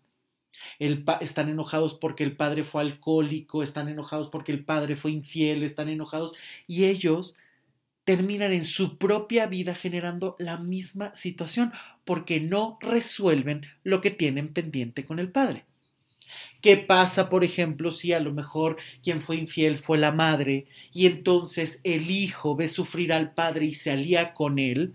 están 0.79 1.51
enojados 1.51 1.95
porque 1.95 2.25
el 2.25 2.37
padre 2.37 2.65
fue 2.65 2.81
alcohólico, 2.81 3.63
están 3.63 3.89
enojados 3.89 4.29
porque 4.29 4.53
el 4.53 4.65
padre 4.65 4.97
fue 4.97 5.11
infiel, 5.11 5.63
están 5.65 5.89
enojados 5.91 6.35
y 6.67 6.85
ellos 6.85 7.35
terminan 8.05 8.53
en 8.53 8.65
su 8.65 8.99
propia 8.99 9.47
vida 9.47 9.75
generando 9.75 10.37
la 10.39 10.59
misma 10.59 11.15
situación 11.15 11.73
porque 12.05 12.41
no 12.41 12.79
resuelven 12.81 13.67
lo 13.85 14.01
que 14.01 14.11
tienen 14.11 14.53
pendiente 14.53 15.05
con 15.05 15.19
el 15.19 15.31
padre. 15.31 15.65
¿Qué 16.61 16.77
pasa, 16.77 17.29
por 17.29 17.45
ejemplo, 17.45 17.91
si 17.91 18.13
a 18.13 18.21
lo 18.21 18.33
mejor 18.33 18.77
quien 19.03 19.21
fue 19.23 19.37
infiel 19.37 19.77
fue 19.77 19.99
la 19.99 20.13
madre 20.13 20.67
y 20.93 21.07
entonces 21.07 21.81
el 21.85 22.11
hijo 22.11 22.57
ve 22.57 22.69
sufrir 22.69 23.13
al 23.13 23.35
padre 23.35 23.67
y 23.67 23.75
se 23.75 23.91
alía 23.91 24.33
con 24.33 24.59
él? 24.59 24.95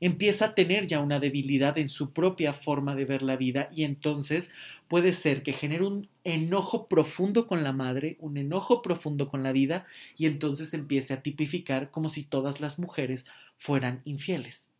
Empieza 0.00 0.46
a 0.46 0.54
tener 0.54 0.86
ya 0.86 1.00
una 1.00 1.20
debilidad 1.20 1.76
en 1.78 1.88
su 1.88 2.12
propia 2.12 2.52
forma 2.52 2.94
de 2.94 3.04
ver 3.04 3.22
la 3.22 3.36
vida 3.36 3.68
y 3.74 3.84
entonces 3.84 4.52
puede 4.86 5.12
ser 5.12 5.42
que 5.42 5.52
genere 5.52 5.84
un 5.84 6.08
enojo 6.24 6.86
profundo 6.88 7.46
con 7.46 7.64
la 7.64 7.72
madre, 7.72 8.16
un 8.20 8.36
enojo 8.36 8.82
profundo 8.82 9.28
con 9.28 9.42
la 9.42 9.52
vida 9.52 9.86
y 10.16 10.26
entonces 10.26 10.72
empiece 10.74 11.14
a 11.14 11.22
tipificar 11.22 11.90
como 11.90 12.08
si 12.08 12.22
todas 12.22 12.60
las 12.60 12.78
mujeres 12.78 13.26
fueran 13.56 14.02
infieles. 14.04 14.70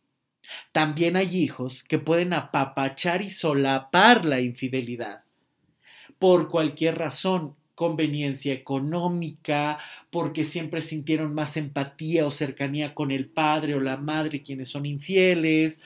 También 0.71 1.15
hay 1.15 1.35
hijos 1.35 1.83
que 1.83 1.99
pueden 1.99 2.33
apapachar 2.33 3.21
y 3.21 3.29
solapar 3.29 4.25
la 4.25 4.41
infidelidad 4.41 5.23
por 6.19 6.49
cualquier 6.49 6.97
razón, 6.97 7.55
conveniencia 7.79 8.51
económica, 8.51 9.79
porque 10.09 10.43
siempre 10.43 10.81
sintieron 10.81 11.33
más 11.33 11.55
empatía 11.55 12.25
o 12.27 12.31
cercanía 12.31 12.93
con 12.93 13.09
el 13.09 13.29
padre 13.29 13.73
o 13.73 13.79
la 13.79 13.95
madre 13.95 14.41
quienes 14.41 14.67
son 14.67 14.85
infieles, 14.85 15.81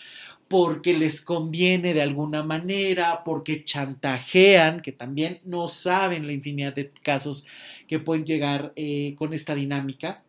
porque 0.47 0.97
les 0.97 1.21
conviene 1.21 1.93
de 1.93 2.01
alguna 2.01 2.41
manera, 2.41 3.23
porque 3.23 3.63
chantajean, 3.63 4.81
que 4.81 4.91
también 4.91 5.39
no 5.43 5.67
saben 5.67 6.25
la 6.25 6.33
infinidad 6.33 6.73
de 6.73 6.89
casos 6.89 7.45
que 7.87 7.99
pueden 7.99 8.25
llegar 8.25 8.73
eh, 8.75 9.13
con 9.15 9.35
esta 9.35 9.53
dinámica. 9.53 10.23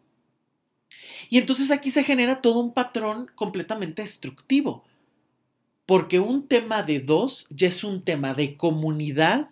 Y 1.30 1.38
entonces 1.38 1.70
aquí 1.70 1.88
se 1.88 2.04
genera 2.04 2.42
todo 2.42 2.60
un 2.60 2.74
patrón 2.74 3.30
completamente 3.34 4.02
destructivo, 4.02 4.84
porque 5.86 6.20
un 6.20 6.46
tema 6.46 6.82
de 6.82 7.00
dos 7.00 7.46
ya 7.48 7.68
es 7.68 7.84
un 7.84 8.02
tema 8.02 8.34
de 8.34 8.54
comunidad 8.54 9.48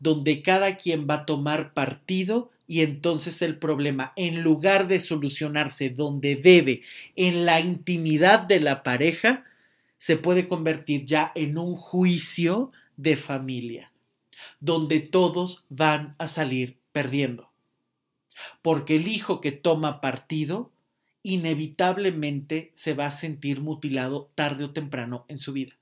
donde 0.00 0.42
cada 0.42 0.76
quien 0.76 1.06
va 1.08 1.14
a 1.14 1.26
tomar 1.26 1.72
partido 1.72 2.50
y 2.66 2.80
entonces 2.80 3.42
el 3.42 3.58
problema, 3.58 4.12
en 4.16 4.42
lugar 4.42 4.88
de 4.88 5.00
solucionarse 5.00 5.90
donde 5.90 6.36
debe, 6.36 6.82
en 7.14 7.44
la 7.44 7.60
intimidad 7.60 8.40
de 8.40 8.60
la 8.60 8.82
pareja, 8.82 9.44
se 9.98 10.16
puede 10.16 10.48
convertir 10.48 11.04
ya 11.04 11.32
en 11.34 11.58
un 11.58 11.76
juicio 11.76 12.72
de 12.96 13.16
familia, 13.16 13.92
donde 14.60 15.00
todos 15.00 15.64
van 15.68 16.14
a 16.18 16.26
salir 16.26 16.78
perdiendo. 16.92 17.50
Porque 18.62 18.96
el 18.96 19.08
hijo 19.08 19.40
que 19.40 19.52
toma 19.52 20.00
partido 20.00 20.70
inevitablemente 21.22 22.70
se 22.74 22.94
va 22.94 23.06
a 23.06 23.10
sentir 23.10 23.60
mutilado 23.60 24.30
tarde 24.34 24.64
o 24.64 24.70
temprano 24.72 25.24
en 25.28 25.38
su 25.38 25.52
vida. 25.52 25.74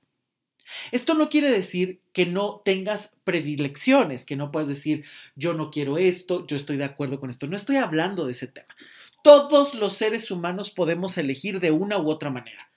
Esto 0.91 1.13
no 1.13 1.29
quiere 1.29 1.49
decir 1.51 1.99
que 2.11 2.25
no 2.25 2.61
tengas 2.63 3.17
predilecciones, 3.23 4.25
que 4.25 4.35
no 4.35 4.51
puedas 4.51 4.69
decir 4.69 5.05
yo 5.35 5.53
no 5.53 5.71
quiero 5.71 5.97
esto, 5.97 6.45
yo 6.47 6.57
estoy 6.57 6.77
de 6.77 6.85
acuerdo 6.85 7.19
con 7.19 7.29
esto. 7.29 7.47
No 7.47 7.55
estoy 7.55 7.77
hablando 7.77 8.25
de 8.25 8.31
ese 8.31 8.47
tema. 8.47 8.75
Todos 9.23 9.75
los 9.75 9.93
seres 9.93 10.31
humanos 10.31 10.71
podemos 10.71 11.17
elegir 11.17 11.59
de 11.59 11.71
una 11.71 11.97
u 11.97 12.09
otra 12.09 12.29
manera. 12.29 12.72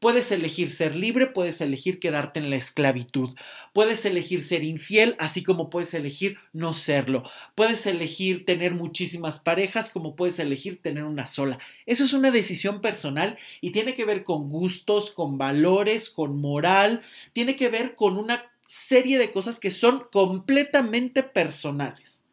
Puedes 0.00 0.32
elegir 0.32 0.70
ser 0.70 0.96
libre, 0.96 1.26
puedes 1.26 1.60
elegir 1.60 2.00
quedarte 2.00 2.40
en 2.40 2.48
la 2.48 2.56
esclavitud, 2.56 3.36
puedes 3.74 4.06
elegir 4.06 4.42
ser 4.42 4.64
infiel, 4.64 5.14
así 5.18 5.42
como 5.42 5.68
puedes 5.68 5.92
elegir 5.92 6.38
no 6.54 6.72
serlo, 6.72 7.22
puedes 7.54 7.84
elegir 7.84 8.46
tener 8.46 8.72
muchísimas 8.72 9.40
parejas, 9.40 9.90
como 9.90 10.16
puedes 10.16 10.38
elegir 10.38 10.80
tener 10.80 11.04
una 11.04 11.26
sola. 11.26 11.58
Eso 11.84 12.04
es 12.04 12.14
una 12.14 12.30
decisión 12.30 12.80
personal 12.80 13.38
y 13.60 13.72
tiene 13.72 13.94
que 13.94 14.06
ver 14.06 14.24
con 14.24 14.48
gustos, 14.48 15.10
con 15.10 15.36
valores, 15.36 16.08
con 16.08 16.40
moral, 16.40 17.02
tiene 17.34 17.54
que 17.56 17.68
ver 17.68 17.94
con 17.94 18.16
una 18.16 18.50
serie 18.66 19.18
de 19.18 19.30
cosas 19.30 19.60
que 19.60 19.70
son 19.70 20.04
completamente 20.10 21.22
personales. 21.22 22.24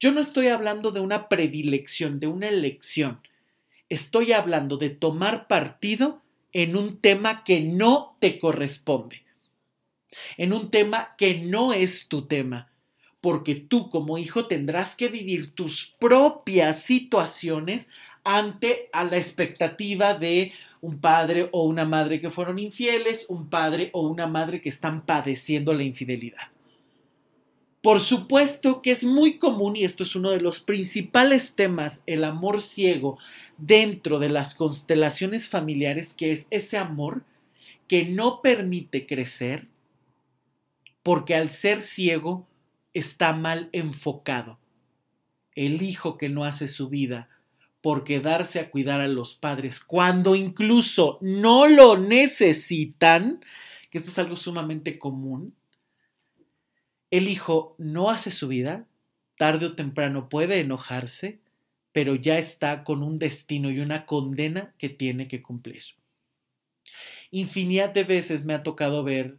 Yo 0.00 0.10
no 0.10 0.20
estoy 0.20 0.48
hablando 0.48 0.90
de 0.90 0.98
una 0.98 1.28
predilección, 1.28 2.18
de 2.18 2.26
una 2.26 2.48
elección. 2.48 3.20
Estoy 3.88 4.32
hablando 4.32 4.76
de 4.76 4.90
tomar 4.90 5.46
partido 5.46 6.22
en 6.52 6.76
un 6.76 6.98
tema 6.98 7.44
que 7.44 7.60
no 7.60 8.16
te 8.18 8.38
corresponde, 8.38 9.24
en 10.36 10.52
un 10.52 10.70
tema 10.70 11.14
que 11.16 11.38
no 11.38 11.72
es 11.72 12.08
tu 12.08 12.26
tema, 12.26 12.72
porque 13.20 13.54
tú 13.54 13.90
como 13.90 14.18
hijo 14.18 14.46
tendrás 14.46 14.96
que 14.96 15.08
vivir 15.08 15.54
tus 15.54 15.94
propias 15.98 16.82
situaciones 16.82 17.90
ante 18.24 18.88
a 18.92 19.04
la 19.04 19.16
expectativa 19.16 20.14
de 20.14 20.52
un 20.80 21.00
padre 21.00 21.48
o 21.52 21.64
una 21.64 21.84
madre 21.84 22.20
que 22.20 22.30
fueron 22.30 22.58
infieles, 22.58 23.26
un 23.28 23.48
padre 23.48 23.90
o 23.92 24.02
una 24.02 24.26
madre 24.26 24.60
que 24.60 24.68
están 24.68 25.04
padeciendo 25.04 25.74
la 25.74 25.84
infidelidad. 25.84 26.48
Por 27.82 28.00
supuesto 28.00 28.82
que 28.82 28.90
es 28.90 29.04
muy 29.04 29.38
común, 29.38 29.74
y 29.74 29.84
esto 29.84 30.02
es 30.02 30.14
uno 30.14 30.30
de 30.30 30.40
los 30.40 30.60
principales 30.60 31.54
temas, 31.54 32.02
el 32.06 32.24
amor 32.24 32.60
ciego 32.60 33.18
dentro 33.56 34.18
de 34.18 34.28
las 34.28 34.54
constelaciones 34.54 35.48
familiares, 35.48 36.12
que 36.12 36.32
es 36.32 36.46
ese 36.50 36.76
amor 36.76 37.24
que 37.88 38.04
no 38.04 38.42
permite 38.42 39.06
crecer 39.06 39.66
porque 41.02 41.34
al 41.34 41.48
ser 41.48 41.80
ciego 41.80 42.46
está 42.92 43.32
mal 43.32 43.68
enfocado. 43.72 44.58
El 45.54 45.82
hijo 45.82 46.16
que 46.16 46.28
no 46.28 46.44
hace 46.44 46.68
su 46.68 46.88
vida 46.88 47.28
por 47.80 48.04
quedarse 48.04 48.60
a 48.60 48.70
cuidar 48.70 49.00
a 49.00 49.08
los 49.08 49.34
padres 49.34 49.80
cuando 49.80 50.36
incluso 50.36 51.18
no 51.22 51.66
lo 51.66 51.96
necesitan, 51.96 53.40
que 53.90 53.98
esto 53.98 54.10
es 54.10 54.18
algo 54.18 54.36
sumamente 54.36 54.98
común, 54.98 55.54
el 57.10 57.28
hijo 57.28 57.74
no 57.78 58.10
hace 58.10 58.30
su 58.30 58.48
vida, 58.48 58.86
tarde 59.36 59.66
o 59.66 59.74
temprano 59.74 60.28
puede 60.28 60.60
enojarse, 60.60 61.40
pero 61.92 62.14
ya 62.14 62.38
está 62.38 62.84
con 62.84 63.02
un 63.02 63.18
destino 63.18 63.70
y 63.70 63.80
una 63.80 64.06
condena 64.06 64.74
que 64.78 64.88
tiene 64.88 65.28
que 65.28 65.42
cumplir. 65.42 65.82
Infinidad 67.30 67.90
de 67.90 68.04
veces 68.04 68.44
me 68.44 68.54
ha 68.54 68.62
tocado 68.62 69.02
ver 69.04 69.38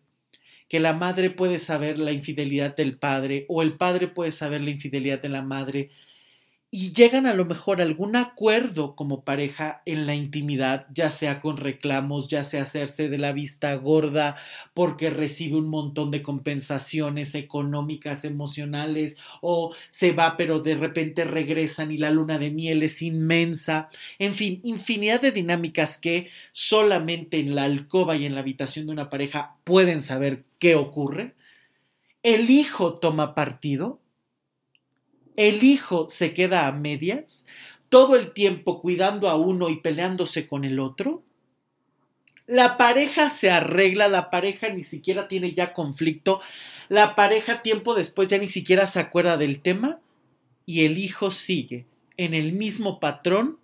que 0.68 0.80
la 0.80 0.94
madre 0.94 1.30
puede 1.30 1.60
saber 1.60 2.00
la 2.00 2.14
infidelidad 2.14 2.76
del 2.76 2.98
padre 2.98 3.46
o 3.50 3.62
el 3.62 3.78
padre 3.78 4.08
puede 4.08 4.32
saber 4.32 4.62
la 4.62 4.70
infidelidad 4.70 5.22
de 5.22 5.30
la 5.30 5.42
madre 5.42 5.92
y 6.74 6.94
llegan 6.94 7.26
a 7.26 7.34
lo 7.34 7.44
mejor 7.44 7.82
a 7.82 7.84
algún 7.84 8.16
acuerdo 8.16 8.96
como 8.96 9.26
pareja 9.26 9.82
en 9.86 10.06
la 10.06 10.16
intimidad, 10.16 10.88
ya 10.94 11.12
sea 11.12 11.42
con 11.42 11.58
reclamos, 11.58 12.30
ya 12.30 12.46
sea 12.46 12.64
hacerse 12.64 13.10
de 13.10 13.18
la 13.18 13.34
vista 13.34 13.76
gorda 13.76 14.38
porque 14.74 15.10
recibe 15.10 15.58
un 15.58 15.68
montón 15.68 16.12
de 16.12 16.22
compensaciones 16.22 17.36
económicas, 17.36 18.24
emocionales, 18.24 19.18
o 19.42 19.76
se 19.90 20.14
va 20.14 20.38
pero 20.38 20.62
de 20.62 20.76
repente 20.76 21.26
regresan 21.26 21.92
y 21.92 21.98
la 21.98 22.10
luna 22.10 22.40
de 22.40 22.52
miel 22.52 22.84
es 22.84 23.02
inmensa, 23.02 23.90
en 24.18 24.34
fin, 24.34 24.62
infinidad 24.64 25.20
de 25.22 25.34
dinámicas 25.34 25.98
que 25.98 26.30
solamente 26.54 27.40
en 27.40 27.54
la 27.54 27.66
alcoba 27.66 28.16
y 28.16 28.26
en 28.26 28.34
la 28.34 28.40
habitación 28.40 28.86
de 28.86 28.94
una 28.94 29.10
pareja 29.10 29.58
pueden 29.66 30.02
saber 30.02 30.46
qué 30.58 30.76
ocurre. 30.76 31.34
El 32.24 32.50
hijo 32.50 32.94
toma 33.00 33.36
partido 33.36 34.01
el 35.48 35.64
hijo 35.64 36.08
se 36.08 36.34
queda 36.34 36.68
a 36.68 36.72
medias, 36.72 37.48
todo 37.90 38.16
el 38.16 38.32
tiempo 38.32 38.80
cuidando 38.80 39.28
a 39.28 39.36
uno 39.36 39.70
y 39.70 39.78
peleándose 39.78 40.46
con 40.46 40.66
el 40.66 40.80
otro. 40.80 41.24
La 42.46 42.78
pareja 42.78 43.32
se 43.32 43.50
arregla, 43.50 44.08
la 44.08 44.30
pareja 44.30 44.70
ni 44.70 44.84
siquiera 44.84 45.28
tiene 45.28 45.54
ya 45.54 45.74
conflicto, 45.74 46.42
la 46.90 47.16
pareja 47.16 47.64
tiempo 47.64 47.96
después 47.96 48.28
ya 48.28 48.38
ni 48.38 48.48
siquiera 48.48 48.86
se 48.86 49.00
acuerda 49.00 49.38
del 49.38 49.62
tema 49.62 50.00
y 50.68 50.86
el 50.86 51.00
hijo 51.00 51.32
sigue 51.32 51.88
en 52.18 52.36
el 52.36 52.54
mismo 52.54 53.00
patrón, 53.00 53.58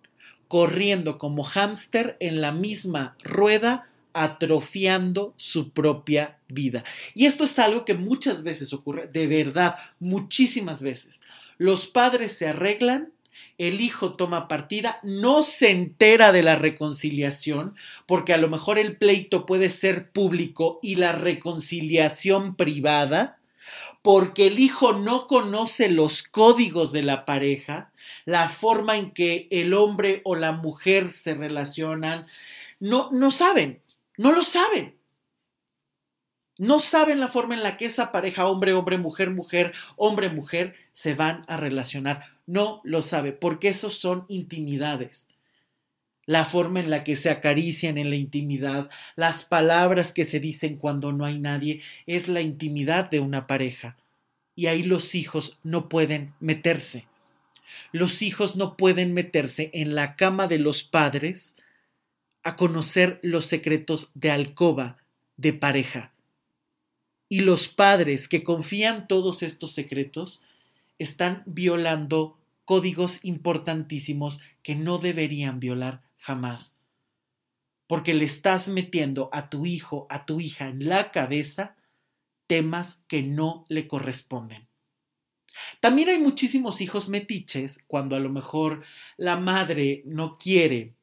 corriendo 0.47 1.19
como 1.19 1.43
hámster 1.43 2.17
en 2.19 2.41
la 2.41 2.51
misma 2.51 3.15
rueda, 3.21 3.87
atrofiando 4.13 5.35
su 5.37 5.69
propia 5.69 6.39
vida. 6.47 6.83
Y 7.13 7.27
esto 7.27 7.43
es 7.43 7.59
algo 7.59 7.85
que 7.85 7.93
muchas 7.93 8.41
veces 8.41 8.73
ocurre, 8.73 9.07
de 9.07 9.27
verdad, 9.27 9.75
muchísimas 9.99 10.81
veces. 10.81 11.21
Los 11.57 11.87
padres 11.87 12.31
se 12.33 12.47
arreglan, 12.47 13.11
el 13.57 13.81
hijo 13.81 14.13
toma 14.13 14.47
partida, 14.47 14.99
no 15.03 15.41
se 15.43 15.71
entera 15.71 16.31
de 16.31 16.43
la 16.43 16.55
reconciliación, 16.55 17.75
porque 18.05 18.33
a 18.33 18.37
lo 18.37 18.49
mejor 18.49 18.77
el 18.77 18.97
pleito 18.97 19.45
puede 19.45 19.69
ser 19.69 20.11
público 20.11 20.79
y 20.83 20.95
la 20.95 21.11
reconciliación 21.11 22.55
privada, 22.55 23.39
porque 24.03 24.47
el 24.47 24.59
hijo 24.59 24.93
no 24.93 25.27
conoce 25.27 25.89
los 25.89 26.23
códigos 26.23 26.91
de 26.91 27.03
la 27.03 27.25
pareja, 27.25 27.91
la 28.25 28.49
forma 28.49 28.95
en 28.95 29.11
que 29.11 29.47
el 29.49 29.73
hombre 29.73 30.21
o 30.23 30.35
la 30.35 30.51
mujer 30.51 31.09
se 31.09 31.33
relacionan, 31.33 32.27
no, 32.79 33.09
no 33.11 33.31
saben, 33.31 33.81
no 34.17 34.31
lo 34.31 34.43
saben. 34.43 34.96
No 36.57 36.79
saben 36.79 37.19
la 37.19 37.27
forma 37.27 37.53
en 37.53 37.61
la 37.61 37.77
que 37.77 37.85
esa 37.85 38.11
pareja, 38.11 38.47
hombre, 38.47 38.73
hombre, 38.73 38.97
mujer, 38.97 39.29
mujer, 39.29 39.73
hombre, 39.95 40.29
mujer, 40.29 40.75
se 40.91 41.13
van 41.13 41.45
a 41.47 41.57
relacionar. 41.57 42.25
No 42.47 42.81
lo 42.83 43.03
sabe, 43.03 43.31
porque 43.31 43.67
esos 43.67 43.95
son 43.95 44.25
intimidades. 44.27 45.27
La 46.25 46.45
forma 46.45 46.79
en 46.79 46.89
la 46.89 47.03
que 47.03 47.15
se 47.15 47.29
acarician 47.29 47.97
en 47.97 48.09
la 48.09 48.15
intimidad, 48.15 48.89
las 49.15 49.45
palabras 49.45 50.13
que 50.13 50.25
se 50.25 50.39
dicen 50.39 50.77
cuando 50.77 51.13
no 51.13 51.25
hay 51.25 51.39
nadie, 51.39 51.81
es 52.07 52.27
la 52.27 52.41
intimidad 52.41 53.09
de 53.09 53.19
una 53.19 53.45
pareja. 53.45 53.95
Y 54.55 54.65
ahí 54.65 54.81
los 54.81 55.13
hijos 55.13 55.59
no 55.63 55.87
pueden 55.87 56.33
meterse. 56.39 57.07
Los 57.91 58.23
hijos 58.23 58.55
no 58.55 58.75
pueden 58.77 59.13
meterse 59.13 59.69
en 59.73 59.93
la 59.93 60.15
cama 60.15 60.47
de 60.47 60.57
los 60.57 60.83
padres 60.83 61.55
a 62.43 62.55
conocer 62.55 63.19
los 63.21 63.45
secretos 63.45 64.09
de 64.15 64.31
alcoba 64.31 64.97
de 65.37 65.53
pareja 65.53 66.13
y 67.29 67.41
los 67.41 67.67
padres 67.67 68.27
que 68.27 68.43
confían 68.43 69.07
todos 69.07 69.43
estos 69.43 69.71
secretos 69.71 70.41
están 70.99 71.43
violando 71.45 72.37
códigos 72.65 73.23
importantísimos 73.23 74.39
que 74.63 74.75
no 74.75 74.97
deberían 74.97 75.59
violar 75.59 76.01
jamás. 76.17 76.75
Porque 77.87 78.13
le 78.13 78.25
estás 78.25 78.67
metiendo 78.67 79.29
a 79.31 79.49
tu 79.49 79.65
hijo, 79.65 80.07
a 80.09 80.25
tu 80.25 80.41
hija 80.41 80.67
en 80.67 80.87
la 80.87 81.11
cabeza 81.11 81.77
temas 82.47 83.03
que 83.07 83.23
no 83.23 83.65
le 83.69 83.87
corresponden. 83.87 84.67
También 85.79 86.09
hay 86.09 86.19
muchísimos 86.19 86.81
hijos 86.81 87.09
metiches 87.09 87.83
cuando 87.87 88.15
a 88.15 88.19
lo 88.19 88.29
mejor 88.29 88.83
la 89.17 89.37
madre 89.37 90.03
no 90.05 90.37
quiere 90.37 90.96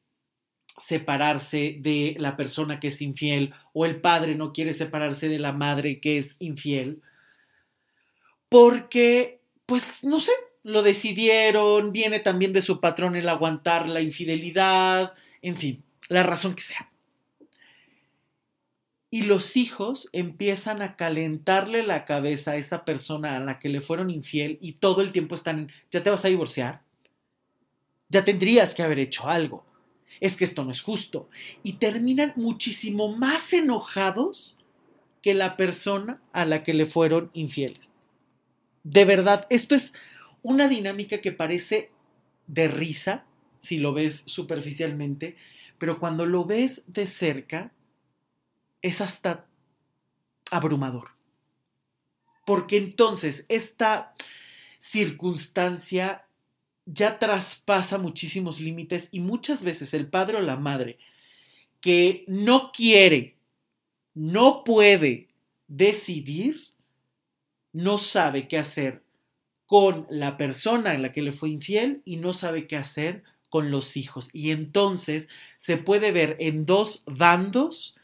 separarse 0.77 1.77
de 1.79 2.15
la 2.19 2.35
persona 2.35 2.79
que 2.79 2.89
es 2.89 3.01
infiel 3.01 3.53
o 3.73 3.85
el 3.85 4.01
padre 4.01 4.35
no 4.35 4.51
quiere 4.51 4.73
separarse 4.73 5.29
de 5.29 5.39
la 5.39 5.53
madre 5.53 5.99
que 5.99 6.17
es 6.17 6.35
infiel 6.39 7.01
porque 8.49 9.41
pues 9.65 10.03
no 10.03 10.19
sé, 10.19 10.31
lo 10.63 10.83
decidieron, 10.83 11.91
viene 11.91 12.19
también 12.19 12.53
de 12.53 12.61
su 12.61 12.79
patrón 12.79 13.15
el 13.15 13.27
aguantar 13.29 13.87
la 13.87 14.01
infidelidad, 14.01 15.13
en 15.41 15.57
fin, 15.57 15.83
la 16.07 16.23
razón 16.23 16.55
que 16.55 16.61
sea. 16.61 16.91
Y 19.09 19.23
los 19.23 19.55
hijos 19.55 20.09
empiezan 20.11 20.81
a 20.81 20.95
calentarle 20.95 21.83
la 21.83 22.03
cabeza 22.05 22.51
a 22.51 22.55
esa 22.57 22.83
persona 22.83 23.37
a 23.37 23.39
la 23.39 23.59
que 23.59 23.69
le 23.69 23.81
fueron 23.81 24.09
infiel 24.09 24.57
y 24.61 24.73
todo 24.73 25.01
el 25.01 25.11
tiempo 25.11 25.35
están, 25.35 25.71
ya 25.89 26.03
te 26.03 26.09
vas 26.09 26.25
a 26.25 26.29
divorciar, 26.29 26.81
ya 28.09 28.25
tendrías 28.25 28.75
que 28.75 28.83
haber 28.83 28.99
hecho 28.99 29.27
algo 29.27 29.65
es 30.19 30.37
que 30.37 30.45
esto 30.45 30.63
no 30.63 30.71
es 30.71 30.81
justo. 30.81 31.29
Y 31.63 31.73
terminan 31.73 32.33
muchísimo 32.35 33.15
más 33.15 33.53
enojados 33.53 34.57
que 35.21 35.33
la 35.33 35.57
persona 35.57 36.21
a 36.33 36.45
la 36.45 36.63
que 36.63 36.73
le 36.73 36.85
fueron 36.85 37.31
infieles. 37.33 37.93
De 38.83 39.05
verdad, 39.05 39.47
esto 39.49 39.73
es 39.73 39.93
una 40.43 40.67
dinámica 40.67 41.21
que 41.21 41.31
parece 41.31 41.91
de 42.47 42.67
risa 42.67 43.25
si 43.57 43.79
lo 43.79 43.93
ves 43.93 44.23
superficialmente, 44.27 45.35
pero 45.79 45.99
cuando 45.99 46.25
lo 46.25 46.45
ves 46.45 46.83
de 46.87 47.07
cerca 47.07 47.71
es 48.81 49.01
hasta 49.01 49.47
abrumador. 50.51 51.09
Porque 52.45 52.77
entonces 52.77 53.45
esta 53.49 54.13
circunstancia 54.77 56.24
ya 56.85 57.19
traspasa 57.19 57.97
muchísimos 57.97 58.59
límites 58.59 59.09
y 59.11 59.19
muchas 59.19 59.63
veces 59.63 59.93
el 59.93 60.07
padre 60.07 60.37
o 60.37 60.41
la 60.41 60.57
madre 60.57 60.97
que 61.81 62.25
no 62.27 62.71
quiere, 62.71 63.37
no 64.13 64.63
puede 64.63 65.27
decidir, 65.67 66.61
no 67.73 67.97
sabe 67.97 68.47
qué 68.47 68.57
hacer 68.57 69.03
con 69.65 70.07
la 70.09 70.37
persona 70.37 70.93
en 70.93 71.01
la 71.01 71.11
que 71.11 71.21
le 71.21 71.31
fue 71.31 71.49
infiel 71.49 72.01
y 72.05 72.17
no 72.17 72.33
sabe 72.33 72.67
qué 72.67 72.77
hacer 72.77 73.23
con 73.49 73.71
los 73.71 73.97
hijos. 73.97 74.29
Y 74.31 74.51
entonces 74.51 75.29
se 75.57 75.77
puede 75.77 76.11
ver 76.11 76.37
en 76.39 76.65
dos 76.65 77.03
bandos 77.05 77.97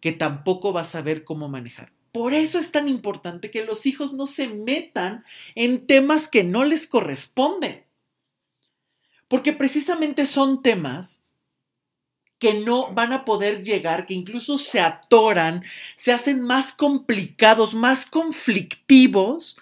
que 0.00 0.12
tampoco 0.12 0.72
va 0.72 0.82
a 0.82 0.84
saber 0.84 1.24
cómo 1.24 1.48
manejar. 1.48 1.92
Por 2.12 2.34
eso 2.34 2.58
es 2.58 2.72
tan 2.72 2.88
importante 2.88 3.50
que 3.50 3.64
los 3.64 3.86
hijos 3.86 4.12
no 4.12 4.26
se 4.26 4.48
metan 4.48 5.24
en 5.54 5.86
temas 5.86 6.28
que 6.28 6.44
no 6.44 6.64
les 6.64 6.86
corresponden. 6.86 7.87
Porque 9.28 9.52
precisamente 9.52 10.26
son 10.26 10.62
temas 10.62 11.22
que 12.38 12.54
no 12.54 12.92
van 12.92 13.12
a 13.12 13.24
poder 13.24 13.62
llegar, 13.62 14.06
que 14.06 14.14
incluso 14.14 14.58
se 14.58 14.80
atoran, 14.80 15.64
se 15.96 16.12
hacen 16.12 16.40
más 16.40 16.72
complicados, 16.72 17.74
más 17.74 18.06
conflictivos, 18.06 19.58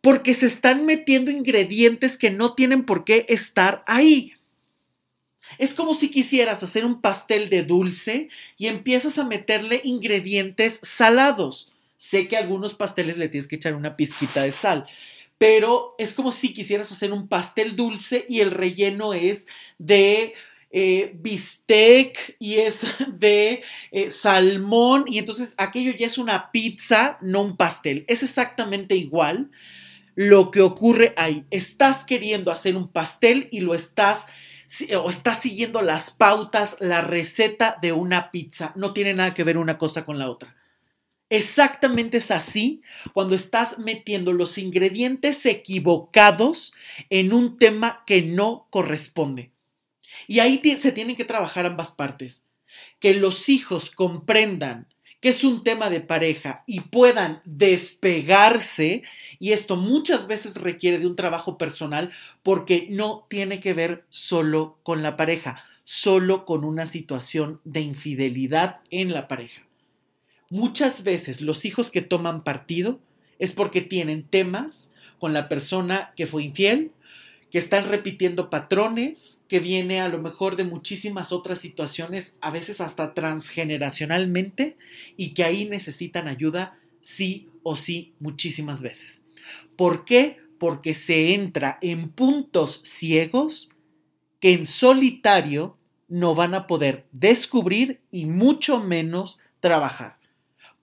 porque 0.00 0.34
se 0.34 0.46
están 0.46 0.86
metiendo 0.86 1.30
ingredientes 1.30 2.18
que 2.18 2.30
no 2.30 2.54
tienen 2.54 2.84
por 2.84 3.04
qué 3.04 3.26
estar 3.28 3.82
ahí. 3.86 4.34
Es 5.58 5.74
como 5.74 5.94
si 5.94 6.10
quisieras 6.10 6.62
hacer 6.62 6.84
un 6.84 7.00
pastel 7.00 7.48
de 7.48 7.64
dulce 7.64 8.28
y 8.56 8.66
empiezas 8.66 9.18
a 9.18 9.24
meterle 9.24 9.80
ingredientes 9.84 10.80
salados. 10.82 11.72
Sé 11.96 12.28
que 12.28 12.36
a 12.36 12.40
algunos 12.40 12.74
pasteles 12.74 13.18
le 13.18 13.28
tienes 13.28 13.48
que 13.48 13.56
echar 13.56 13.74
una 13.74 13.96
pizquita 13.96 14.42
de 14.42 14.52
sal, 14.52 14.86
pero 15.38 15.94
es 15.98 16.12
como 16.12 16.32
si 16.32 16.52
quisieras 16.52 16.90
hacer 16.92 17.12
un 17.12 17.28
pastel 17.28 17.76
dulce 17.76 18.24
y 18.28 18.40
el 18.40 18.50
relleno 18.50 19.12
es 19.14 19.46
de 19.78 20.34
eh, 20.70 21.12
bistec 21.14 22.36
y 22.38 22.54
es 22.54 22.84
de 23.12 23.62
eh, 23.92 24.10
salmón 24.10 25.04
y 25.06 25.18
entonces 25.18 25.54
aquello 25.56 25.92
ya 25.92 26.06
es 26.06 26.18
una 26.18 26.50
pizza, 26.50 27.18
no 27.20 27.42
un 27.42 27.56
pastel. 27.56 28.04
Es 28.08 28.22
exactamente 28.22 28.96
igual 28.96 29.50
lo 30.14 30.50
que 30.50 30.62
ocurre 30.62 31.14
ahí. 31.16 31.44
Estás 31.50 32.04
queriendo 32.04 32.50
hacer 32.50 32.76
un 32.76 32.88
pastel 32.88 33.48
y 33.50 33.60
lo 33.60 33.74
estás 33.74 34.26
o 34.96 35.10
estás 35.10 35.40
siguiendo 35.40 35.82
las 35.82 36.10
pautas, 36.10 36.76
la 36.80 37.02
receta 37.02 37.78
de 37.80 37.92
una 37.92 38.30
pizza. 38.30 38.72
No 38.76 38.92
tiene 38.92 39.14
nada 39.14 39.34
que 39.34 39.44
ver 39.44 39.58
una 39.58 39.78
cosa 39.78 40.04
con 40.04 40.18
la 40.18 40.30
otra. 40.30 40.56
Exactamente 41.34 42.18
es 42.18 42.30
así 42.30 42.80
cuando 43.12 43.34
estás 43.34 43.80
metiendo 43.80 44.32
los 44.32 44.56
ingredientes 44.56 45.44
equivocados 45.46 46.72
en 47.10 47.32
un 47.32 47.58
tema 47.58 48.04
que 48.06 48.22
no 48.22 48.68
corresponde. 48.70 49.50
Y 50.28 50.38
ahí 50.38 50.62
se 50.76 50.92
tienen 50.92 51.16
que 51.16 51.24
trabajar 51.24 51.66
ambas 51.66 51.90
partes. 51.90 52.46
que 53.00 53.14
los 53.14 53.48
hijos 53.48 53.90
comprendan 53.90 54.88
que 55.20 55.30
es 55.30 55.42
un 55.42 55.64
tema 55.64 55.90
de 55.90 56.00
pareja 56.00 56.62
y 56.66 56.80
puedan 56.80 57.40
despegarse, 57.44 59.02
y 59.40 59.52
esto 59.52 59.76
muchas 59.76 60.28
veces 60.28 60.60
requiere 60.60 60.98
de 60.98 61.06
un 61.06 61.16
trabajo 61.16 61.58
personal 61.58 62.12
porque 62.44 62.86
no 62.90 63.26
tiene 63.28 63.58
que 63.58 63.74
ver 63.74 64.06
solo 64.08 64.78
con 64.84 65.02
la 65.02 65.16
pareja, 65.16 65.64
solo 65.82 66.44
con 66.44 66.64
una 66.64 66.86
situación 66.86 67.60
de 67.64 67.80
infidelidad 67.80 68.80
en 68.90 69.12
la 69.12 69.26
pareja. 69.26 69.63
Muchas 70.50 71.02
veces 71.04 71.40
los 71.40 71.64
hijos 71.64 71.90
que 71.90 72.02
toman 72.02 72.44
partido 72.44 73.00
es 73.38 73.52
porque 73.52 73.80
tienen 73.80 74.24
temas 74.24 74.92
con 75.18 75.32
la 75.32 75.48
persona 75.48 76.12
que 76.16 76.26
fue 76.26 76.44
infiel 76.44 76.92
que 77.54 77.58
están 77.58 77.88
repitiendo 77.88 78.50
patrones, 78.50 79.44
que 79.46 79.60
viene 79.60 80.00
a 80.00 80.08
lo 80.08 80.18
mejor 80.18 80.56
de 80.56 80.64
muchísimas 80.64 81.30
otras 81.30 81.60
situaciones, 81.60 82.34
a 82.40 82.50
veces 82.50 82.80
hasta 82.80 83.14
transgeneracionalmente, 83.14 84.76
y 85.16 85.34
que 85.34 85.44
ahí 85.44 85.64
necesitan 85.68 86.26
ayuda 86.26 86.76
sí 87.00 87.48
o 87.62 87.76
sí 87.76 88.12
muchísimas 88.18 88.82
veces. 88.82 89.28
¿Por 89.76 90.04
qué? 90.04 90.40
Porque 90.58 90.94
se 90.94 91.32
entra 91.32 91.78
en 91.80 92.08
puntos 92.08 92.80
ciegos 92.82 93.70
que 94.40 94.52
en 94.52 94.66
solitario 94.66 95.78
no 96.08 96.34
van 96.34 96.56
a 96.56 96.66
poder 96.66 97.06
descubrir 97.12 98.00
y 98.10 98.26
mucho 98.26 98.80
menos 98.80 99.38
trabajar. 99.60 100.18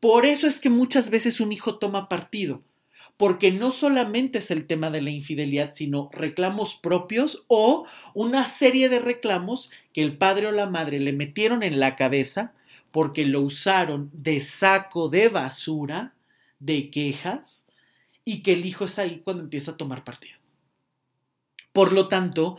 Por 0.01 0.25
eso 0.25 0.47
es 0.47 0.59
que 0.59 0.69
muchas 0.69 1.09
veces 1.09 1.39
un 1.39 1.53
hijo 1.53 1.77
toma 1.77 2.09
partido 2.09 2.61
porque 3.21 3.51
no 3.51 3.69
solamente 3.69 4.39
es 4.39 4.49
el 4.49 4.65
tema 4.65 4.89
de 4.89 4.99
la 4.99 5.11
infidelidad, 5.11 5.73
sino 5.75 6.09
reclamos 6.11 6.73
propios 6.73 7.43
o 7.47 7.85
una 8.15 8.45
serie 8.45 8.89
de 8.89 8.97
reclamos 8.97 9.69
que 9.93 10.01
el 10.01 10.17
padre 10.17 10.47
o 10.47 10.51
la 10.51 10.65
madre 10.65 10.99
le 10.99 11.13
metieron 11.13 11.61
en 11.61 11.79
la 11.79 11.95
cabeza 11.95 12.53
porque 12.89 13.25
lo 13.25 13.41
usaron 13.41 14.09
de 14.11 14.41
saco 14.41 15.07
de 15.07 15.29
basura, 15.29 16.15
de 16.57 16.89
quejas, 16.89 17.67
y 18.25 18.41
que 18.41 18.53
el 18.53 18.65
hijo 18.65 18.85
es 18.85 18.97
ahí 18.97 19.21
cuando 19.23 19.43
empieza 19.43 19.71
a 19.71 19.77
tomar 19.77 20.03
partido. 20.03 20.39
Por 21.73 21.93
lo 21.93 22.07
tanto, 22.07 22.57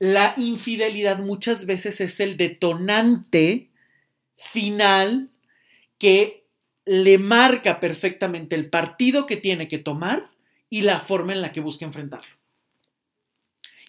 la 0.00 0.34
infidelidad 0.36 1.20
muchas 1.20 1.64
veces 1.64 2.00
es 2.00 2.18
el 2.18 2.36
detonante 2.36 3.70
final 4.36 5.30
que 5.98 6.41
le 6.84 7.18
marca 7.18 7.80
perfectamente 7.80 8.56
el 8.56 8.68
partido 8.68 9.26
que 9.26 9.36
tiene 9.36 9.68
que 9.68 9.78
tomar 9.78 10.30
y 10.68 10.82
la 10.82 11.00
forma 11.00 11.32
en 11.32 11.42
la 11.42 11.52
que 11.52 11.60
busca 11.60 11.84
enfrentarlo. 11.84 12.36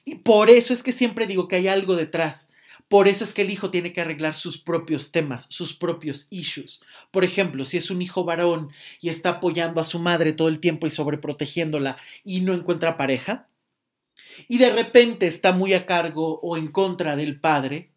Y 0.05 0.15
por 0.15 0.49
eso 0.49 0.73
es 0.73 0.83
que 0.83 0.91
siempre 0.91 1.27
digo 1.27 1.47
que 1.47 1.55
hay 1.55 1.67
algo 1.67 1.95
detrás. 1.95 2.51
Por 2.89 3.07
eso 3.07 3.23
es 3.23 3.33
que 3.33 3.41
el 3.41 3.49
hijo 3.49 3.71
tiene 3.71 3.93
que 3.93 4.01
arreglar 4.01 4.33
sus 4.33 4.57
propios 4.57 5.11
temas, 5.11 5.47
sus 5.49 5.73
propios 5.73 6.27
issues. 6.29 6.81
Por 7.11 7.23
ejemplo, 7.23 7.63
si 7.65 7.77
es 7.77 7.89
un 7.89 8.01
hijo 8.01 8.25
varón 8.25 8.69
y 8.99 9.09
está 9.09 9.29
apoyando 9.29 9.79
a 9.79 9.85
su 9.85 9.99
madre 9.99 10.33
todo 10.33 10.49
el 10.49 10.59
tiempo 10.59 10.85
y 10.85 10.89
sobreprotegiéndola 10.89 11.97
y 12.23 12.41
no 12.41 12.53
encuentra 12.53 12.97
pareja, 12.97 13.47
y 14.47 14.57
de 14.57 14.71
repente 14.71 15.27
está 15.27 15.53
muy 15.53 15.73
a 15.73 15.85
cargo 15.85 16.39
o 16.41 16.57
en 16.57 16.67
contra 16.67 17.15
del 17.15 17.39
padre, 17.39 17.92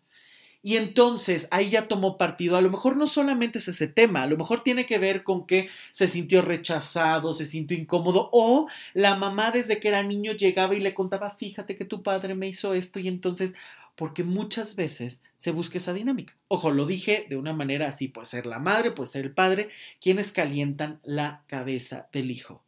y 0.67 0.79
entonces 0.79 1.47
ahí 1.53 1.71
ya 1.71 1.87
tomó 1.87 2.19
partido. 2.19 2.57
A 2.57 2.61
lo 2.61 2.71
mejor 2.71 2.97
no 2.97 3.07
solamente 3.07 3.59
es 3.59 3.69
ese 3.69 3.87
tema, 3.87 4.25
a 4.25 4.27
lo 4.27 4.37
mejor 4.37 4.65
tiene 4.65 4.85
que 4.85 4.99
ver 4.99 5.23
con 5.23 5.47
que 5.47 5.69
se 5.93 6.09
sintió 6.09 6.43
rechazado, 6.43 7.33
se 7.35 7.47
sintió 7.47 7.79
incómodo 7.79 8.31
o 8.33 8.67
la 8.93 9.15
mamá 9.15 9.53
desde 9.53 9.79
que 9.79 9.87
era 9.87 10.03
niño 10.03 10.33
llegaba 10.33 10.75
y 10.75 10.81
le 10.81 10.93
contaba, 10.93 11.31
fíjate 11.31 11.77
que 11.77 11.85
tu 11.85 12.03
padre 12.03 12.35
me 12.35 12.49
hizo 12.49 12.75
esto 12.75 12.99
y 12.99 13.07
entonces, 13.07 13.55
porque 13.95 14.25
muchas 14.25 14.75
veces 14.75 15.23
se 15.37 15.53
busca 15.53 15.79
esa 15.79 15.93
dinámica. 15.93 16.37
Ojo, 16.49 16.73
lo 16.73 16.85
dije 16.85 17.27
de 17.29 17.37
una 17.37 17.53
manera 17.53 17.87
así, 17.87 18.09
puede 18.09 18.27
ser 18.27 18.45
la 18.45 18.59
madre, 18.59 18.91
puede 18.91 19.09
ser 19.09 19.25
el 19.25 19.33
padre, 19.33 19.69
quienes 20.01 20.33
calientan 20.33 20.99
la 21.05 21.45
cabeza 21.47 22.09
del 22.13 22.33
hijo. 22.33 22.65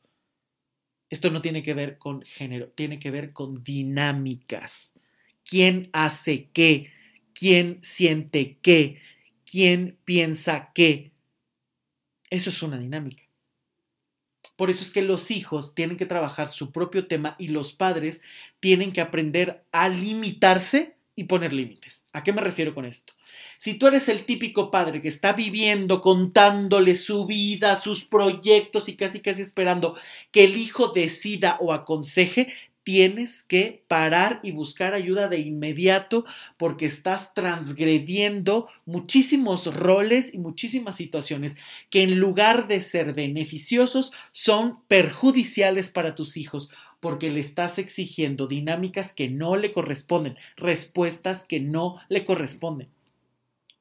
Esto 1.10 1.32
no 1.32 1.42
tiene 1.42 1.64
que 1.64 1.74
ver 1.74 1.98
con 1.98 2.22
género, 2.22 2.68
tiene 2.68 3.00
que 3.00 3.10
ver 3.10 3.32
con 3.32 3.64
dinámicas. 3.64 4.94
¿Quién 5.42 5.90
hace 5.92 6.48
qué? 6.52 6.92
Quién 7.38 7.78
siente 7.82 8.58
qué, 8.62 9.00
quién 9.48 9.96
piensa 10.04 10.72
qué. 10.74 11.12
Eso 12.30 12.50
es 12.50 12.62
una 12.62 12.78
dinámica. 12.78 13.22
Por 14.56 14.70
eso 14.70 14.82
es 14.82 14.90
que 14.90 15.02
los 15.02 15.30
hijos 15.30 15.76
tienen 15.76 15.96
que 15.96 16.04
trabajar 16.04 16.48
su 16.48 16.72
propio 16.72 17.06
tema 17.06 17.36
y 17.38 17.48
los 17.48 17.72
padres 17.72 18.22
tienen 18.58 18.92
que 18.92 19.00
aprender 19.00 19.64
a 19.70 19.88
limitarse 19.88 20.96
y 21.14 21.24
poner 21.24 21.52
límites. 21.52 22.06
¿A 22.12 22.24
qué 22.24 22.32
me 22.32 22.40
refiero 22.40 22.74
con 22.74 22.84
esto? 22.84 23.12
Si 23.56 23.74
tú 23.74 23.86
eres 23.86 24.08
el 24.08 24.24
típico 24.24 24.72
padre 24.72 25.00
que 25.00 25.08
está 25.08 25.32
viviendo, 25.32 26.00
contándole 26.00 26.96
su 26.96 27.24
vida, 27.26 27.76
sus 27.76 28.04
proyectos 28.04 28.88
y 28.88 28.96
casi 28.96 29.20
casi 29.20 29.42
esperando 29.42 29.96
que 30.32 30.44
el 30.44 30.56
hijo 30.56 30.88
decida 30.88 31.56
o 31.60 31.72
aconseje, 31.72 32.52
tienes 32.88 33.42
que 33.42 33.84
parar 33.86 34.40
y 34.42 34.52
buscar 34.52 34.94
ayuda 34.94 35.28
de 35.28 35.40
inmediato 35.40 36.24
porque 36.56 36.86
estás 36.86 37.34
transgrediendo 37.34 38.66
muchísimos 38.86 39.66
roles 39.74 40.32
y 40.32 40.38
muchísimas 40.38 40.96
situaciones 40.96 41.56
que 41.90 42.02
en 42.02 42.18
lugar 42.18 42.66
de 42.66 42.80
ser 42.80 43.12
beneficiosos 43.12 44.14
son 44.32 44.80
perjudiciales 44.88 45.90
para 45.90 46.14
tus 46.14 46.38
hijos 46.38 46.70
porque 46.98 47.28
le 47.28 47.40
estás 47.40 47.78
exigiendo 47.78 48.46
dinámicas 48.46 49.12
que 49.12 49.28
no 49.28 49.56
le 49.56 49.70
corresponden, 49.70 50.38
respuestas 50.56 51.44
que 51.44 51.60
no 51.60 52.00
le 52.08 52.24
corresponden. 52.24 52.88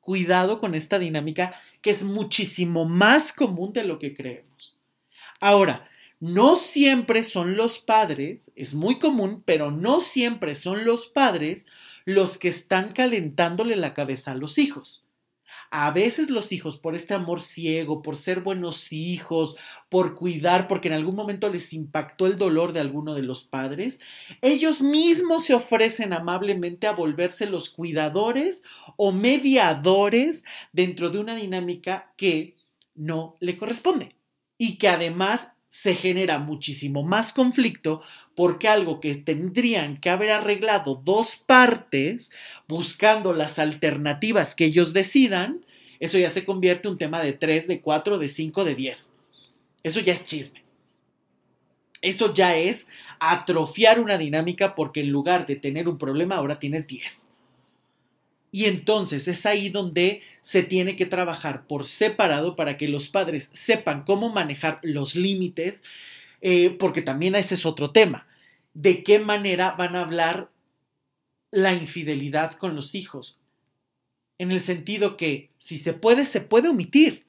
Cuidado 0.01 0.59
con 0.59 0.75
esta 0.75 0.99
dinámica 0.99 1.55
que 1.81 1.91
es 1.91 2.03
muchísimo 2.03 2.83
más 2.83 3.31
común 3.31 3.71
de 3.71 3.85
lo 3.85 3.99
que 3.99 4.13
creemos. 4.13 4.75
Ahora, 5.39 5.87
no 6.19 6.55
siempre 6.55 7.23
son 7.23 7.55
los 7.55 7.79
padres, 7.79 8.51
es 8.55 8.73
muy 8.73 8.99
común, 8.99 9.43
pero 9.45 9.71
no 9.71 10.01
siempre 10.01 10.55
son 10.55 10.85
los 10.85 11.07
padres 11.07 11.67
los 12.05 12.37
que 12.37 12.47
están 12.47 12.93
calentándole 12.93 13.75
la 13.75 13.93
cabeza 13.93 14.31
a 14.31 14.35
los 14.35 14.57
hijos. 14.57 15.03
A 15.69 15.91
veces 15.91 16.29
los 16.29 16.53
hijos, 16.53 16.77
por 16.77 16.95
este 16.95 17.13
amor 17.13 17.41
ciego, 17.41 18.01
por 18.01 18.15
ser 18.15 18.39
buenos 18.39 18.93
hijos, 18.93 19.57
por 19.89 20.15
cuidar, 20.15 20.67
porque 20.69 20.87
en 20.87 20.93
algún 20.93 21.15
momento 21.15 21.49
les 21.49 21.73
impactó 21.73 22.25
el 22.25 22.37
dolor 22.37 22.71
de 22.71 22.79
alguno 22.79 23.13
de 23.13 23.23
los 23.23 23.43
padres, 23.43 23.99
ellos 24.41 24.81
mismos 24.81 25.45
se 25.45 25.53
ofrecen 25.53 26.13
amablemente 26.13 26.87
a 26.87 26.93
volverse 26.93 27.47
los 27.47 27.69
cuidadores 27.69 28.63
o 28.95 29.11
mediadores 29.11 30.45
dentro 30.71 31.09
de 31.09 31.19
una 31.19 31.35
dinámica 31.35 32.13
que 32.15 32.55
no 32.95 33.35
le 33.41 33.57
corresponde 33.57 34.15
y 34.57 34.77
que 34.77 34.87
además 34.87 35.51
se 35.67 35.95
genera 35.95 36.39
muchísimo 36.39 37.03
más 37.03 37.33
conflicto 37.33 38.01
porque 38.35 38.67
algo 38.67 38.99
que 38.99 39.15
tendrían 39.15 39.97
que 39.97 40.09
haber 40.09 40.31
arreglado 40.31 41.01
dos 41.03 41.37
partes 41.37 42.31
buscando 42.67 43.33
las 43.33 43.59
alternativas 43.59 44.55
que 44.55 44.65
ellos 44.65 44.93
decidan, 44.93 45.65
eso 45.99 46.17
ya 46.17 46.29
se 46.29 46.45
convierte 46.45 46.87
en 46.87 46.93
un 46.93 46.97
tema 46.97 47.21
de 47.21 47.33
3, 47.33 47.67
de 47.67 47.81
4, 47.81 48.19
de 48.19 48.29
5, 48.29 48.63
de 48.63 48.75
10. 48.75 49.13
Eso 49.83 49.99
ya 49.99 50.13
es 50.13 50.23
chisme. 50.25 50.63
Eso 52.01 52.33
ya 52.33 52.55
es 52.55 52.87
atrofiar 53.19 53.99
una 53.99 54.17
dinámica 54.17 54.75
porque 54.75 55.01
en 55.01 55.09
lugar 55.09 55.47
de 55.47 55.55
tener 55.55 55.89
un 55.89 55.97
problema 55.97 56.35
ahora 56.35 56.59
tienes 56.59 56.87
10. 56.87 57.29
Y 58.51 58.65
entonces 58.65 59.27
es 59.27 59.45
ahí 59.45 59.69
donde 59.69 60.21
se 60.41 60.63
tiene 60.63 60.95
que 60.95 61.05
trabajar 61.05 61.67
por 61.67 61.85
separado 61.85 62.55
para 62.55 62.77
que 62.77 62.87
los 62.87 63.09
padres 63.09 63.49
sepan 63.53 64.03
cómo 64.03 64.29
manejar 64.29 64.79
los 64.83 65.15
límites, 65.15 65.83
eh, 66.41 66.69
porque 66.79 67.01
también 67.01 67.35
ese 67.35 67.55
es 67.55 67.65
otro 67.65 67.91
tema. 67.91 68.27
¿De 68.73 69.03
qué 69.03 69.19
manera 69.19 69.71
van 69.71 69.95
a 69.95 70.01
hablar 70.01 70.49
la 71.51 71.73
infidelidad 71.73 72.53
con 72.53 72.75
los 72.75 72.95
hijos? 72.95 73.39
En 74.37 74.51
el 74.51 74.59
sentido 74.59 75.17
que 75.17 75.49
si 75.57 75.77
se 75.77 75.93
puede, 75.93 76.25
se 76.25 76.41
puede 76.41 76.69
omitir 76.69 77.27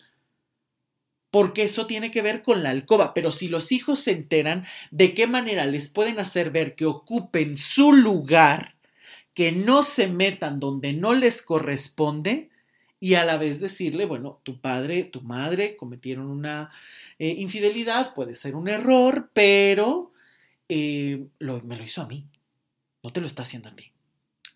porque 1.30 1.62
eso 1.62 1.86
tiene 1.86 2.10
que 2.10 2.22
ver 2.22 2.42
con 2.42 2.62
la 2.62 2.70
alcoba. 2.70 3.14
Pero 3.14 3.30
si 3.30 3.48
los 3.48 3.72
hijos 3.72 4.00
se 4.00 4.12
enteran 4.12 4.66
de 4.90 5.14
qué 5.14 5.26
manera 5.26 5.66
les 5.66 5.88
pueden 5.88 6.18
hacer 6.18 6.50
ver 6.50 6.74
que 6.74 6.86
ocupen 6.86 7.56
su 7.56 7.92
lugar, 7.92 8.77
que 9.38 9.52
no 9.52 9.84
se 9.84 10.08
metan 10.08 10.58
donde 10.58 10.92
no 10.94 11.14
les 11.14 11.42
corresponde 11.42 12.50
y 12.98 13.14
a 13.14 13.24
la 13.24 13.36
vez 13.36 13.60
decirle, 13.60 14.04
bueno, 14.04 14.40
tu 14.42 14.60
padre, 14.60 15.04
tu 15.04 15.20
madre 15.20 15.76
cometieron 15.76 16.26
una 16.26 16.72
eh, 17.20 17.36
infidelidad, 17.38 18.14
puede 18.14 18.34
ser 18.34 18.56
un 18.56 18.66
error, 18.66 19.30
pero 19.32 20.10
eh, 20.68 21.24
me 21.38 21.76
lo 21.76 21.84
hizo 21.84 22.02
a 22.02 22.08
mí, 22.08 22.26
no 23.04 23.12
te 23.12 23.20
lo 23.20 23.28
está 23.28 23.42
haciendo 23.42 23.68
a 23.68 23.76
ti. 23.76 23.92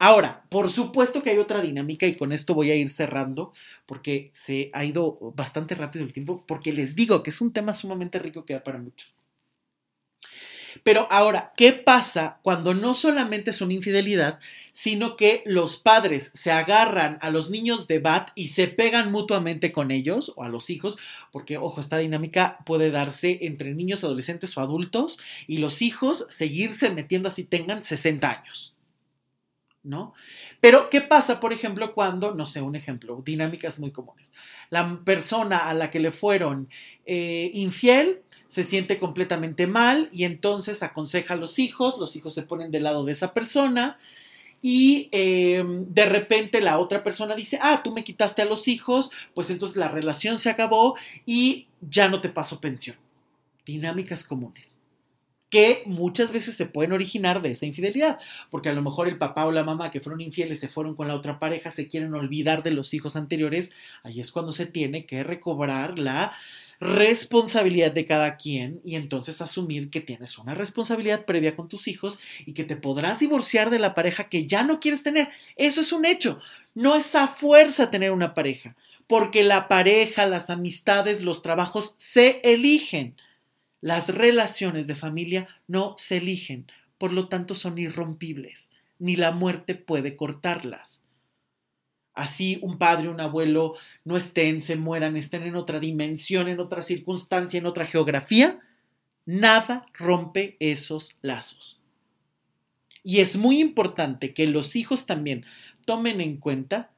Ahora, 0.01 0.47
por 0.49 0.69
supuesto 0.69 1.23
que 1.23 1.31
hay 1.31 1.39
otra 1.39 1.63
dinámica 1.63 2.09
y 2.09 2.17
con 2.17 2.33
esto 2.33 2.53
voy 2.53 2.73
a 2.73 2.75
ir 2.75 2.89
cerrando 2.89 3.53
porque 3.87 4.31
se 4.33 4.69
ha 4.73 4.85
ido 4.85 5.17
bastante 5.37 5.77
rápido 5.77 6.05
el 6.05 6.13
tiempo, 6.13 6.45
porque 6.45 6.73
les 6.73 6.97
digo 6.97 7.23
que 7.23 7.31
es 7.31 7.41
un 7.41 7.53
tema 7.53 7.73
sumamente 7.73 8.19
rico 8.19 8.45
que 8.45 8.55
da 8.55 8.65
para 8.65 8.79
mucho. 8.79 9.07
Pero 10.83 11.07
ahora, 11.11 11.53
¿qué 11.57 11.73
pasa 11.73 12.39
cuando 12.43 12.75
no 12.75 12.95
solamente 12.95 13.51
es 13.51 13.61
una 13.61 13.75
infidelidad, 13.75 14.39
sino 14.73 15.17
que 15.17 15.43
los 15.45 15.77
padres 15.77 16.31
se 16.35 16.51
agarran 16.51 17.19
a 17.21 17.31
los 17.31 17.51
niños 17.51 17.87
de 17.89 17.99
bat 17.99 18.31
y 18.35 18.49
se 18.49 18.69
pegan 18.69 19.13
mutuamente 19.13 19.73
con 19.73 19.91
ellos 19.91 20.33
o 20.37 20.45
a 20.45 20.49
los 20.49 20.71
hijos? 20.71 20.99
Porque, 21.31 21.59
ojo, 21.59 21.81
esta 21.81 21.99
dinámica 21.99 22.59
puede 22.65 22.91
darse 22.91 23.39
entre 23.43 23.75
niños, 23.75 24.05
adolescentes 24.05 24.57
o 24.57 24.61
adultos 24.61 25.19
y 25.47 25.59
los 25.59 25.83
hijos 25.83 26.27
seguirse 26.31 26.91
metiendo 26.91 27.29
así 27.29 27.45
tengan 27.45 27.83
60 27.83 28.31
años. 28.31 28.75
¿No? 29.85 30.15
Pero, 30.61 30.91
¿qué 30.91 31.01
pasa, 31.01 31.41
por 31.41 31.53
ejemplo, 31.53 31.93
cuando, 31.93 32.35
no 32.37 32.47
sé, 32.47 32.63
un 32.63 32.77
ejemplo, 32.77 33.21
dinámicas 33.25 33.81
muy 33.81 33.91
comunes? 33.91 34.31
La 34.71 35.01
persona 35.05 35.69
a 35.69 35.75
la 35.75 35.91
que 35.91 35.99
le 35.99 36.13
fueron 36.13 36.69
eh, 37.05 37.51
infiel 37.53 38.23
se 38.53 38.65
siente 38.65 38.99
completamente 38.99 39.67
mal 39.67 40.11
y 40.13 40.25
entonces 40.25 40.83
aconseja 40.83 41.33
a 41.33 41.37
los 41.39 41.59
hijos, 41.59 41.97
los 41.99 42.17
hijos 42.17 42.35
se 42.35 42.43
ponen 42.43 42.71
del 42.71 42.83
lado 42.83 43.03
de 43.03 43.13
esa 43.13 43.33
persona 43.33 43.97
y 44.61 45.09
em, 45.11 45.87
de 45.89 46.05
repente 46.05 46.61
la 46.61 46.79
otra 46.79 47.03
persona 47.03 47.35
dice, 47.35 47.59
ah, 47.63 47.81
tú 47.83 47.95
me 47.95 48.05
quitaste 48.05 48.43
a 48.43 48.45
los 48.45 48.69
hijos, 48.69 49.11
pues 49.33 49.49
entonces 49.49 49.79
la 49.79 49.89
relación 49.89 50.39
se 50.39 50.51
acabó 50.51 50.99
y 51.25 51.69
ya 51.81 52.11
no 52.11 52.21
te 52.21 52.29
paso 52.29 52.61
pensión. 52.61 52.99
Dinámicas 53.65 54.23
comunes 54.23 54.73
que 55.49 55.83
muchas 55.87 56.31
veces 56.33 56.55
se 56.55 56.67
pueden 56.67 56.93
originar 56.93 57.41
de 57.41 57.51
esa 57.51 57.67
infidelidad, 57.67 58.19
porque 58.51 58.71
a 58.71 58.73
lo 58.75 58.81
mejor 58.81 59.09
el 59.09 59.19
papá 59.19 59.45
o 59.45 59.53
la 59.53 59.65
mamá 59.65 59.91
que 59.91 60.01
fueron 60.01 60.23
infieles 60.23 60.61
se 60.61 60.69
fueron 60.69 60.95
con 60.95 61.09
la 61.09 61.15
otra 61.15 61.39
pareja, 61.39 61.71
se 61.71 61.89
quieren 61.89 62.15
olvidar 62.15 62.63
de 62.63 62.71
los 62.71 62.95
hijos 62.95 63.17
anteriores, 63.17 63.73
ahí 64.03 64.19
es 64.19 64.33
cuando 64.33 64.53
se 64.53 64.65
tiene 64.65 65.05
que 65.05 65.23
recobrar 65.25 65.99
la 65.99 66.33
responsabilidad 66.83 67.93
de 67.93 68.05
cada 68.05 68.37
quien 68.37 68.81
y 68.85 68.97
entonces 68.97 69.41
asumir 69.41 69.89
que 69.89 70.01
tienes 70.01 70.37
una 70.37 70.53
responsabilidad 70.53 71.25
previa 71.25 71.55
con 71.55 71.69
tus 71.69 71.87
hijos 71.87 72.19
y 72.45 72.55
que 72.55 72.65
te 72.65 72.75
podrás 72.75 73.21
divorciar 73.21 73.71
de 73.71 73.79
la 73.79 73.95
pareja 73.95 74.29
que 74.29 74.49
ya 74.49 74.65
no 74.65 74.81
quieres 74.81 75.05
tener. 75.05 75.31
Eso 75.55 75.81
es 75.81 75.93
un 75.93 76.05
hecho. 76.05 76.41
No 76.75 76.97
es 76.97 77.15
a 77.15 77.29
fuerza 77.29 77.93
tener 77.93 78.11
una 78.11 78.35
pareja, 78.35 78.75
porque 79.07 79.45
la 79.45 79.69
pareja, 79.69 80.27
las 80.27 80.51
amistades, 80.51 81.23
los 81.23 81.43
trabajos 81.43 81.95
se 81.97 82.41
eligen. 82.43 83.15
Las 83.81 84.09
relaciones 84.09 84.89
de 84.89 84.97
familia 84.97 85.47
no 85.69 85.95
se 85.99 86.17
eligen, 86.17 86.67
por 86.99 87.13
lo 87.13 87.29
tanto 87.29 87.55
son 87.55 87.79
irrompibles. 87.79 88.73
Ni 88.99 89.15
la 89.15 89.31
muerte 89.31 89.77
puede 89.77 90.17
cortarlas 90.17 91.05
así 92.15 92.59
un 92.63 92.79
padre, 92.79 93.09
un 93.09 93.21
abuelo 93.21 93.75
no 94.05 94.17
estén, 94.17 94.61
se 94.61 94.77
mueran, 94.77 95.17
estén 95.17 95.43
en 95.43 95.57
otra 95.57 95.81
dimensión, 95.81 96.49
en 96.49 96.61
otra 96.61 96.83
circunstancia, 96.83 97.59
en 97.59 97.67
otra 97.67 97.87
geografía, 97.87 98.61
nada 99.25 99.87
rompe 99.95 100.57
esos 100.61 101.17
lazos. 101.23 101.81
Y 103.03 103.21
es 103.21 103.37
muy 103.37 103.61
importante 103.61 104.33
que 104.35 104.47
los 104.47 104.77
hijos 104.77 105.07
también 105.07 105.45
tomen 105.85 106.21
en 106.21 106.37
cuenta 106.37 106.91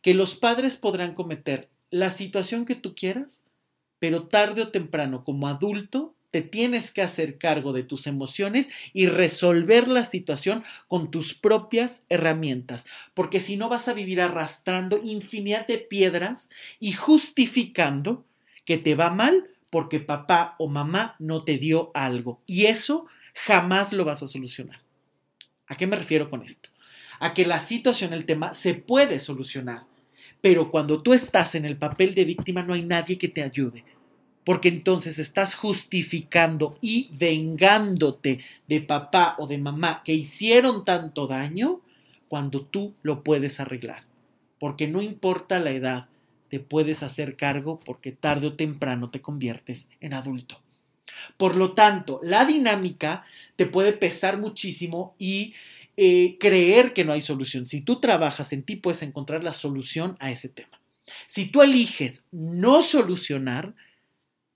que 0.00 0.14
los 0.14 0.34
padres 0.34 0.76
podrán 0.76 1.14
cometer 1.14 1.68
la 1.90 2.10
situación 2.10 2.64
que 2.64 2.74
tú 2.74 2.94
quieras, 2.94 3.46
pero 3.98 4.26
tarde 4.26 4.62
o 4.62 4.68
temprano 4.70 5.22
como 5.22 5.46
adulto 5.46 6.14
te 6.32 6.40
tienes 6.40 6.90
que 6.90 7.02
hacer 7.02 7.36
cargo 7.36 7.74
de 7.74 7.82
tus 7.84 8.06
emociones 8.06 8.70
y 8.94 9.06
resolver 9.06 9.86
la 9.86 10.06
situación 10.06 10.64
con 10.88 11.10
tus 11.10 11.34
propias 11.34 12.04
herramientas, 12.08 12.86
porque 13.12 13.38
si 13.38 13.58
no 13.58 13.68
vas 13.68 13.86
a 13.86 13.92
vivir 13.92 14.20
arrastrando 14.20 14.98
infinidad 15.04 15.66
de 15.66 15.76
piedras 15.78 16.48
y 16.80 16.92
justificando 16.92 18.24
que 18.64 18.78
te 18.78 18.94
va 18.94 19.10
mal 19.10 19.50
porque 19.70 20.00
papá 20.00 20.56
o 20.58 20.68
mamá 20.68 21.16
no 21.18 21.44
te 21.44 21.58
dio 21.58 21.90
algo. 21.94 22.40
Y 22.46 22.64
eso 22.64 23.06
jamás 23.34 23.92
lo 23.92 24.06
vas 24.06 24.22
a 24.22 24.26
solucionar. 24.26 24.80
¿A 25.66 25.76
qué 25.76 25.86
me 25.86 25.96
refiero 25.96 26.30
con 26.30 26.42
esto? 26.42 26.70
A 27.20 27.34
que 27.34 27.44
la 27.44 27.58
situación, 27.58 28.14
el 28.14 28.24
tema, 28.24 28.54
se 28.54 28.72
puede 28.72 29.20
solucionar, 29.20 29.84
pero 30.40 30.70
cuando 30.70 31.02
tú 31.02 31.12
estás 31.12 31.54
en 31.54 31.66
el 31.66 31.76
papel 31.76 32.14
de 32.14 32.24
víctima 32.24 32.62
no 32.62 32.72
hay 32.72 32.82
nadie 32.82 33.18
que 33.18 33.28
te 33.28 33.42
ayude 33.42 33.84
porque 34.44 34.68
entonces 34.68 35.18
estás 35.18 35.54
justificando 35.54 36.76
y 36.80 37.10
vengándote 37.12 38.40
de 38.68 38.80
papá 38.80 39.36
o 39.38 39.46
de 39.46 39.58
mamá 39.58 40.02
que 40.04 40.12
hicieron 40.12 40.84
tanto 40.84 41.26
daño 41.26 41.80
cuando 42.28 42.62
tú 42.62 42.94
lo 43.02 43.22
puedes 43.22 43.60
arreglar. 43.60 44.04
Porque 44.58 44.88
no 44.88 45.02
importa 45.02 45.60
la 45.60 45.70
edad, 45.70 46.08
te 46.48 46.60
puedes 46.60 47.02
hacer 47.02 47.36
cargo 47.36 47.80
porque 47.80 48.12
tarde 48.12 48.48
o 48.48 48.54
temprano 48.54 49.10
te 49.10 49.20
conviertes 49.20 49.88
en 50.00 50.14
adulto. 50.14 50.60
Por 51.36 51.56
lo 51.56 51.72
tanto, 51.72 52.20
la 52.22 52.44
dinámica 52.44 53.24
te 53.56 53.66
puede 53.66 53.92
pesar 53.92 54.38
muchísimo 54.38 55.14
y 55.18 55.54
eh, 55.96 56.36
creer 56.40 56.92
que 56.94 57.04
no 57.04 57.12
hay 57.12 57.22
solución. 57.22 57.66
Si 57.66 57.80
tú 57.80 58.00
trabajas 58.00 58.52
en 58.52 58.62
ti, 58.62 58.76
puedes 58.76 59.02
encontrar 59.02 59.44
la 59.44 59.54
solución 59.54 60.16
a 60.20 60.30
ese 60.30 60.48
tema. 60.48 60.80
Si 61.26 61.46
tú 61.46 61.62
eliges 61.62 62.24
no 62.30 62.82
solucionar, 62.82 63.74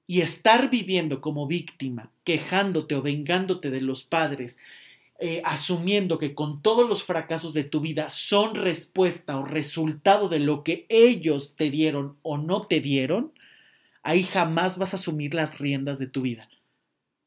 y 0.06 0.20
estar 0.20 0.70
viviendo 0.70 1.20
como 1.20 1.46
víctima, 1.46 2.12
quejándote 2.24 2.94
o 2.94 3.02
vengándote 3.02 3.70
de 3.70 3.80
los 3.80 4.04
padres, 4.04 4.58
eh, 5.18 5.40
asumiendo 5.44 6.18
que 6.18 6.34
con 6.34 6.62
todos 6.62 6.88
los 6.88 7.02
fracasos 7.02 7.54
de 7.54 7.64
tu 7.64 7.80
vida 7.80 8.10
son 8.10 8.54
respuesta 8.54 9.38
o 9.38 9.44
resultado 9.44 10.28
de 10.28 10.38
lo 10.38 10.62
que 10.62 10.86
ellos 10.88 11.56
te 11.56 11.70
dieron 11.70 12.16
o 12.22 12.38
no 12.38 12.66
te 12.66 12.80
dieron, 12.80 13.32
ahí 14.02 14.22
jamás 14.22 14.78
vas 14.78 14.92
a 14.92 14.96
asumir 14.96 15.34
las 15.34 15.58
riendas 15.58 15.98
de 15.98 16.06
tu 16.06 16.22
vida. 16.22 16.48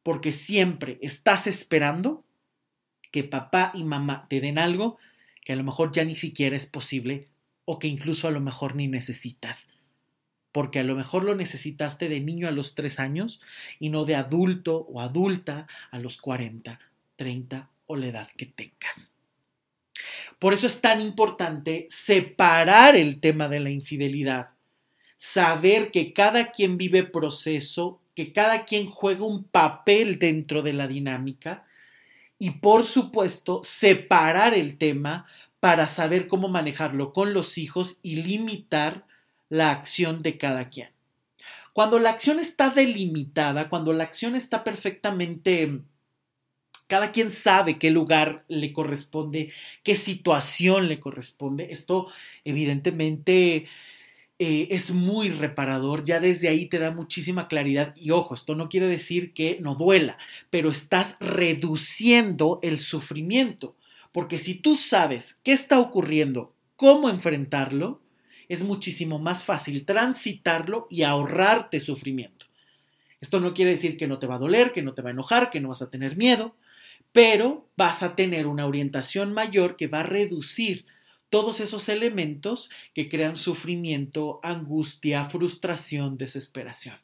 Porque 0.03 0.31
siempre 0.31 0.97
estás 1.01 1.47
esperando 1.47 2.23
que 3.11 3.23
papá 3.23 3.71
y 3.73 3.83
mamá 3.83 4.27
te 4.29 4.39
den 4.39 4.59
algo 4.59 4.97
que 5.43 5.53
a 5.53 5.55
lo 5.55 5.63
mejor 5.63 5.91
ya 5.91 6.05
ni 6.05 6.15
siquiera 6.15 6.55
es 6.55 6.67
posible 6.67 7.27
o 7.65 7.79
que 7.79 7.87
incluso 7.87 8.27
a 8.27 8.31
lo 8.31 8.39
mejor 8.39 8.75
ni 8.75 8.87
necesitas 8.87 9.67
porque 10.51 10.79
a 10.79 10.83
lo 10.83 10.95
mejor 10.95 11.23
lo 11.23 11.35
necesitaste 11.35 12.09
de 12.09 12.19
niño 12.19 12.47
a 12.47 12.51
los 12.51 12.75
tres 12.75 12.99
años 12.99 13.41
y 13.79 13.89
no 13.89 14.05
de 14.05 14.15
adulto 14.15 14.87
o 14.91 15.01
adulta 15.01 15.67
a 15.91 15.99
los 15.99 16.19
40, 16.19 16.79
30 17.15 17.69
o 17.85 17.95
la 17.95 18.07
edad 18.07 18.27
que 18.35 18.45
tengas. 18.45 19.15
Por 20.39 20.53
eso 20.53 20.67
es 20.67 20.81
tan 20.81 21.01
importante 21.01 21.85
separar 21.89 22.95
el 22.95 23.19
tema 23.19 23.49
de 23.49 23.59
la 23.59 23.69
infidelidad, 23.69 24.51
saber 25.17 25.91
que 25.91 26.13
cada 26.13 26.51
quien 26.51 26.77
vive 26.77 27.03
proceso, 27.03 27.99
que 28.15 28.31
cada 28.31 28.65
quien 28.65 28.87
juega 28.87 29.25
un 29.25 29.43
papel 29.43 30.17
dentro 30.17 30.61
de 30.61 30.73
la 30.73 30.87
dinámica 30.87 31.65
y 32.37 32.51
por 32.51 32.85
supuesto 32.85 33.59
separar 33.63 34.53
el 34.53 34.77
tema 34.77 35.27
para 35.59 35.89
saber 35.89 36.27
cómo 36.27 36.47
manejarlo 36.47 37.11
con 37.11 37.33
los 37.33 37.57
hijos 37.57 37.99
y 38.01 38.15
limitar 38.23 39.05
la 39.49 39.71
acción 39.71 40.21
de 40.21 40.37
cada 40.37 40.69
quien. 40.69 40.89
Cuando 41.73 41.99
la 41.99 42.11
acción 42.11 42.39
está 42.39 42.69
delimitada, 42.69 43.69
cuando 43.69 43.93
la 43.93 44.03
acción 44.03 44.35
está 44.35 44.63
perfectamente 44.63 45.81
cada 46.87 47.11
quien 47.11 47.31
sabe 47.31 47.77
qué 47.77 47.91
lugar 47.91 48.45
le 48.47 48.73
corresponde, 48.73 49.51
qué 49.83 49.95
situación 49.95 50.89
le 50.89 50.99
corresponde. 50.99 51.67
Esto 51.69 52.07
evidentemente 52.43 53.67
eh, 54.39 54.67
es 54.71 54.91
muy 54.91 55.29
reparador, 55.29 56.03
ya 56.03 56.19
desde 56.19 56.49
ahí 56.49 56.65
te 56.65 56.79
da 56.79 56.89
muchísima 56.91 57.47
claridad 57.47 57.93
y 57.95 58.09
ojo, 58.11 58.33
esto 58.33 58.55
no 58.55 58.69
quiere 58.69 58.87
decir 58.87 59.33
que 59.33 59.59
no 59.61 59.75
duela, 59.75 60.17
pero 60.49 60.71
estás 60.71 61.15
reduciendo 61.19 62.59
el 62.63 62.79
sufrimiento, 62.79 63.75
porque 64.11 64.39
si 64.39 64.55
tú 64.55 64.75
sabes 64.75 65.39
qué 65.43 65.51
está 65.51 65.79
ocurriendo, 65.79 66.55
cómo 66.75 67.09
enfrentarlo, 67.09 68.01
es 68.49 68.63
muchísimo 68.63 69.19
más 69.19 69.45
fácil 69.45 69.85
transitarlo 69.85 70.87
y 70.89 71.03
ahorrarte 71.03 71.79
sufrimiento. 71.79 72.47
Esto 73.21 73.39
no 73.39 73.53
quiere 73.53 73.71
decir 73.71 73.95
que 73.95 74.07
no 74.07 74.19
te 74.19 74.27
va 74.27 74.35
a 74.35 74.39
doler, 74.39 74.73
que 74.73 74.81
no 74.81 74.93
te 74.93 75.01
va 75.01 75.09
a 75.09 75.13
enojar, 75.13 75.49
que 75.49 75.61
no 75.61 75.69
vas 75.69 75.81
a 75.81 75.91
tener 75.91 76.17
miedo, 76.17 76.55
pero 77.11 77.69
vas 77.77 78.03
a 78.03 78.15
tener 78.15 78.47
una 78.47 78.65
orientación 78.65 79.33
mayor 79.33 79.75
que 79.75 79.87
va 79.87 80.01
a 80.01 80.03
reducir 80.03 80.85
todos 81.29 81.59
esos 81.59 81.89
elementos 81.89 82.69
que 82.93 83.07
crean 83.07 83.35
sufrimiento, 83.35 84.39
angustia, 84.41 85.25
frustración, 85.25 86.17
desesperación. 86.17 86.97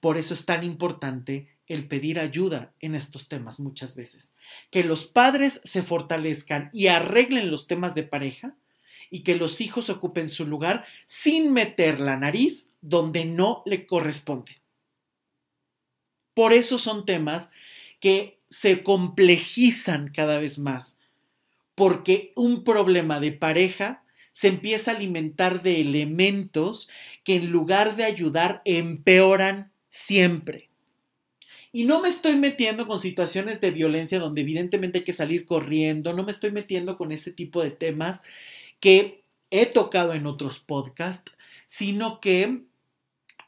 Por 0.00 0.16
eso 0.16 0.32
es 0.32 0.46
tan 0.46 0.64
importante 0.64 1.48
el 1.66 1.86
pedir 1.86 2.20
ayuda 2.20 2.72
en 2.80 2.94
estos 2.94 3.28
temas 3.28 3.58
muchas 3.58 3.94
veces. 3.96 4.32
Que 4.70 4.84
los 4.84 5.06
padres 5.06 5.60
se 5.64 5.82
fortalezcan 5.82 6.70
y 6.72 6.86
arreglen 6.86 7.50
los 7.50 7.66
temas 7.66 7.94
de 7.94 8.04
pareja 8.04 8.56
y 9.10 9.20
que 9.20 9.36
los 9.36 9.60
hijos 9.60 9.90
ocupen 9.90 10.28
su 10.28 10.46
lugar 10.46 10.84
sin 11.06 11.52
meter 11.52 12.00
la 12.00 12.16
nariz 12.16 12.70
donde 12.80 13.24
no 13.24 13.62
le 13.66 13.86
corresponde. 13.86 14.60
Por 16.34 16.52
eso 16.52 16.78
son 16.78 17.06
temas 17.06 17.50
que 18.00 18.40
se 18.48 18.82
complejizan 18.82 20.12
cada 20.14 20.38
vez 20.38 20.58
más, 20.58 20.98
porque 21.74 22.32
un 22.36 22.62
problema 22.64 23.20
de 23.20 23.32
pareja 23.32 24.04
se 24.32 24.48
empieza 24.48 24.90
a 24.92 24.96
alimentar 24.96 25.62
de 25.62 25.80
elementos 25.80 26.90
que 27.24 27.36
en 27.36 27.50
lugar 27.50 27.96
de 27.96 28.04
ayudar 28.04 28.60
empeoran 28.66 29.72
siempre. 29.88 30.68
Y 31.72 31.84
no 31.84 32.00
me 32.00 32.08
estoy 32.08 32.36
metiendo 32.36 32.86
con 32.86 33.00
situaciones 33.00 33.60
de 33.60 33.70
violencia 33.70 34.18
donde 34.18 34.42
evidentemente 34.42 34.98
hay 34.98 35.04
que 35.04 35.12
salir 35.12 35.44
corriendo, 35.46 36.12
no 36.12 36.22
me 36.22 36.30
estoy 36.30 36.50
metiendo 36.50 36.96
con 36.96 37.12
ese 37.12 37.32
tipo 37.32 37.62
de 37.62 37.70
temas 37.70 38.22
que 38.80 39.24
he 39.50 39.66
tocado 39.66 40.12
en 40.14 40.26
otros 40.26 40.58
podcasts, 40.58 41.36
sino 41.64 42.20
que 42.20 42.62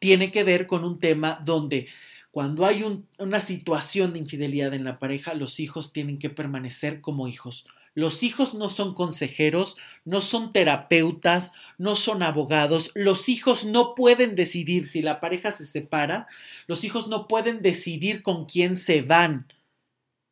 tiene 0.00 0.30
que 0.30 0.44
ver 0.44 0.66
con 0.66 0.84
un 0.84 0.98
tema 0.98 1.40
donde 1.44 1.88
cuando 2.30 2.66
hay 2.66 2.84
una 3.18 3.40
situación 3.40 4.12
de 4.12 4.20
infidelidad 4.20 4.74
en 4.74 4.84
la 4.84 4.98
pareja, 4.98 5.34
los 5.34 5.58
hijos 5.60 5.92
tienen 5.92 6.18
que 6.18 6.30
permanecer 6.30 7.00
como 7.00 7.26
hijos. 7.26 7.66
Los 7.94 8.22
hijos 8.22 8.54
no 8.54 8.68
son 8.68 8.94
consejeros, 8.94 9.76
no 10.04 10.20
son 10.20 10.52
terapeutas, 10.52 11.52
no 11.78 11.96
son 11.96 12.22
abogados. 12.22 12.92
Los 12.94 13.28
hijos 13.28 13.64
no 13.64 13.96
pueden 13.96 14.36
decidir 14.36 14.86
si 14.86 15.02
la 15.02 15.18
pareja 15.18 15.50
se 15.50 15.64
separa. 15.64 16.28
Los 16.68 16.84
hijos 16.84 17.08
no 17.08 17.26
pueden 17.26 17.60
decidir 17.60 18.22
con 18.22 18.44
quién 18.44 18.76
se 18.76 19.02
van. 19.02 19.52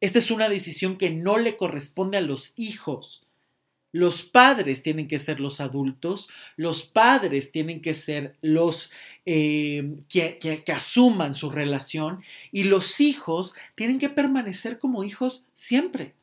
Esta 0.01 0.21
es 0.21 0.31
una 0.31 0.49
decisión 0.49 0.99
que 0.99 1.11
no 1.11 1.39
le 1.39 1.57
corresponde 1.57 2.19
a 2.19 2.21
los 2.21 2.53
hijos. 2.55 3.26
Los 3.97 4.23
padres 4.23 4.83
tienen 4.83 5.09
que 5.09 5.19
ser 5.19 5.41
los 5.41 5.59
adultos, 5.59 6.29
los 6.57 6.83
padres 6.83 7.51
tienen 7.51 7.81
que 7.81 7.95
ser 7.95 8.37
los 8.43 8.91
eh, 9.25 9.95
que, 10.11 10.63
asuman 10.75 11.33
su 11.33 11.49
relación 11.49 12.23
y 12.53 12.65
los 12.65 13.01
hijos 13.01 13.55
tienen 13.75 13.99
que 13.99 14.11
permanecer 14.11 14.79
como 14.79 15.03
hijos 15.03 15.47
siempre 15.55 16.15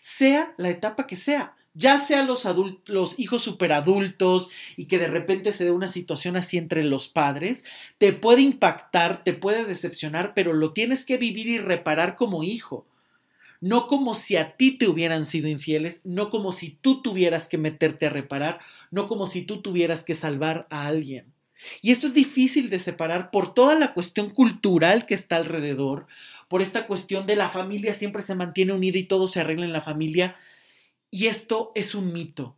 sea 0.00 0.54
la 0.56 0.70
etapa 0.70 1.06
que 1.06 1.16
sea. 1.16 1.54
Ya 1.74 1.98
sea 1.98 2.22
los, 2.22 2.46
adultos, 2.46 2.82
los 2.86 3.18
hijos 3.18 3.42
superadultos 3.42 4.48
y 4.78 4.86
que 4.86 4.96
de 4.96 5.08
repente 5.08 5.52
se 5.52 5.66
dé 5.66 5.72
una 5.72 5.88
situación 5.88 6.36
así 6.36 6.56
entre 6.56 6.82
los 6.82 7.08
padres, 7.08 7.66
te 7.98 8.14
puede 8.14 8.40
impactar, 8.40 9.22
te 9.22 9.34
puede 9.34 9.66
decepcionar, 9.66 10.32
pero 10.34 10.54
lo 10.54 10.72
tienes 10.72 11.04
que 11.04 11.18
vivir 11.18 11.46
y 11.48 11.58
reparar 11.58 12.16
como 12.16 12.42
hijo. 12.42 12.86
No 13.60 13.86
como 13.86 14.14
si 14.14 14.36
a 14.36 14.56
ti 14.56 14.72
te 14.72 14.88
hubieran 14.88 15.24
sido 15.24 15.48
infieles, 15.48 16.00
no 16.04 16.30
como 16.30 16.52
si 16.52 16.70
tú 16.70 17.02
tuvieras 17.02 17.48
que 17.48 17.58
meterte 17.58 18.06
a 18.06 18.10
reparar, 18.10 18.60
no 18.90 19.06
como 19.06 19.26
si 19.26 19.42
tú 19.42 19.62
tuvieras 19.62 20.04
que 20.04 20.14
salvar 20.14 20.66
a 20.70 20.86
alguien. 20.86 21.32
Y 21.82 21.92
esto 21.92 22.06
es 22.06 22.14
difícil 22.14 22.70
de 22.70 22.78
separar 22.78 23.30
por 23.30 23.54
toda 23.54 23.74
la 23.74 23.94
cuestión 23.94 24.30
cultural 24.30 25.06
que 25.06 25.14
está 25.14 25.36
alrededor, 25.36 26.06
por 26.48 26.62
esta 26.62 26.86
cuestión 26.86 27.26
de 27.26 27.36
la 27.36 27.48
familia 27.48 27.94
siempre 27.94 28.22
se 28.22 28.36
mantiene 28.36 28.72
unida 28.72 28.98
y 28.98 29.04
todo 29.04 29.26
se 29.26 29.40
arregla 29.40 29.66
en 29.66 29.72
la 29.72 29.80
familia. 29.80 30.36
Y 31.10 31.26
esto 31.26 31.72
es 31.74 31.94
un 31.94 32.12
mito. 32.12 32.56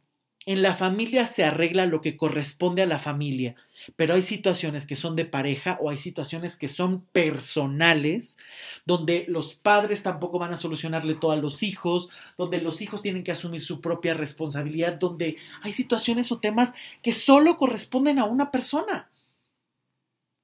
En 0.49 0.63
la 0.63 0.75
familia 0.75 1.27
se 1.27 1.45
arregla 1.45 1.85
lo 1.85 2.01
que 2.01 2.17
corresponde 2.17 2.81
a 2.81 2.87
la 2.87 2.99
familia, 2.99 3.55
pero 3.97 4.15
hay 4.15 4.23
situaciones 4.23 4.87
que 4.87 4.97
son 4.97 5.15
de 5.15 5.27
pareja 5.27 5.77
o 5.79 5.91
hay 5.91 5.99
situaciones 5.99 6.57
que 6.57 6.69
son 6.69 7.03
personales, 7.13 8.39
donde 8.87 9.27
los 9.29 9.57
padres 9.57 10.03
tampoco 10.03 10.39
van 10.39 10.55
a 10.55 10.57
solucionarle 10.57 11.17
todo 11.17 11.33
a 11.33 11.37
los 11.37 11.63
hijos, 11.63 12.09
donde 12.39 12.63
los 12.63 12.81
hijos 12.81 13.03
tienen 13.03 13.25
que 13.25 13.33
asumir 13.33 13.61
su 13.61 13.83
propia 13.83 14.15
responsabilidad, 14.15 14.95
donde 14.95 15.37
hay 15.61 15.73
situaciones 15.73 16.33
o 16.33 16.39
temas 16.39 16.73
que 17.03 17.13
solo 17.13 17.59
corresponden 17.59 18.19
a 18.19 18.25
una 18.25 18.51
persona, 18.51 19.11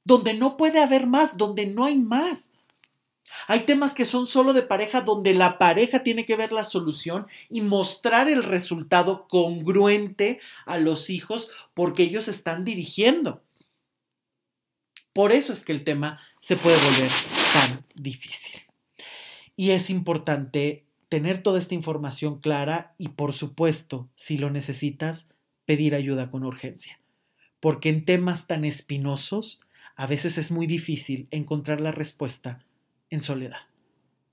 donde 0.04 0.34
no 0.34 0.58
puede 0.58 0.82
haber 0.82 1.06
más, 1.06 1.38
donde 1.38 1.64
no 1.64 1.86
hay 1.86 1.96
más. 1.96 2.52
Hay 3.46 3.60
temas 3.60 3.94
que 3.94 4.04
son 4.04 4.26
solo 4.26 4.52
de 4.52 4.62
pareja 4.62 5.00
donde 5.00 5.34
la 5.34 5.58
pareja 5.58 6.02
tiene 6.02 6.24
que 6.24 6.36
ver 6.36 6.52
la 6.52 6.64
solución 6.64 7.26
y 7.48 7.60
mostrar 7.60 8.28
el 8.28 8.42
resultado 8.42 9.26
congruente 9.28 10.40
a 10.66 10.78
los 10.78 11.10
hijos 11.10 11.50
porque 11.74 12.04
ellos 12.04 12.28
están 12.28 12.64
dirigiendo. 12.64 13.42
Por 15.12 15.32
eso 15.32 15.52
es 15.52 15.64
que 15.64 15.72
el 15.72 15.84
tema 15.84 16.20
se 16.40 16.56
puede 16.56 16.76
volver 16.76 17.10
tan 17.52 17.84
difícil. 17.94 18.62
Y 19.56 19.70
es 19.70 19.90
importante 19.90 20.84
tener 21.08 21.42
toda 21.42 21.60
esta 21.60 21.74
información 21.74 22.40
clara 22.40 22.94
y 22.98 23.08
por 23.08 23.32
supuesto, 23.32 24.08
si 24.16 24.36
lo 24.36 24.50
necesitas, 24.50 25.28
pedir 25.64 25.94
ayuda 25.94 26.30
con 26.30 26.44
urgencia. 26.44 27.00
Porque 27.60 27.88
en 27.88 28.04
temas 28.04 28.46
tan 28.46 28.64
espinosos, 28.64 29.60
a 29.94 30.06
veces 30.06 30.38
es 30.38 30.50
muy 30.50 30.66
difícil 30.66 31.28
encontrar 31.30 31.80
la 31.80 31.92
respuesta 31.92 32.64
en 33.14 33.20
soledad. 33.20 33.62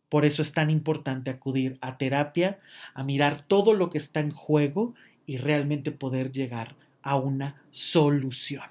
Por 0.09 0.25
eso 0.25 0.41
es 0.41 0.51
tan 0.51 0.69
importante 0.69 1.29
acudir 1.29 1.77
a 1.79 1.97
terapia, 1.97 2.59
a 2.93 3.03
mirar 3.03 3.45
todo 3.47 3.73
lo 3.73 3.89
que 3.89 3.97
está 3.97 4.19
en 4.19 4.31
juego 4.31 4.93
y 5.25 5.37
realmente 5.37 5.91
poder 5.91 6.31
llegar 6.31 6.75
a 7.01 7.15
una 7.15 7.63
solución. 7.71 8.63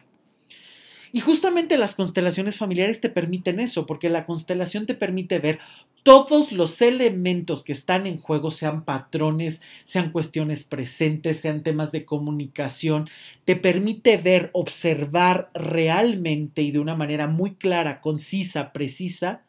Y 1.13 1.21
justamente 1.21 1.77
las 1.77 1.95
constelaciones 1.95 2.57
familiares 2.57 3.01
te 3.01 3.09
permiten 3.09 3.59
eso, 3.59 3.87
porque 3.87 4.11
la 4.11 4.27
constelación 4.27 4.87
te 4.87 4.95
permite 4.95 5.41
ver 5.41 5.59
todos 6.03 6.53
los 6.53 6.81
elementos 6.83 7.65
que 7.65 7.73
están 7.73 8.07
en 8.07 8.19
juego, 8.19 8.51
sean 8.51 8.85
patrones, 8.85 9.61
sean 9.83 10.13
cuestiones 10.13 10.65
presentes, 10.65 11.41
sean 11.41 11.63
temas 11.63 11.91
de 11.91 12.05
comunicación, 12.05 13.09
te 13.45 13.57
permite 13.57 14.19
ver, 14.19 14.51
observar 14.53 15.51
realmente 15.53 16.63
y 16.63 16.71
de 16.71 16.79
una 16.79 16.95
manera 16.97 17.27
muy 17.27 17.55
clara, 17.55 18.01
concisa, 18.01 18.73
precisa, 18.73 19.43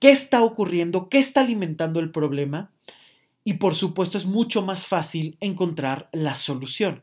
qué 0.00 0.10
está 0.10 0.42
ocurriendo, 0.42 1.08
qué 1.08 1.18
está 1.18 1.42
alimentando 1.42 2.00
el 2.00 2.10
problema 2.10 2.72
y 3.44 3.54
por 3.54 3.74
supuesto 3.74 4.18
es 4.18 4.26
mucho 4.26 4.62
más 4.62 4.88
fácil 4.88 5.36
encontrar 5.40 6.08
la 6.12 6.34
solución. 6.34 7.02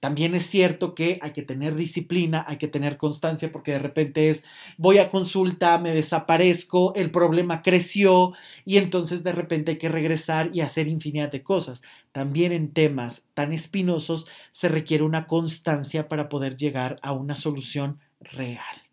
También 0.00 0.34
es 0.34 0.46
cierto 0.46 0.94
que 0.94 1.18
hay 1.20 1.32
que 1.32 1.42
tener 1.42 1.74
disciplina, 1.74 2.44
hay 2.48 2.56
que 2.56 2.68
tener 2.68 2.96
constancia 2.96 3.52
porque 3.52 3.72
de 3.72 3.78
repente 3.78 4.30
es 4.30 4.44
voy 4.78 4.98
a 4.98 5.10
consulta, 5.10 5.76
me 5.78 5.92
desaparezco, 5.92 6.94
el 6.94 7.10
problema 7.10 7.60
creció 7.60 8.32
y 8.64 8.78
entonces 8.78 9.22
de 9.22 9.32
repente 9.32 9.72
hay 9.72 9.78
que 9.78 9.90
regresar 9.90 10.50
y 10.54 10.62
hacer 10.62 10.88
infinidad 10.88 11.30
de 11.30 11.42
cosas. 11.42 11.82
También 12.12 12.52
en 12.52 12.72
temas 12.72 13.26
tan 13.34 13.52
espinosos 13.52 14.26
se 14.50 14.70
requiere 14.70 15.04
una 15.04 15.26
constancia 15.26 16.08
para 16.08 16.30
poder 16.30 16.56
llegar 16.56 16.98
a 17.02 17.12
una 17.12 17.36
solución 17.36 18.00
real. 18.20 18.85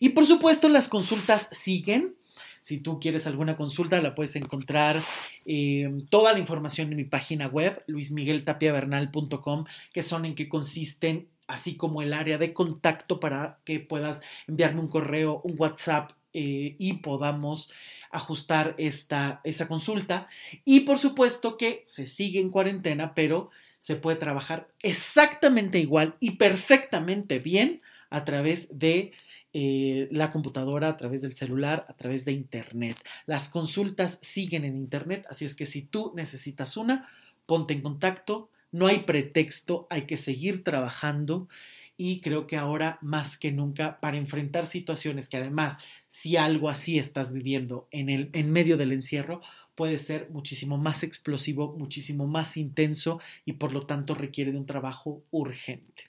Y 0.00 0.10
por 0.10 0.26
supuesto, 0.26 0.68
las 0.68 0.88
consultas 0.88 1.48
siguen. 1.52 2.14
Si 2.60 2.78
tú 2.78 2.98
quieres 2.98 3.26
alguna 3.26 3.56
consulta, 3.56 4.00
la 4.02 4.14
puedes 4.14 4.34
encontrar 4.36 5.00
eh, 5.46 5.90
toda 6.10 6.32
la 6.32 6.38
información 6.38 6.90
en 6.90 6.96
mi 6.96 7.04
página 7.04 7.46
web, 7.46 7.82
luismigueltapiavernal.com, 7.86 9.64
que 9.92 10.02
son 10.02 10.24
en 10.24 10.34
qué 10.34 10.48
consisten, 10.48 11.28
así 11.46 11.76
como 11.76 12.02
el 12.02 12.12
área 12.12 12.36
de 12.36 12.52
contacto 12.52 13.20
para 13.20 13.58
que 13.64 13.80
puedas 13.80 14.22
enviarme 14.46 14.80
un 14.80 14.88
correo, 14.88 15.40
un 15.44 15.54
WhatsApp 15.56 16.12
eh, 16.34 16.74
y 16.78 16.94
podamos 16.94 17.72
ajustar 18.10 18.74
esta, 18.78 19.40
esa 19.44 19.68
consulta. 19.68 20.28
Y 20.64 20.80
por 20.80 20.98
supuesto 20.98 21.56
que 21.56 21.82
se 21.86 22.06
sigue 22.06 22.40
en 22.40 22.50
cuarentena, 22.50 23.14
pero 23.14 23.50
se 23.78 23.96
puede 23.96 24.16
trabajar 24.16 24.68
exactamente 24.82 25.78
igual 25.78 26.16
y 26.20 26.32
perfectamente 26.32 27.38
bien 27.38 27.80
a 28.10 28.24
través 28.24 28.78
de 28.78 29.12
eh, 29.52 30.08
la 30.10 30.30
computadora, 30.30 30.88
a 30.88 30.96
través 30.96 31.22
del 31.22 31.34
celular, 31.34 31.86
a 31.88 31.94
través 31.94 32.24
de 32.24 32.32
Internet. 32.32 32.96
Las 33.26 33.48
consultas 33.48 34.18
siguen 34.20 34.64
en 34.64 34.76
Internet, 34.76 35.24
así 35.30 35.44
es 35.44 35.54
que 35.54 35.66
si 35.66 35.82
tú 35.82 36.12
necesitas 36.14 36.76
una, 36.76 37.08
ponte 37.46 37.74
en 37.74 37.80
contacto, 37.80 38.50
no 38.70 38.86
hay 38.86 39.00
pretexto, 39.00 39.86
hay 39.90 40.02
que 40.02 40.16
seguir 40.16 40.64
trabajando 40.64 41.48
y 41.96 42.20
creo 42.20 42.46
que 42.46 42.56
ahora 42.56 42.98
más 43.00 43.38
que 43.38 43.50
nunca 43.50 44.00
para 44.00 44.18
enfrentar 44.18 44.66
situaciones 44.66 45.28
que 45.28 45.38
además 45.38 45.78
si 46.06 46.36
algo 46.36 46.68
así 46.68 46.98
estás 46.98 47.32
viviendo 47.32 47.88
en, 47.90 48.08
el, 48.08 48.30
en 48.34 48.52
medio 48.52 48.76
del 48.76 48.92
encierro 48.92 49.40
puede 49.74 49.98
ser 49.98 50.28
muchísimo 50.30 50.76
más 50.76 51.02
explosivo, 51.02 51.74
muchísimo 51.78 52.26
más 52.26 52.56
intenso 52.56 53.20
y 53.44 53.54
por 53.54 53.72
lo 53.72 53.82
tanto 53.82 54.14
requiere 54.14 54.52
de 54.52 54.58
un 54.58 54.66
trabajo 54.66 55.22
urgente. 55.30 56.04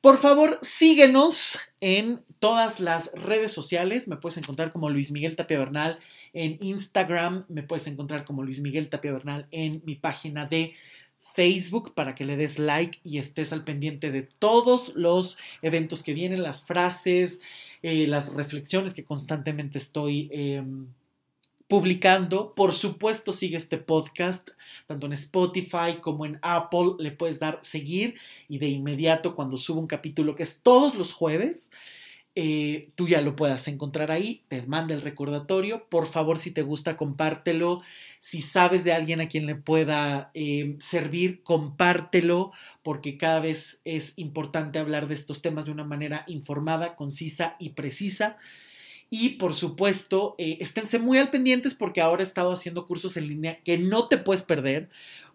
Por 0.00 0.18
favor, 0.18 0.58
síguenos 0.62 1.58
en 1.80 2.22
todas 2.38 2.78
las 2.78 3.10
redes 3.14 3.50
sociales. 3.50 4.06
Me 4.06 4.16
puedes 4.16 4.38
encontrar 4.38 4.70
como 4.70 4.90
Luis 4.90 5.10
Miguel 5.10 5.34
Tapia 5.34 5.58
Bernal 5.58 5.98
en 6.32 6.56
Instagram. 6.60 7.44
Me 7.48 7.64
puedes 7.64 7.86
encontrar 7.88 8.24
como 8.24 8.44
Luis 8.44 8.60
Miguel 8.60 8.88
Tapia 8.88 9.12
Bernal 9.12 9.48
en 9.50 9.82
mi 9.84 9.96
página 9.96 10.46
de 10.46 10.74
Facebook 11.34 11.94
para 11.94 12.14
que 12.14 12.24
le 12.24 12.36
des 12.36 12.58
like 12.58 12.98
y 13.04 13.18
estés 13.18 13.52
al 13.52 13.64
pendiente 13.64 14.10
de 14.10 14.22
todos 14.22 14.92
los 14.94 15.38
eventos 15.62 16.02
que 16.02 16.14
vienen, 16.14 16.42
las 16.42 16.64
frases, 16.64 17.40
eh, 17.82 18.06
las 18.06 18.34
reflexiones 18.34 18.94
que 18.94 19.04
constantemente 19.04 19.78
estoy 19.78 20.28
em, 20.32 20.86
publicando. 21.68 22.54
Por 22.54 22.72
supuesto, 22.72 23.32
sigue 23.32 23.56
este 23.56 23.78
podcast, 23.78 24.50
tanto 24.86 25.06
en 25.06 25.12
Spotify 25.12 25.98
como 26.00 26.26
en 26.26 26.38
Apple. 26.42 26.94
Le 26.98 27.12
puedes 27.12 27.38
dar 27.38 27.58
seguir 27.62 28.16
y 28.48 28.58
de 28.58 28.68
inmediato 28.68 29.36
cuando 29.36 29.56
subo 29.58 29.80
un 29.80 29.86
capítulo 29.86 30.34
que 30.34 30.42
es 30.42 30.60
todos 30.62 30.94
los 30.96 31.12
jueves, 31.12 31.70
eh, 32.40 32.90
tú 32.94 33.08
ya 33.08 33.20
lo 33.20 33.34
puedas 33.34 33.66
encontrar 33.66 34.12
ahí, 34.12 34.44
te 34.46 34.62
manda 34.62 34.94
el 34.94 35.02
recordatorio. 35.02 35.88
Por 35.88 36.06
favor, 36.06 36.38
si 36.38 36.52
te 36.52 36.62
gusta, 36.62 36.96
compártelo. 36.96 37.82
Si 38.20 38.42
sabes 38.42 38.84
de 38.84 38.92
alguien 38.92 39.20
a 39.20 39.28
quien 39.28 39.44
le 39.44 39.56
pueda 39.56 40.30
eh, 40.34 40.76
servir, 40.78 41.42
compártelo, 41.42 42.52
porque 42.84 43.18
cada 43.18 43.40
vez 43.40 43.80
es 43.84 44.14
importante 44.18 44.78
hablar 44.78 45.08
de 45.08 45.14
estos 45.14 45.42
temas 45.42 45.66
de 45.66 45.72
una 45.72 45.84
manera 45.84 46.24
informada, 46.28 46.94
concisa 46.94 47.56
y 47.58 47.70
precisa. 47.70 48.36
Y 49.10 49.30
por 49.30 49.54
supuesto, 49.54 50.34
eh, 50.38 50.58
esténse 50.60 50.98
muy 50.98 51.18
al 51.18 51.30
pendientes 51.30 51.74
porque 51.74 52.00
ahora 52.00 52.22
he 52.22 52.26
estado 52.26 52.52
haciendo 52.52 52.86
cursos 52.86 53.16
en 53.16 53.28
línea 53.28 53.60
que 53.64 53.78
no 53.78 54.08
te 54.08 54.18
puedes 54.18 54.42
perder 54.42 54.90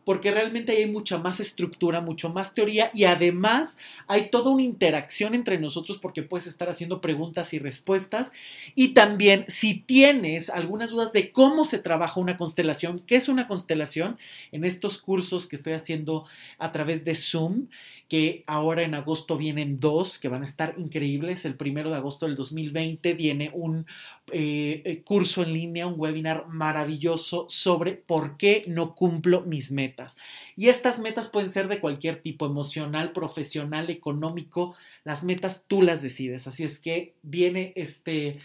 porque 0.06 0.32
realmente 0.32 0.74
hay 0.74 0.86
mucha 0.90 1.18
más 1.18 1.40
estructura, 1.40 2.02
mucho 2.02 2.30
más 2.30 2.54
teoría 2.54 2.92
y 2.94 3.06
además 3.06 3.78
hay 4.08 4.30
toda 4.30 4.52
una 4.52 4.64
interacción 4.64 5.36
entre 5.36 5.60
nosotros 5.60 5.98
porque 5.98 6.24
puedes 6.24 6.48
estar 6.48 6.70
haciendo 6.70 7.02
preguntas 7.02 7.54
y 7.54 7.60
respuestas. 7.60 8.32
Y 8.76 8.90
también 8.90 9.46
si 9.48 9.80
tienes 9.80 10.50
algunas 10.50 10.90
dudas 10.90 11.14
de 11.14 11.32
cómo 11.32 11.66
se 11.66 11.80
trabaja 11.80 12.20
una 12.20 12.38
constelación, 12.38 13.02
qué 13.06 13.16
es 13.16 13.30
una 13.30 13.48
constelación, 13.48 14.18
en 14.52 14.66
estos 14.66 14.98
cursos 15.00 15.48
que 15.48 15.56
estoy 15.56 15.74
haciendo 15.74 16.26
a 16.58 16.72
través 16.72 17.06
de 17.06 17.16
Zoom, 17.16 17.68
que 18.10 18.44
ahora 18.48 18.84
en 18.84 18.94
agosto 18.94 19.38
vienen 19.38 19.80
dos 19.80 20.20
que 20.20 20.28
van 20.28 20.44
a 20.44 20.46
estar 20.46 20.74
increíbles. 20.78 21.46
El 21.46 21.56
primero 21.56 21.90
de 21.90 21.98
agosto 21.98 22.26
del 22.26 22.36
2020 22.36 23.14
viene 23.14 23.50
un 23.54 23.88
eh, 24.32 24.82
eh, 24.86 25.04
curso 25.04 25.44
en 25.44 25.54
línea, 25.54 25.86
un 25.86 26.00
webinar 26.00 26.48
maravilloso 26.48 27.46
sobre 27.50 27.94
por 27.94 28.38
qué 28.38 28.64
no 28.68 28.96
cumplo 28.96 29.42
mis 29.42 29.72
metas. 29.72 30.18
Y 30.56 30.70
estas 30.70 31.00
metas 31.00 31.30
pueden 31.30 31.50
ser 31.50 31.68
de 31.68 31.80
cualquier 31.80 32.22
tipo, 32.22 32.46
emocional, 32.46 33.12
profesional, 33.12 33.90
económico. 33.90 34.76
Las 35.04 35.24
metas 35.24 35.64
tú 35.68 35.82
las 35.82 36.02
decides. 36.02 36.48
Así 36.48 36.64
es 36.64 36.80
que 36.80 37.16
viene 37.22 37.74
este... 37.76 38.40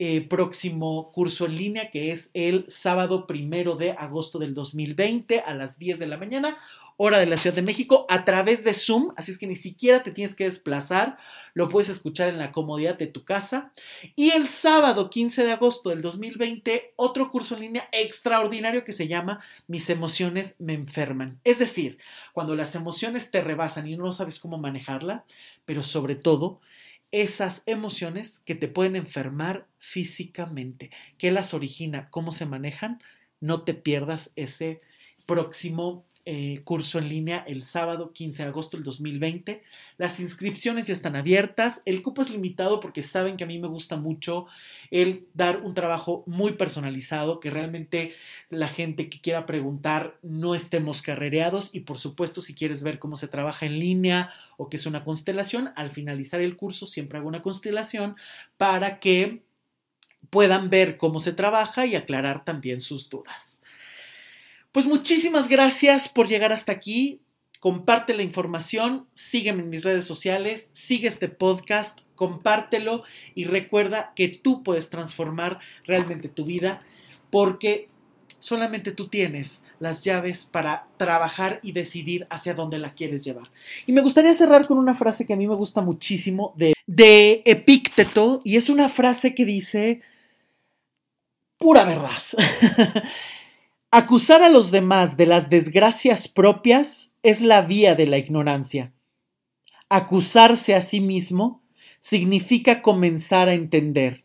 Eh, 0.00 0.26
próximo 0.28 1.12
curso 1.12 1.46
en 1.46 1.56
línea 1.56 1.88
que 1.88 2.10
es 2.10 2.30
el 2.34 2.64
sábado 2.66 3.28
primero 3.28 3.76
de 3.76 3.92
agosto 3.92 4.40
del 4.40 4.52
2020 4.52 5.38
a 5.40 5.54
las 5.54 5.78
10 5.78 6.00
de 6.00 6.06
la 6.08 6.16
mañana 6.16 6.58
hora 6.96 7.18
de 7.18 7.26
la 7.26 7.36
Ciudad 7.36 7.56
de 7.56 7.62
México 7.62 8.06
a 8.08 8.24
través 8.24 8.62
de 8.64 8.72
Zoom, 8.72 9.12
así 9.16 9.32
es 9.32 9.38
que 9.38 9.46
ni 9.46 9.56
siquiera 9.56 10.02
te 10.02 10.12
tienes 10.12 10.34
que 10.34 10.44
desplazar, 10.44 11.18
lo 11.52 11.68
puedes 11.68 11.88
escuchar 11.88 12.28
en 12.28 12.38
la 12.38 12.52
comodidad 12.52 12.96
de 12.96 13.08
tu 13.08 13.24
casa. 13.24 13.72
Y 14.14 14.30
el 14.30 14.48
sábado 14.48 15.10
15 15.10 15.44
de 15.44 15.52
agosto 15.52 15.90
del 15.90 16.02
2020, 16.02 16.94
otro 16.96 17.30
curso 17.30 17.54
en 17.54 17.62
línea 17.62 17.88
extraordinario 17.92 18.84
que 18.84 18.92
se 18.92 19.08
llama 19.08 19.40
Mis 19.66 19.90
emociones 19.90 20.56
me 20.58 20.74
enferman. 20.74 21.40
Es 21.44 21.58
decir, 21.58 21.98
cuando 22.32 22.54
las 22.54 22.74
emociones 22.74 23.30
te 23.30 23.40
rebasan 23.40 23.88
y 23.88 23.96
no 23.96 24.12
sabes 24.12 24.38
cómo 24.38 24.58
manejarla, 24.58 25.24
pero 25.64 25.82
sobre 25.82 26.14
todo 26.14 26.60
esas 27.22 27.62
emociones 27.66 28.42
que 28.44 28.56
te 28.56 28.66
pueden 28.66 28.96
enfermar 28.96 29.68
físicamente. 29.78 30.90
¿Qué 31.16 31.30
las 31.30 31.54
origina? 31.54 32.10
¿Cómo 32.10 32.32
se 32.32 32.44
manejan? 32.44 33.00
No 33.38 33.62
te 33.62 33.72
pierdas 33.72 34.32
ese 34.34 34.80
próximo 35.24 36.04
eh, 36.26 36.62
curso 36.64 36.98
en 36.98 37.10
línea 37.10 37.44
el 37.46 37.60
sábado 37.60 38.12
15 38.14 38.44
de 38.44 38.48
agosto 38.48 38.76
del 38.78 38.84
2020. 38.84 39.62
Las 39.98 40.20
inscripciones 40.20 40.86
ya 40.86 40.94
están 40.94 41.16
abiertas. 41.16 41.82
El 41.84 42.00
cupo 42.00 42.22
es 42.22 42.30
limitado 42.30 42.80
porque 42.80 43.02
saben 43.02 43.36
que 43.36 43.44
a 43.44 43.46
mí 43.46 43.58
me 43.58 43.68
gusta 43.68 43.96
mucho 43.96 44.46
el 44.90 45.26
dar 45.34 45.60
un 45.60 45.74
trabajo 45.74 46.24
muy 46.26 46.52
personalizado, 46.52 47.40
que 47.40 47.50
realmente 47.50 48.14
la 48.48 48.68
gente 48.68 49.10
que 49.10 49.20
quiera 49.20 49.44
preguntar 49.44 50.18
no 50.22 50.54
estemos 50.54 51.02
carrereados 51.02 51.68
y 51.74 51.80
por 51.80 51.98
supuesto 51.98 52.40
si 52.40 52.54
quieres 52.54 52.82
ver 52.82 52.98
cómo 52.98 53.18
se 53.18 53.28
trabaja 53.28 53.66
en 53.66 53.78
línea 53.78 54.32
o 54.56 54.70
qué 54.70 54.76
es 54.76 54.86
una 54.86 55.04
constelación, 55.04 55.72
al 55.76 55.90
finalizar 55.90 56.40
el 56.40 56.56
curso 56.56 56.86
siempre 56.86 57.18
hago 57.18 57.28
una 57.28 57.42
constelación 57.42 58.16
para 58.56 58.98
que 58.98 59.42
puedan 60.30 60.70
ver 60.70 60.96
cómo 60.96 61.20
se 61.20 61.32
trabaja 61.32 61.86
y 61.86 61.96
aclarar 61.96 62.44
también 62.44 62.80
sus 62.80 63.08
dudas. 63.10 63.62
Pues 64.74 64.86
muchísimas 64.86 65.46
gracias 65.46 66.08
por 66.08 66.26
llegar 66.26 66.52
hasta 66.52 66.72
aquí. 66.72 67.20
Comparte 67.60 68.12
la 68.12 68.24
información, 68.24 69.06
sígueme 69.14 69.62
en 69.62 69.70
mis 69.70 69.84
redes 69.84 70.04
sociales, 70.04 70.70
sigue 70.72 71.06
este 71.06 71.28
podcast, 71.28 72.00
compártelo 72.16 73.04
y 73.36 73.44
recuerda 73.44 74.12
que 74.16 74.26
tú 74.26 74.64
puedes 74.64 74.90
transformar 74.90 75.60
realmente 75.84 76.28
tu 76.28 76.44
vida 76.44 76.82
porque 77.30 77.86
solamente 78.40 78.90
tú 78.90 79.06
tienes 79.06 79.64
las 79.78 80.02
llaves 80.02 80.44
para 80.44 80.88
trabajar 80.96 81.60
y 81.62 81.70
decidir 81.70 82.26
hacia 82.28 82.54
dónde 82.54 82.80
la 82.80 82.94
quieres 82.94 83.24
llevar. 83.24 83.52
Y 83.86 83.92
me 83.92 84.00
gustaría 84.00 84.34
cerrar 84.34 84.66
con 84.66 84.76
una 84.76 84.94
frase 84.94 85.24
que 85.24 85.34
a 85.34 85.36
mí 85.36 85.46
me 85.46 85.54
gusta 85.54 85.82
muchísimo 85.82 86.52
de, 86.56 86.74
de 86.88 87.42
Epícteto 87.44 88.40
y 88.42 88.56
es 88.56 88.68
una 88.68 88.88
frase 88.88 89.36
que 89.36 89.44
dice 89.44 90.02
pura 91.58 91.84
verdad. 91.84 92.10
Acusar 93.96 94.42
a 94.42 94.48
los 94.48 94.72
demás 94.72 95.16
de 95.16 95.24
las 95.24 95.50
desgracias 95.50 96.26
propias 96.26 97.12
es 97.22 97.40
la 97.40 97.62
vía 97.62 97.94
de 97.94 98.06
la 98.06 98.18
ignorancia. 98.18 98.92
Acusarse 99.88 100.74
a 100.74 100.82
sí 100.82 101.00
mismo 101.00 101.62
significa 102.00 102.82
comenzar 102.82 103.48
a 103.48 103.54
entender. 103.54 104.24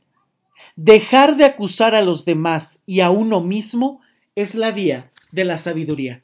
Dejar 0.75 1.37
de 1.37 1.45
acusar 1.45 1.93
a 1.93 2.01
los 2.01 2.25
demás 2.25 2.81
y 2.87 3.01
a 3.01 3.11
uno 3.11 3.41
mismo 3.41 4.01
es 4.33 4.55
la 4.55 4.71
vía 4.71 5.11
de 5.31 5.45
la 5.45 5.59
sabiduría. 5.59 6.23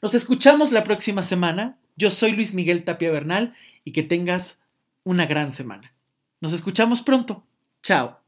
Nos 0.00 0.14
escuchamos 0.14 0.72
la 0.72 0.82
próxima 0.82 1.22
semana. 1.22 1.78
Yo 1.94 2.08
soy 2.08 2.32
Luis 2.32 2.54
Miguel 2.54 2.84
Tapia 2.84 3.10
Bernal 3.10 3.54
y 3.84 3.92
que 3.92 4.02
tengas 4.02 4.62
una 5.04 5.26
gran 5.26 5.52
semana. 5.52 5.92
Nos 6.40 6.54
escuchamos 6.54 7.02
pronto. 7.02 7.44
Chao. 7.82 8.18